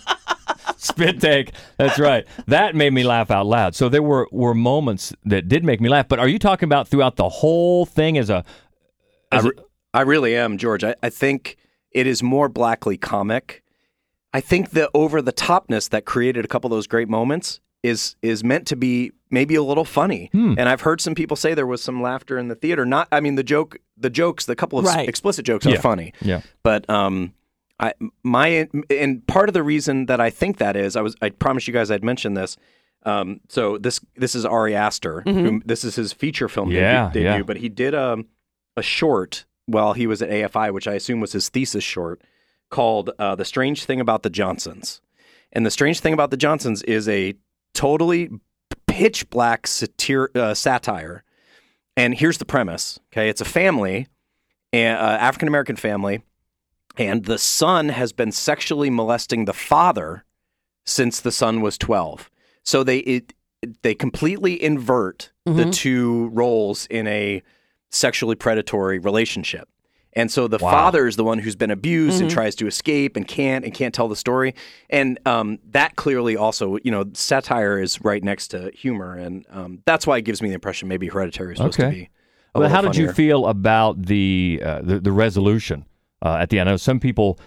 Spit 0.85 1.19
take. 1.19 1.51
That's 1.77 1.99
right. 1.99 2.25
That 2.47 2.75
made 2.75 2.93
me 2.93 3.03
laugh 3.03 3.31
out 3.31 3.45
loud. 3.45 3.75
So 3.75 3.89
there 3.89 4.03
were 4.03 4.27
were 4.31 4.53
moments 4.53 5.13
that 5.25 5.47
did 5.47 5.63
make 5.63 5.81
me 5.81 5.89
laugh. 5.89 6.07
But 6.07 6.19
are 6.19 6.27
you 6.27 6.39
talking 6.39 6.67
about 6.67 6.87
throughout 6.87 7.15
the 7.15 7.29
whole 7.29 7.85
thing 7.85 8.17
as 8.17 8.29
a? 8.29 8.43
I, 9.31 9.39
re- 9.39 9.51
I 9.93 10.01
really 10.01 10.35
am, 10.35 10.57
George. 10.57 10.83
I, 10.83 10.95
I 11.01 11.09
think 11.09 11.57
it 11.91 12.07
is 12.07 12.21
more 12.23 12.47
blackly 12.49 12.97
comic. 12.97 13.63
I 14.33 14.41
think 14.41 14.71
the 14.71 14.89
over 14.93 15.21
the 15.21 15.33
topness 15.33 15.89
that 15.89 16.05
created 16.05 16.45
a 16.45 16.47
couple 16.47 16.67
of 16.67 16.75
those 16.77 16.87
great 16.87 17.09
moments 17.09 17.59
is 17.83 18.15
is 18.21 18.43
meant 18.43 18.67
to 18.67 18.75
be 18.75 19.11
maybe 19.31 19.55
a 19.55 19.63
little 19.63 19.85
funny. 19.85 20.29
Hmm. 20.31 20.55
And 20.57 20.69
I've 20.69 20.81
heard 20.81 21.01
some 21.01 21.15
people 21.15 21.35
say 21.37 21.53
there 21.53 21.65
was 21.67 21.81
some 21.81 22.01
laughter 22.01 22.37
in 22.37 22.47
the 22.47 22.55
theater. 22.55 22.85
Not, 22.85 23.07
I 23.11 23.19
mean, 23.19 23.35
the 23.35 23.43
joke, 23.43 23.77
the 23.97 24.09
jokes, 24.09 24.45
the 24.45 24.55
couple 24.55 24.79
of 24.79 24.85
Right. 24.85 25.07
explicit 25.09 25.45
jokes 25.45 25.65
Yeah. 25.65 25.75
are 25.75 25.81
funny. 25.81 26.13
Yeah. 26.21 26.41
But 26.63 26.89
um, 26.89 27.33
I 27.79 27.93
my 28.23 28.67
and 28.89 29.25
part 29.27 29.49
of 29.49 29.53
the 29.53 29.63
reason 29.63 30.05
that 30.05 30.21
I 30.21 30.29
think 30.29 30.57
that 30.57 30.75
is 30.75 30.95
I 30.95 31.01
was 31.01 31.15
I 31.21 31.29
promised 31.29 31.67
you 31.67 31.73
guys 31.73 31.91
I'd 31.91 32.03
mention 32.03 32.33
this. 32.33 32.57
Um, 33.03 33.41
so 33.49 33.77
this 33.77 33.99
this 34.15 34.33
is 34.35 34.45
Ari 34.45 34.75
Aster. 34.75 35.23
Mhm. 35.25 35.33
Who, 35.41 35.61
this 35.65 35.83
is 35.83 35.95
his 35.95 36.13
feature 36.13 36.47
film 36.47 36.71
Yeah, 36.71 37.07
debut, 37.13 37.21
yeah. 37.23 37.41
but 37.43 37.57
he 37.57 37.69
did 37.69 37.93
um, 37.93 38.27
a 38.77 38.81
short 38.81 39.45
while 39.65 39.93
he 39.93 40.07
was 40.07 40.21
at 40.21 40.29
AFI, 40.29 40.73
which 40.73 40.87
I 40.87 40.93
assume 40.93 41.19
was 41.19 41.33
his 41.33 41.49
thesis 41.49 41.83
short, 41.83 42.21
called 42.69 43.11
uh, 43.19 43.35
"The 43.35 43.45
Strange 43.45 43.83
Thing 43.83 43.99
About 43.99 44.23
the 44.23 44.29
Johnsons." 44.29 45.01
And 45.51 45.65
the 45.65 45.71
strange 45.71 45.99
thing 46.01 46.13
about 46.13 46.31
the 46.31 46.37
Johnsons 46.37 46.83
is 46.83 47.07
a 47.07 47.33
totally 47.73 48.29
pitch 48.87 49.29
black 49.29 49.67
satir- 49.67 50.35
uh, 50.35 50.53
satire. 50.53 51.23
And 51.95 52.13
here's 52.13 52.39
the 52.39 52.45
premise. 52.45 52.99
Okay, 53.13 53.29
it's 53.29 53.39
a 53.39 53.45
family, 53.45 54.07
an 54.73 54.97
uh, 54.97 55.17
African 55.21 55.47
American 55.47 55.75
family, 55.77 56.23
and 56.97 57.25
the 57.25 57.37
son 57.37 57.89
has 57.89 58.13
been 58.13 58.31
sexually 58.31 58.89
molesting 58.89 59.45
the 59.45 59.53
father 59.53 60.25
since 60.85 61.19
the 61.19 61.31
son 61.31 61.61
was 61.61 61.77
12. 61.77 62.29
So 62.63 62.83
they 62.83 62.99
it, 62.99 63.33
they 63.81 63.95
completely 63.95 64.61
invert 64.61 65.31
the 65.45 65.65
Mhm. 65.65 65.71
two 65.73 66.27
roles 66.33 66.85
in 66.87 67.07
a 67.07 67.41
sexually 67.89 68.35
predatory 68.35 68.99
relationship. 68.99 69.67
And 70.17 70.31
so 70.31 70.47
the 70.47 70.59
Wow. 70.59 70.71
father 70.71 71.07
is 71.07 71.17
the 71.17 71.23
one 71.25 71.39
who's 71.39 71.55
been 71.57 71.71
abused 71.71 72.21
and 72.21 72.29
Mhm. 72.29 72.33
tries 72.33 72.55
to 72.55 72.67
escape 72.67 73.17
and 73.17 73.27
can't 73.27 73.65
and 73.65 73.73
can't 73.73 73.93
tell 73.93 74.07
the 74.07 74.15
story. 74.15 74.55
And 74.89 75.19
um, 75.25 75.59
that 75.71 75.95
clearly 75.97 76.37
also, 76.37 76.77
you 76.83 76.91
know, 76.91 77.03
satire 77.13 77.79
is 77.79 78.01
right 78.01 78.23
next 78.23 78.47
to 78.49 78.71
humor, 78.73 79.15
and 79.15 79.45
um, 79.51 79.79
that's 79.85 80.07
why 80.07 80.17
it 80.17 80.21
gives 80.23 80.41
me 80.41 80.47
the 80.49 80.55
impression 80.55 80.87
maybe 80.87 81.07
Hereditary 81.07 81.53
is 81.53 81.57
supposed 81.57 81.79
to 81.79 81.89
be. 81.89 82.09
a 82.53 82.59
Well, 82.59 82.69
how 82.69 82.81
did 82.81 82.95
you 82.95 83.11
feel 83.11 83.45
about 83.47 84.03
the 84.03 84.61
uh, 84.63 84.81
the, 84.81 84.99
the 85.01 85.11
resolution 85.11 85.85
uh, 86.21 86.37
at 86.39 86.49
the 86.49 86.59
end? 86.59 86.69
I 86.69 86.73
know 86.73 86.77
some 86.77 86.99
people 86.99 87.39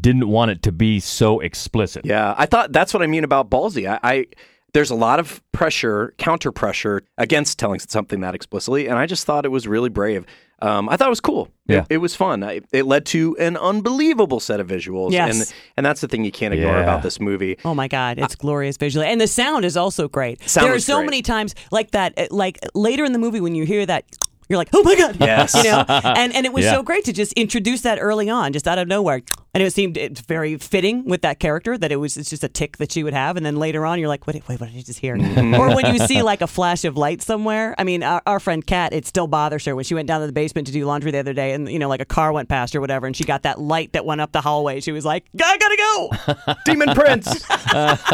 didn't 0.00 0.28
want 0.28 0.50
it 0.50 0.62
to 0.64 0.72
be 0.72 1.00
so 1.00 1.40
explicit. 1.40 2.04
Yeah, 2.04 2.34
I 2.36 2.46
thought 2.46 2.72
that's 2.72 2.92
what 2.92 3.02
I 3.02 3.06
mean 3.06 3.24
about 3.24 3.50
ballsy. 3.50 3.88
I, 3.88 3.98
I 4.02 4.26
there's 4.72 4.90
a 4.90 4.94
lot 4.96 5.18
of 5.20 5.40
pressure, 5.52 6.12
counter 6.18 6.52
pressure 6.52 7.02
against 7.16 7.58
telling 7.58 7.78
something 7.80 8.20
that 8.20 8.34
explicitly, 8.34 8.88
and 8.88 8.98
I 8.98 9.06
just 9.06 9.24
thought 9.24 9.44
it 9.44 9.50
was 9.50 9.66
really 9.66 9.88
brave. 9.88 10.26
Um, 10.60 10.88
I 10.88 10.96
thought 10.96 11.08
it 11.08 11.10
was 11.10 11.20
cool. 11.20 11.48
Yeah. 11.66 11.80
It, 11.82 11.86
it 11.94 11.96
was 11.98 12.14
fun. 12.14 12.42
I, 12.42 12.62
it 12.72 12.86
led 12.86 13.04
to 13.06 13.36
an 13.38 13.58
unbelievable 13.58 14.40
set 14.40 14.58
of 14.58 14.66
visuals. 14.66 15.12
Yes. 15.12 15.34
And 15.50 15.54
and 15.76 15.86
that's 15.86 16.00
the 16.00 16.08
thing 16.08 16.24
you 16.24 16.32
can't 16.32 16.54
ignore 16.54 16.72
Yeah. 16.72 16.82
about 16.82 17.02
this 17.02 17.20
movie. 17.20 17.58
Oh 17.64 17.74
my 17.74 17.88
God, 17.88 18.18
it's 18.18 18.34
glorious 18.34 18.76
visually, 18.76 19.06
and 19.06 19.20
the 19.20 19.26
sound 19.28 19.64
is 19.64 19.76
also 19.76 20.08
great. 20.08 20.46
Sound 20.48 20.66
there 20.66 20.74
are 20.74 20.78
so 20.80 20.96
great. 20.98 21.04
many 21.06 21.22
times 21.22 21.54
like 21.70 21.90
that, 21.92 22.14
uh, 22.18 22.26
like 22.30 22.58
later 22.74 23.04
in 23.04 23.12
the 23.12 23.18
movie 23.18 23.40
when 23.40 23.54
you 23.54 23.64
hear 23.66 23.86
that. 23.86 24.04
You're 24.48 24.58
like, 24.58 24.68
oh 24.72 24.82
my 24.84 24.94
god, 24.96 25.16
Yes. 25.20 25.54
you 25.54 25.64
know, 25.64 25.84
and 25.88 26.34
and 26.34 26.46
it 26.46 26.52
was 26.52 26.64
Yeah. 26.64 26.72
so 26.74 26.82
great 26.82 27.04
to 27.06 27.12
just 27.12 27.32
introduce 27.32 27.80
that 27.82 27.98
early 28.00 28.30
on, 28.30 28.52
just 28.52 28.68
out 28.68 28.78
of 28.78 28.86
nowhere, 28.86 29.22
and 29.54 29.62
it 29.62 29.72
seemed 29.72 29.96
it's 29.96 30.20
very 30.20 30.56
fitting 30.56 31.04
with 31.04 31.22
that 31.22 31.40
character 31.40 31.76
that 31.76 31.90
it 31.90 31.96
was 31.96 32.16
it's 32.16 32.30
just 32.30 32.44
a 32.44 32.48
tick 32.48 32.76
that 32.76 32.92
she 32.92 33.02
would 33.02 33.12
have, 33.14 33.36
and 33.36 33.44
then 33.44 33.56
later 33.56 33.84
on 33.84 33.98
you're 33.98 34.08
like, 34.08 34.26
wait, 34.26 34.46
wait, 34.48 34.60
what 34.60 34.70
did 34.70 34.78
I 34.78 34.82
just 34.82 35.00
hear? 35.00 35.14
or 35.60 35.74
when 35.74 35.92
you 35.92 35.98
see 36.06 36.22
like 36.22 36.42
a 36.42 36.46
flash 36.46 36.84
of 36.84 36.96
light 36.96 37.22
somewhere. 37.22 37.74
I 37.76 37.84
mean, 37.84 38.02
our, 38.04 38.22
our 38.26 38.38
friend 38.40 38.64
Kat, 38.64 38.92
it 38.92 39.04
still 39.06 39.26
bothers 39.26 39.64
her 39.64 39.74
when 39.74 39.84
she 39.84 39.94
went 39.94 40.06
down 40.06 40.20
to 40.20 40.26
the 40.26 40.32
basement 40.32 40.66
to 40.68 40.72
do 40.72 40.84
laundry 40.86 41.10
the 41.10 41.18
other 41.18 41.32
day, 41.32 41.52
and 41.52 41.68
you 41.68 41.78
know, 41.78 41.88
like 41.88 42.00
a 42.00 42.04
car 42.06 42.32
went 42.32 42.48
past 42.48 42.76
or 42.76 42.80
whatever, 42.80 43.06
and 43.06 43.16
she 43.16 43.24
got 43.24 43.42
that 43.42 43.60
light 43.60 43.92
that 43.94 44.04
went 44.06 44.20
up 44.20 44.30
the 44.32 44.40
hallway. 44.40 44.80
She 44.80 44.92
was 44.92 45.04
like, 45.04 45.24
I 45.42 45.58
gotta 45.58 45.76
go. 45.76 46.54
Demon 46.64 46.94
Prince, 46.94 47.26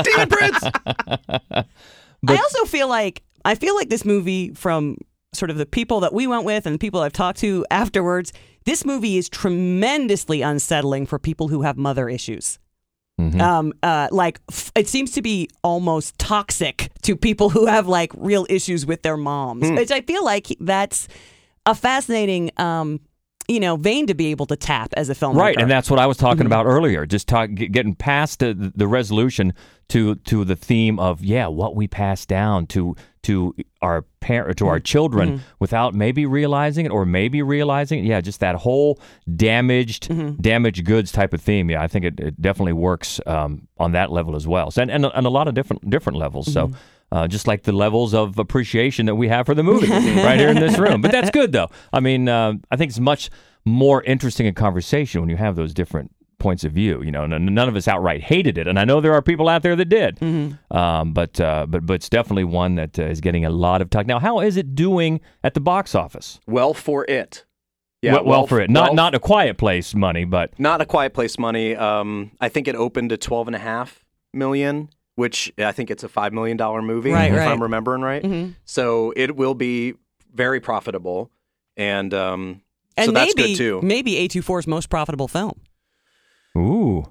Demon 0.02 0.28
Prince. 0.30 0.64
I 2.26 2.36
also 2.36 2.64
feel 2.66 2.88
like 2.88 3.22
I 3.44 3.54
feel 3.54 3.74
like 3.74 3.88
this 3.90 4.04
movie 4.04 4.54
from 4.54 4.96
sort 5.32 5.50
of 5.50 5.56
the 5.56 5.66
people 5.66 6.00
that 6.00 6.12
we 6.12 6.26
went 6.26 6.44
with 6.44 6.66
and 6.66 6.74
the 6.74 6.78
people 6.78 7.00
I've 7.00 7.12
talked 7.12 7.38
to 7.38 7.64
afterwards, 7.70 8.32
this 8.64 8.84
movie 8.84 9.16
is 9.16 9.28
tremendously 9.28 10.42
unsettling 10.42 11.06
for 11.06 11.18
people 11.18 11.48
who 11.48 11.62
have 11.62 11.76
mother 11.76 12.08
issues. 12.08 12.58
Um, 13.38 13.72
uh, 13.84 14.08
like 14.10 14.40
f- 14.50 14.72
it 14.74 14.88
seems 14.88 15.12
to 15.12 15.22
be 15.22 15.48
almost 15.62 16.18
toxic 16.18 16.90
to 17.02 17.14
people 17.14 17.50
who 17.50 17.66
have 17.66 17.86
like 17.86 18.10
real 18.16 18.46
issues 18.50 18.84
with 18.84 19.02
their 19.02 19.16
moms, 19.16 19.68
Hmm. 19.68 19.76
which 19.76 19.92
I 19.92 20.00
feel 20.00 20.24
like 20.24 20.48
that's 20.58 21.06
a 21.64 21.72
fascinating, 21.76 22.50
um, 22.56 22.98
you 23.46 23.60
know, 23.60 23.76
vein 23.76 24.08
to 24.08 24.14
be 24.14 24.32
able 24.32 24.46
to 24.46 24.56
tap 24.56 24.92
as 24.96 25.08
a 25.08 25.14
filmmaker. 25.14 25.36
Right, 25.36 25.56
and 25.60 25.70
that's 25.70 25.88
what 25.88 26.00
I 26.00 26.06
was 26.06 26.16
talking 26.16 26.42
Mhm. 26.42 26.46
about 26.46 26.66
earlier. 26.66 27.06
Just 27.06 27.28
talk, 27.28 27.50
get, 27.54 27.70
getting 27.70 27.94
past 27.94 28.40
the, 28.40 28.72
the 28.74 28.88
resolution 28.88 29.52
to 29.90 30.16
to 30.16 30.44
the 30.44 30.56
theme 30.56 30.98
of 30.98 31.22
yeah, 31.22 31.46
what 31.46 31.76
we 31.76 31.86
pass 31.86 32.26
down 32.26 32.66
to 32.68 32.96
to 33.22 33.54
our 33.80 34.02
parent 34.20 34.58
to 34.58 34.66
our 34.68 34.80
children 34.80 35.38
Mhm. 35.38 35.40
without 35.60 35.94
maybe 35.94 36.26
realizing 36.26 36.86
it 36.86 36.90
or 36.90 37.04
maybe 37.06 37.40
realizing 37.42 38.00
it. 38.00 38.04
Yeah, 38.04 38.20
just 38.20 38.40
that 38.40 38.56
whole 38.56 38.98
damaged 39.36 40.08
Mm-hmm. 40.08 40.40
damaged 40.40 40.84
goods 40.84 41.12
type 41.12 41.32
of 41.32 41.40
theme. 41.40 41.70
Yeah, 41.70 41.82
I 41.82 41.88
think 41.88 42.04
it, 42.04 42.20
it 42.20 42.40
definitely 42.40 42.72
works 42.74 43.20
um, 43.26 43.68
on 43.78 43.92
that 43.92 44.10
level 44.12 44.36
as 44.36 44.46
well. 44.46 44.70
So, 44.70 44.82
and, 44.82 44.90
and 44.90 45.06
and 45.06 45.26
a 45.26 45.30
lot 45.30 45.48
of 45.48 45.54
different 45.54 45.88
different 45.88 46.18
levels. 46.18 46.46
Mm-hmm. 46.48 46.72
So. 46.72 46.78
Uh, 47.14 47.28
just 47.28 47.46
like 47.46 47.64
the 47.64 47.72
levels 47.72 48.14
of 48.14 48.38
appreciation 48.38 49.04
that 49.04 49.16
we 49.16 49.28
have 49.28 49.44
for 49.44 49.54
the 49.54 49.62
movie 49.62 49.86
right 50.22 50.40
here 50.40 50.48
in 50.48 50.56
this 50.58 50.78
room. 50.78 51.02
But 51.02 51.12
that's 51.12 51.28
good, 51.28 51.52
though. 51.52 51.68
I 51.92 52.00
mean, 52.00 52.26
uh, 52.26 52.54
I 52.70 52.76
think 52.76 52.88
it's 52.88 52.98
much 53.00 53.28
more 53.66 54.02
interesting 54.04 54.46
a 54.46 54.52
conversation 54.54 55.20
when 55.20 55.28
you 55.28 55.36
have 55.36 55.54
those 55.54 55.74
different 55.74 56.10
points 56.42 56.64
of 56.64 56.72
view. 56.72 57.02
You 57.02 57.10
know, 57.10 57.22
n- 57.24 57.54
none 57.54 57.68
of 57.68 57.76
us 57.76 57.88
outright 57.88 58.22
hated 58.22 58.58
it, 58.58 58.66
and 58.66 58.78
I 58.78 58.84
know 58.84 59.00
there 59.00 59.14
are 59.14 59.22
people 59.22 59.48
out 59.48 59.62
there 59.62 59.74
that 59.76 59.86
did. 59.86 60.16
Mm-hmm. 60.16 60.76
Um, 60.76 61.12
but 61.14 61.40
uh, 61.40 61.64
but 61.66 61.86
but 61.86 61.94
it's 61.94 62.08
definitely 62.10 62.44
one 62.44 62.74
that 62.74 62.98
uh, 62.98 63.04
is 63.04 63.20
getting 63.20 63.44
a 63.46 63.50
lot 63.50 63.80
of 63.80 63.88
talk. 63.88 64.06
Now, 64.06 64.18
how 64.18 64.40
is 64.40 64.56
it 64.58 64.74
doing 64.74 65.20
at 65.42 65.54
the 65.54 65.60
box 65.60 65.94
office? 65.94 66.38
Well 66.46 66.74
for 66.74 67.04
it. 67.08 67.44
Yeah, 68.02 68.14
well, 68.14 68.24
well 68.24 68.46
for 68.48 68.60
it. 68.60 68.68
Not 68.68 68.88
well- 68.88 68.94
not 68.94 69.14
a 69.14 69.20
quiet 69.20 69.56
place 69.56 69.94
money, 69.94 70.24
but 70.24 70.58
Not 70.58 70.80
a 70.80 70.84
quiet 70.84 71.14
place 71.14 71.38
money. 71.38 71.76
Um, 71.76 72.32
I 72.40 72.48
think 72.48 72.66
it 72.68 72.74
opened 72.74 73.10
to 73.10 73.16
twelve 73.16 73.46
and 73.46 73.54
a 73.54 73.60
half 73.60 74.04
million, 74.34 74.88
which 75.14 75.52
I 75.58 75.70
think 75.72 75.90
it's 75.90 76.02
a 76.02 76.08
five 76.08 76.32
million 76.32 76.56
dollar 76.56 76.82
movie, 76.82 77.12
Right, 77.12 77.30
if 77.30 77.38
right. 77.38 77.48
I'm 77.48 77.62
remembering 77.62 78.02
right. 78.02 78.22
Mhm. 78.22 78.54
So 78.64 79.12
it 79.16 79.36
will 79.36 79.54
be 79.54 79.94
very 80.34 80.60
profitable, 80.60 81.30
and 81.76 82.12
um, 82.12 82.62
and 82.96 83.06
so 83.06 83.12
that's 83.12 83.34
maybe 83.36 83.50
good 83.52 83.56
too. 83.58 83.80
maybe 83.82 84.14
A24's 84.28 84.66
most 84.66 84.90
profitable 84.90 85.28
film. 85.28 85.60
Ooh, 86.56 87.04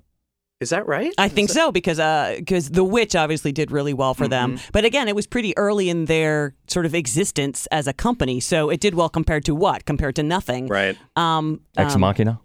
Is 0.59 0.69
that 0.69 0.85
right? 0.87 1.11
I 1.17 1.27
think 1.27 1.49
so 1.49 1.71
because 1.71 1.97
because 2.37 2.69
The 2.69 2.83
Witch 2.83 3.15
obviously 3.15 3.51
did 3.51 3.71
really 3.71 3.93
well 3.93 4.13
for 4.13 4.27
them, 4.27 4.57
Mm-hmm. 4.57 4.69
but 4.71 4.85
again, 4.85 5.07
it 5.07 5.15
was 5.15 5.25
pretty 5.27 5.57
early 5.57 5.89
in 5.89 6.05
their 6.05 6.53
sort 6.67 6.85
of 6.85 6.93
existence 6.93 7.67
as 7.71 7.87
a 7.87 7.93
company, 7.93 8.39
so 8.39 8.69
it 8.69 8.79
did 8.79 8.93
well 8.95 9.09
compared 9.09 9.45
to 9.45 9.55
what? 9.55 9.85
Compared 9.85 10.15
to 10.17 10.23
nothing, 10.23 10.67
right? 10.67 10.97
Um, 11.15 11.61
Ex 11.77 11.95
um, 11.95 12.01
Machina. 12.01 12.39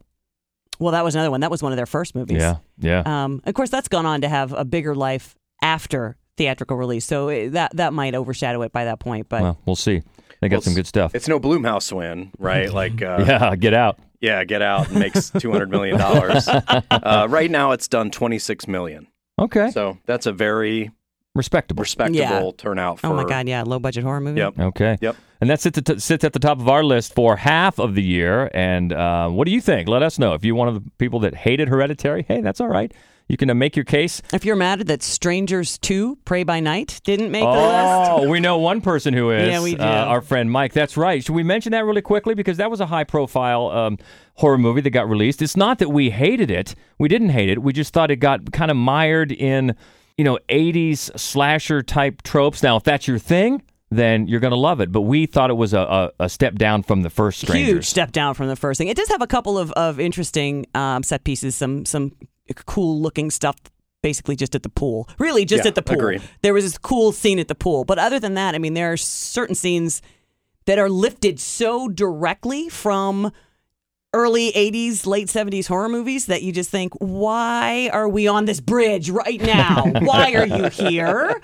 Well, 0.78 0.92
that 0.92 1.05
was 1.05 1.14
another 1.14 1.30
one. 1.30 1.40
That 1.40 1.51
was 1.51 1.62
one 1.62 1.72
of 1.72 1.76
their 1.76 1.86
first 1.86 2.14
movies. 2.14 2.38
Yeah, 2.38 2.57
yeah. 2.78 3.03
Um, 3.05 3.40
of 3.44 3.55
course, 3.55 3.70
that's 3.70 3.88
gone 3.88 4.05
on 4.07 4.20
to 4.22 4.28
have 4.28 4.53
a 4.53 4.64
bigger 4.64 4.94
life 4.94 5.34
after 5.62 6.16
theatrical 6.36 6.76
release, 6.76 7.05
so 7.07 7.28
it, 7.28 7.51
that 7.51 7.74
that 7.76 7.92
might 7.94 8.14
overshadow 8.14 8.61
it 8.62 8.72
by 8.72 8.84
that 8.84 8.99
point. 9.01 9.28
But 9.28 9.42
well, 9.42 9.59
we'll 9.66 9.76
see. 9.76 10.03
They 10.40 10.51
got 10.51 10.57
Well, 10.57 10.62
some 10.62 10.74
good 10.74 10.86
stuff. 10.86 11.14
It's 11.14 11.28
no 11.28 11.40
Blumhouse 11.40 11.90
win, 11.92 12.30
right? 12.38 12.70
Like, 12.70 13.01
uh, 13.11 13.24
yeah, 13.26 13.57
get 13.57 13.72
out. 13.72 13.99
Yeah, 14.26 14.44
get 14.44 14.60
out 14.62 14.88
and 14.90 14.98
makes 14.98 15.30
two 15.38 15.52
hundred 15.52 15.70
million 15.70 15.96
dollars. 15.98 16.48
uh, 16.48 17.26
right 17.30 17.50
now, 17.50 17.72
it's 17.72 17.88
done 17.88 18.10
twenty 18.10 18.38
six 18.38 18.66
million. 18.66 19.06
Okay, 19.38 19.70
So 19.70 19.98
that's 20.06 20.26
a 20.26 20.32
very 20.32 20.90
respectable. 21.34 21.82
respectable 21.82 22.18
Yeah. 22.18 22.50
turnout. 22.56 23.00
For, 23.00 23.08
oh 23.08 23.14
my 23.14 23.24
god, 23.24 23.46
yeah, 23.46 23.62
low 23.62 23.78
budget 23.78 24.02
horror 24.02 24.20
movie. 24.20 24.40
Yep. 24.40 24.58
Okay. 24.58 24.96
Yep. 25.00 25.16
And 25.42 25.50
that 25.50 25.60
sits 25.60 25.76
at, 25.76 25.84
t- 25.84 25.98
sits 25.98 26.24
at 26.24 26.32
the 26.32 26.38
top 26.38 26.58
of 26.58 26.68
our 26.68 26.82
list 26.82 27.14
for 27.14 27.36
half 27.36 27.78
of 27.78 27.94
the 27.94 28.02
year. 28.02 28.50
And 28.54 28.94
uh, 28.94 29.28
what 29.28 29.44
do 29.44 29.50
you 29.52 29.60
think? 29.60 29.86
Let 29.88 30.02
us 30.02 30.18
know. 30.18 30.32
If 30.32 30.44
you're 30.46 30.54
one 30.54 30.68
of 30.68 30.74
the 30.82 30.90
people 30.96 31.20
that 31.20 31.34
hated 31.34 31.68
Hereditary, 31.68 32.24
hey, 32.26 32.40
that's 32.40 32.58
all 32.62 32.68
right. 32.68 32.90
You 33.28 33.36
can 33.36 33.50
uh, 33.50 33.54
make 33.54 33.74
your 33.74 33.84
case. 33.84 34.22
If 34.32 34.44
you're 34.44 34.56
mad 34.56 34.80
that 34.86 35.02
Strangers 35.02 35.78
Two: 35.78 36.16
Prey 36.24 36.44
by 36.44 36.60
Night 36.60 37.00
didn't 37.04 37.30
make 37.30 37.42
the 37.42 37.50
list, 37.50 38.10
Oh, 38.12 38.28
we 38.30 38.38
know 38.40 38.58
one 38.58 38.80
person 38.80 39.14
who 39.14 39.30
is. 39.30 39.48
Yeah, 39.48 39.62
we 39.62 39.74
do. 39.74 39.82
Uh, 39.82 39.86
our 39.86 40.20
friend 40.20 40.50
Mike. 40.50 40.72
That's 40.72 40.96
right. 40.96 41.24
Should 41.24 41.34
we 41.34 41.42
mention 41.42 41.72
that 41.72 41.84
really 41.84 42.02
quickly? 42.02 42.34
Because 42.34 42.56
that 42.58 42.70
was 42.70 42.80
a 42.80 42.86
high 42.86 43.04
profile 43.04 43.68
um, 43.70 43.98
horror 44.34 44.58
movie 44.58 44.80
that 44.82 44.90
got 44.90 45.08
released. 45.08 45.42
It's 45.42 45.56
not 45.56 45.78
that 45.80 45.88
we 45.88 46.10
hated 46.10 46.50
it. 46.50 46.74
We 46.98 47.08
didn't 47.08 47.30
hate 47.30 47.48
it. 47.48 47.62
We 47.62 47.72
just 47.72 47.92
thought 47.92 48.10
it 48.10 48.16
got 48.16 48.52
kind 48.52 48.70
of 48.70 48.76
mired 48.76 49.32
in, 49.32 49.74
you 50.16 50.24
know, 50.24 50.38
80s 50.48 51.18
slasher 51.18 51.82
type 51.82 52.22
tropes. 52.22 52.62
Now, 52.62 52.76
if 52.76 52.84
that's 52.84 53.08
your 53.08 53.18
thing, 53.18 53.62
then 53.90 54.26
you're 54.28 54.40
going 54.40 54.52
to 54.52 54.56
love 54.58 54.80
it. 54.80 54.92
But 54.92 55.02
we 55.02 55.26
thought 55.26 55.50
it 55.50 55.54
was 55.54 55.72
a, 55.74 55.80
a, 55.80 56.24
a 56.24 56.28
step 56.28 56.54
down 56.56 56.82
from 56.84 57.02
the 57.02 57.10
first 57.10 57.40
Strangers. 57.40 57.72
huge 57.74 57.86
step 57.86 58.12
down 58.12 58.34
from 58.34 58.46
the 58.46 58.56
first 58.56 58.78
thing. 58.78 58.88
It 58.88 58.96
does 58.96 59.08
have 59.08 59.22
a 59.22 59.26
couple 59.26 59.58
of, 59.58 59.72
of 59.72 59.98
interesting 59.98 60.66
um, 60.74 61.02
set 61.02 61.24
pieces, 61.24 61.56
some 61.56 61.84
some 61.86 62.12
cool 62.55 63.01
looking 63.01 63.30
stuff. 63.30 63.57
Basically, 64.03 64.36
just 64.36 64.55
at 64.55 64.62
the 64.62 64.68
pool. 64.68 65.09
Really, 65.18 65.44
just 65.44 65.64
Yeah, 65.64 65.68
at 65.68 65.74
the 65.74 65.82
pool. 65.82 65.97
agree. 65.97 66.20
There 66.42 66.55
was 66.55 66.64
this 66.64 66.78
cool 66.78 67.11
scene 67.12 67.38
at 67.40 67.49
the 67.49 67.55
pool, 67.57 67.84
but 67.84 67.99
other 67.99 68.20
than 68.20 68.34
that, 68.34 68.55
I 68.55 68.59
mean, 68.59 68.74
there 68.74 68.92
are 68.92 68.97
certain 68.97 69.55
scenes 69.57 70.01
that 70.66 70.78
are 70.78 70.88
lifted 70.90 71.40
so 71.40 71.88
directly 71.88 72.68
from 72.68 73.32
early 74.14 74.53
80s, 74.53 75.07
late 75.07 75.26
70s 75.28 75.66
horror 75.66 75.88
movies 75.88 76.26
that 76.26 76.42
you 76.42 76.53
just 76.53 76.70
think, 76.70 76.92
why 76.94 77.90
are 77.92 78.09
we 78.09 78.28
on 78.28 78.44
this 78.44 78.61
bridge 78.61 79.11
right 79.11 79.40
now? 79.40 79.84
why 80.01 80.32
are 80.34 80.47
you 80.47 80.68
here? 80.68 81.40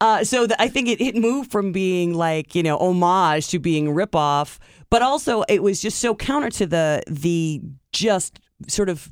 Uh, 0.00 0.24
so 0.24 0.46
the, 0.48 0.60
I 0.60 0.68
think 0.68 0.88
it, 0.88 1.00
it 1.00 1.14
moved 1.14 1.52
from 1.52 1.70
being 1.70 2.14
like 2.14 2.56
you 2.56 2.62
know 2.64 2.76
homage 2.78 3.48
to 3.48 3.60
being 3.60 3.86
ripoff, 3.94 4.58
but 4.90 5.00
also 5.02 5.42
it 5.42 5.62
was 5.62 5.80
just 5.80 6.00
so 6.00 6.14
counter 6.16 6.50
to 6.50 6.66
the 6.66 7.02
the 7.06 7.60
just 7.92 8.40
sort 8.66 8.88
of 8.88 9.08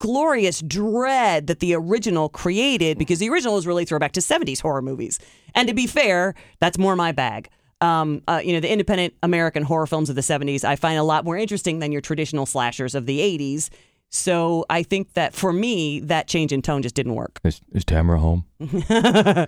glorious 0.00 0.60
dread 0.62 1.46
that 1.48 1.60
the 1.60 1.74
original 1.74 2.28
created 2.28 2.98
because 2.98 3.18
the 3.18 3.28
original 3.28 3.56
is 3.58 3.66
really 3.66 3.84
throwback 3.84 4.12
to 4.12 4.20
70s 4.20 4.60
horror 4.60 4.82
movies. 4.82 5.18
And 5.54 5.66
to 5.68 5.74
be 5.74 5.86
fair, 5.86 6.34
that's 6.60 6.78
more 6.78 6.94
my 6.96 7.12
bag. 7.12 7.48
Um, 7.80 8.22
uh, 8.28 8.40
you 8.44 8.52
know, 8.52 8.60
the 8.60 8.70
independent 8.70 9.14
American 9.22 9.62
horror 9.62 9.86
films 9.86 10.08
of 10.10 10.16
the 10.16 10.20
70s 10.22 10.64
I 10.64 10.76
find 10.76 10.98
a 10.98 11.02
lot 11.04 11.24
more 11.24 11.36
interesting 11.36 11.78
than 11.78 11.92
your 11.92 12.00
traditional 12.00 12.44
slashers 12.46 12.94
of 12.94 13.06
the 13.06 13.18
80s. 13.20 13.70
So 14.10 14.64
I 14.70 14.82
think 14.82 15.12
that 15.14 15.34
for 15.34 15.52
me, 15.52 16.00
that 16.00 16.28
change 16.28 16.52
in 16.52 16.62
tone 16.62 16.82
just 16.82 16.94
didn't 16.94 17.14
work. 17.14 17.40
Is, 17.44 17.60
is 17.72 17.84
Tamara 17.84 18.18
home? 18.18 18.44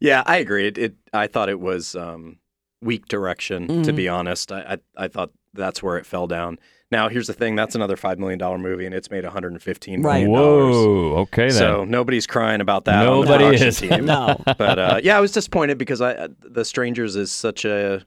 Yeah, 0.00 0.22
I 0.26 0.38
agree. 0.38 0.66
It, 0.68 0.78
it 0.78 0.94
I 1.12 1.26
thought 1.26 1.48
it 1.48 1.60
was 1.60 1.94
um, 1.94 2.38
weak 2.82 3.06
direction. 3.06 3.68
To 3.84 3.92
Mhm. 3.92 3.96
be 3.96 4.08
honest, 4.08 4.50
I, 4.50 4.78
I 4.96 5.04
I 5.04 5.08
thought 5.08 5.30
that's 5.52 5.82
where 5.82 5.98
it 5.98 6.06
fell 6.06 6.26
down. 6.26 6.58
Now 6.94 7.08
here's 7.08 7.26
the 7.26 7.32
thing: 7.32 7.56
that's 7.56 7.74
another 7.74 7.96
five 7.96 8.18
million 8.18 8.38
dollar 8.38 8.58
movie, 8.58 8.86
and 8.86 8.94
it's 8.94 9.10
made 9.10 9.24
115 9.24 10.02
Right. 10.02 10.24
million 10.26 10.32
dollars. 10.32 10.74
Whoa. 10.76 11.16
Okay, 11.22 11.48
then. 11.48 11.52
So 11.52 11.84
nobody's 11.84 12.26
crying 12.26 12.60
about 12.60 12.84
that. 12.86 13.06
on 13.06 13.24
the 13.24 13.38
Nobody 13.38 13.64
is. 13.64 13.78
Team. 13.80 14.04
No. 14.14 14.40
But 14.44 14.78
uh, 14.78 15.00
yeah, 15.02 15.16
I 15.16 15.20
was 15.20 15.32
disappointed 15.32 15.76
because 15.78 16.00
I, 16.00 16.28
The 16.40 16.64
Strangers 16.64 17.16
is 17.16 17.32
such 17.32 17.64
a 17.64 18.04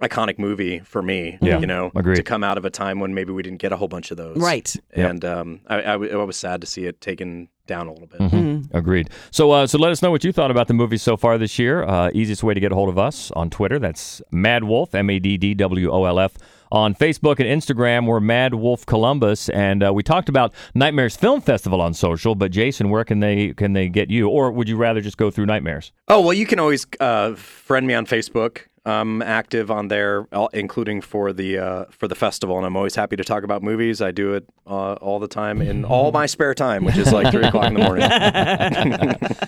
iconic 0.00 0.38
movie 0.38 0.78
for 0.80 1.02
me. 1.02 1.38
Yeah, 1.42 1.58
you 1.58 1.66
know, 1.66 1.90
agreed. 1.96 2.16
to 2.16 2.22
come 2.22 2.44
out 2.44 2.56
of 2.56 2.64
a 2.64 2.70
time 2.70 3.00
when 3.00 3.14
maybe 3.14 3.32
we 3.32 3.42
didn't 3.42 3.58
get 3.58 3.72
a 3.72 3.76
whole 3.76 3.88
bunch 3.88 4.10
of 4.10 4.16
those. 4.16 4.36
Right. 4.36 4.74
Yep. 4.96 5.10
And 5.10 5.24
um, 5.24 5.60
I, 5.66 5.78
I 5.78 5.82
w- 5.98 6.20
I 6.20 6.22
was 6.24 6.36
sad 6.36 6.60
to 6.60 6.66
see 6.66 6.84
it 6.86 7.00
taken 7.00 7.48
down 7.66 7.86
a 7.88 7.92
little 7.92 8.06
bit. 8.06 8.20
Mhm. 8.20 8.72
Agreed. 8.72 9.10
So, 9.30 9.50
uh, 9.50 9.66
so 9.66 9.76
let 9.78 9.90
us 9.92 10.00
know 10.00 10.10
what 10.10 10.24
you 10.24 10.32
thought 10.32 10.50
about 10.50 10.68
the 10.68 10.74
movie 10.74 10.96
so 10.98 11.16
far 11.16 11.36
this 11.36 11.58
year. 11.58 11.82
Uh, 11.82 12.10
easiest 12.14 12.42
way 12.42 12.54
to 12.54 12.60
get 12.60 12.72
a 12.72 12.74
hold 12.74 12.88
of 12.88 12.98
us 12.98 13.30
on 13.32 13.50
Twitter. 13.50 13.78
That's 13.78 14.22
Mad 14.30 14.64
Wolf, 14.64 14.94
M 14.94 15.10
A 15.10 15.18
D 15.18 15.36
D 15.36 15.52
W 15.54 15.90
O 15.90 16.04
L 16.04 16.18
F. 16.20 16.34
On 16.70 16.94
Facebook 16.94 17.40
and 17.40 17.48
Instagram, 17.48 18.06
we're 18.06 18.20
Mad 18.20 18.52
Wolf 18.52 18.84
Columbus, 18.84 19.48
and 19.48 19.82
uh, 19.82 19.90
we 19.90 20.02
talked 20.02 20.28
about 20.28 20.52
Nightmares 20.74 21.16
Film 21.16 21.40
Festival 21.40 21.80
on 21.80 21.94
social. 21.94 22.34
But 22.34 22.50
Jason, 22.50 22.90
where 22.90 23.04
can 23.04 23.20
they 23.20 23.54
can 23.54 23.72
they 23.72 23.88
get 23.88 24.10
you, 24.10 24.28
or 24.28 24.50
would 24.50 24.68
you 24.68 24.76
rather 24.76 25.00
just 25.00 25.16
go 25.16 25.30
through 25.30 25.46
Nightmares? 25.46 25.92
Oh 26.08 26.20
well, 26.20 26.34
you 26.34 26.44
can 26.44 26.58
always 26.58 26.86
uh, 27.00 27.34
friend 27.36 27.86
me 27.86 27.94
on 27.94 28.04
Facebook. 28.04 28.66
I'm 28.88 29.22
active 29.22 29.70
on 29.70 29.88
there, 29.88 30.26
including 30.52 31.00
for 31.00 31.32
the 31.32 31.58
uh, 31.58 31.84
for 31.90 32.08
the 32.08 32.14
festival, 32.14 32.56
and 32.56 32.66
I'm 32.66 32.76
always 32.76 32.94
happy 32.94 33.16
to 33.16 33.24
talk 33.24 33.42
about 33.44 33.62
movies. 33.62 34.00
I 34.00 34.10
do 34.10 34.34
it 34.34 34.46
uh, 34.66 34.94
all 34.94 35.18
the 35.18 35.28
time 35.28 35.60
in 35.62 35.84
all 35.84 36.12
my 36.12 36.26
spare 36.26 36.54
time, 36.54 36.84
which 36.84 36.96
is 36.96 37.12
like 37.12 37.30
three 37.30 37.44
o'clock 37.44 37.66
in 37.66 37.74
the 37.74 37.80
morning. 37.80 38.04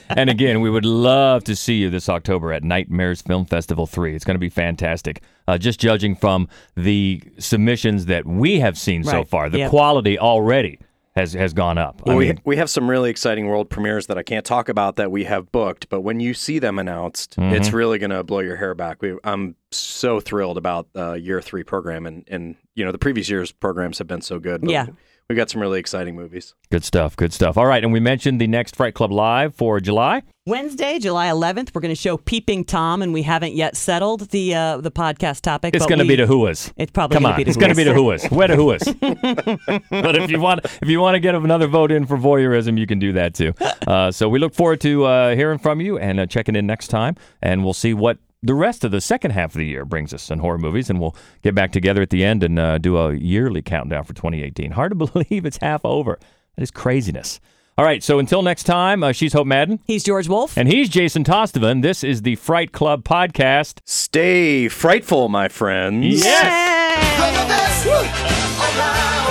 and 0.10 0.30
again, 0.30 0.60
we 0.60 0.70
would 0.70 0.84
love 0.84 1.44
to 1.44 1.56
see 1.56 1.74
you 1.74 1.90
this 1.90 2.08
October 2.08 2.52
at 2.52 2.62
Nightmares 2.62 3.22
Film 3.22 3.46
Festival 3.46 3.86
3. 3.86 4.14
It's 4.14 4.24
going 4.24 4.34
to 4.34 4.40
be 4.40 4.48
fantastic. 4.50 5.22
Uh, 5.48 5.58
just 5.58 5.80
judging 5.80 6.14
from 6.14 6.48
the 6.76 7.22
submissions 7.38 8.06
that 8.06 8.26
we 8.26 8.60
have 8.60 8.78
seen 8.78 9.04
so 9.04 9.24
far, 9.24 9.48
the 9.48 9.58
Yep. 9.58 9.70
quality 9.70 10.18
already 10.18 10.78
has, 11.20 11.32
has 11.34 11.52
gone 11.52 11.78
up. 11.78 12.02
Well, 12.04 12.16
I 12.16 12.18
we, 12.18 12.26
mean, 12.26 12.40
we 12.44 12.56
have 12.56 12.68
some 12.68 12.90
really 12.90 13.10
exciting 13.10 13.46
world 13.46 13.70
premieres 13.70 14.06
that 14.08 14.18
I 14.18 14.22
can't 14.22 14.44
talk 14.44 14.68
about 14.68 14.96
that 14.96 15.10
we 15.10 15.24
have 15.24 15.52
booked, 15.52 15.88
but 15.88 16.00
when 16.00 16.18
you 16.20 16.34
see 16.34 16.58
them 16.58 16.78
announced, 16.78 17.36
Mhm. 17.36 17.52
it's 17.52 17.72
really 17.72 17.98
going 17.98 18.10
to 18.10 18.24
blow 18.24 18.40
your 18.40 18.56
hair 18.56 18.74
back. 18.74 19.00
We, 19.02 19.16
I'm 19.24 19.54
so 19.70 20.18
thrilled 20.20 20.56
about 20.58 20.88
uh, 20.96 21.12
year 21.12 21.40
three 21.40 21.62
program, 21.62 22.06
and, 22.06 22.24
and 22.28 22.56
you 22.74 22.84
know 22.84 22.92
the 22.92 22.98
previous 22.98 23.28
year's 23.28 23.52
programs 23.52 23.98
have 23.98 24.06
been 24.08 24.22
so 24.22 24.38
good. 24.38 24.62
but 24.62 24.70
Yeah. 24.70 24.86
We 25.30 25.36
got 25.36 25.48
some 25.48 25.60
really 25.60 25.78
exciting 25.78 26.16
movies. 26.16 26.54
good 26.72 26.82
stuff, 26.82 27.16
good 27.16 27.32
stuff. 27.32 27.56
All 27.56 27.66
right, 27.66 27.84
and 27.84 27.92
we 27.92 28.00
mentioned 28.00 28.40
the 28.40 28.48
next 28.48 28.74
Fright 28.74 28.94
Club 28.94 29.12
Live 29.12 29.54
for 29.54 29.78
July. 29.78 30.24
Wednesday, 30.44 30.98
July 30.98 31.28
11th, 31.28 31.72
we're 31.72 31.82
going 31.82 31.94
to 31.94 32.00
show 32.00 32.16
Peeping 32.16 32.64
Tom, 32.64 33.00
and 33.00 33.12
we 33.12 33.22
haven't 33.22 33.54
yet 33.54 33.76
settled 33.76 34.30
the 34.30 34.52
uh, 34.56 34.78
the 34.78 34.90
podcast 34.90 35.42
topic. 35.42 35.76
It's 35.76 35.86
going 35.86 36.00
to 36.00 36.04
be 36.04 36.16
the 36.16 36.24
Whoas. 36.24 36.72
It's 36.76 36.90
probably 36.90 37.14
Come 37.14 37.22
gonna 37.22 37.34
on, 37.34 37.38
be 37.38 37.44
the 37.44 37.50
it's 37.50 37.56
going 37.56 37.70
to 37.70 37.76
be 37.76 37.84
the 37.84 37.92
Whoas. 37.92 38.22
Whoas. 38.24 38.36
Where 38.36 38.48
the 38.48 38.56
Whoas? 38.56 39.88
but 40.02 40.16
if 40.16 40.30
you 40.32 40.40
want, 40.40 40.64
if 40.64 40.88
you 40.88 41.00
want 41.00 41.14
to 41.14 41.20
get 41.20 41.36
another 41.36 41.68
vote 41.68 41.92
in 41.92 42.06
for 42.06 42.18
voyeurism, 42.18 42.76
you 42.76 42.88
can 42.88 42.98
do 42.98 43.12
that 43.12 43.34
too. 43.34 43.54
Uh, 43.86 44.10
so 44.10 44.28
we 44.28 44.40
look 44.40 44.52
forward 44.52 44.80
to 44.80 45.04
uh, 45.04 45.36
hearing 45.36 45.60
from 45.60 45.80
you 45.80 45.96
and 45.96 46.18
uh, 46.18 46.26
checking 46.26 46.56
in 46.56 46.66
next 46.66 46.88
time, 46.88 47.14
and 47.40 47.62
we'll 47.62 47.72
see 47.72 47.94
what 47.94 48.18
the 48.42 48.54
rest 48.54 48.84
of 48.84 48.90
the 48.90 49.00
second 49.00 49.32
half 49.32 49.50
of 49.54 49.58
the 49.58 49.66
year 49.66 49.84
brings 49.84 50.14
us 50.14 50.30
in 50.30 50.38
horror 50.38 50.58
movies, 50.58 50.88
and 50.90 51.00
we'll 51.00 51.14
get 51.42 51.54
back 51.54 51.72
together 51.72 52.02
at 52.02 52.10
the 52.10 52.24
end 52.24 52.42
and 52.42 52.58
uh, 52.58 52.78
do 52.78 52.96
a 52.96 53.14
yearly 53.14 53.62
countdown 53.62 54.04
for 54.04 54.14
2018. 54.14 54.72
Hard 54.72 54.90
to 54.98 55.06
believe 55.06 55.44
it's 55.44 55.58
half 55.58 55.84
over. 55.84 56.18
That 56.56 56.62
is 56.62 56.70
craziness. 56.70 57.40
All 57.78 57.84
right, 57.84 58.02
so 58.02 58.18
until 58.18 58.42
next 58.42 58.64
time, 58.64 59.02
uh, 59.02 59.12
she's 59.12 59.32
Hope 59.32 59.46
Madden. 59.46 59.80
He's 59.86 60.04
George 60.04 60.28
Wolf. 60.28 60.58
And 60.58 60.68
he's 60.68 60.88
Jason 60.90 61.24
Tostevin. 61.24 61.80
This 61.80 62.04
is 62.04 62.22
the 62.22 62.36
Fright 62.36 62.72
Club 62.72 63.04
podcast. 63.04 63.78
Stay 63.86 64.68
frightful, 64.68 65.30
my 65.30 65.48
friends. 65.48 66.22
Yes. 66.22 67.18
You're 67.18 67.42
the 67.42 67.48
best 67.48 67.86
around. 68.76 69.29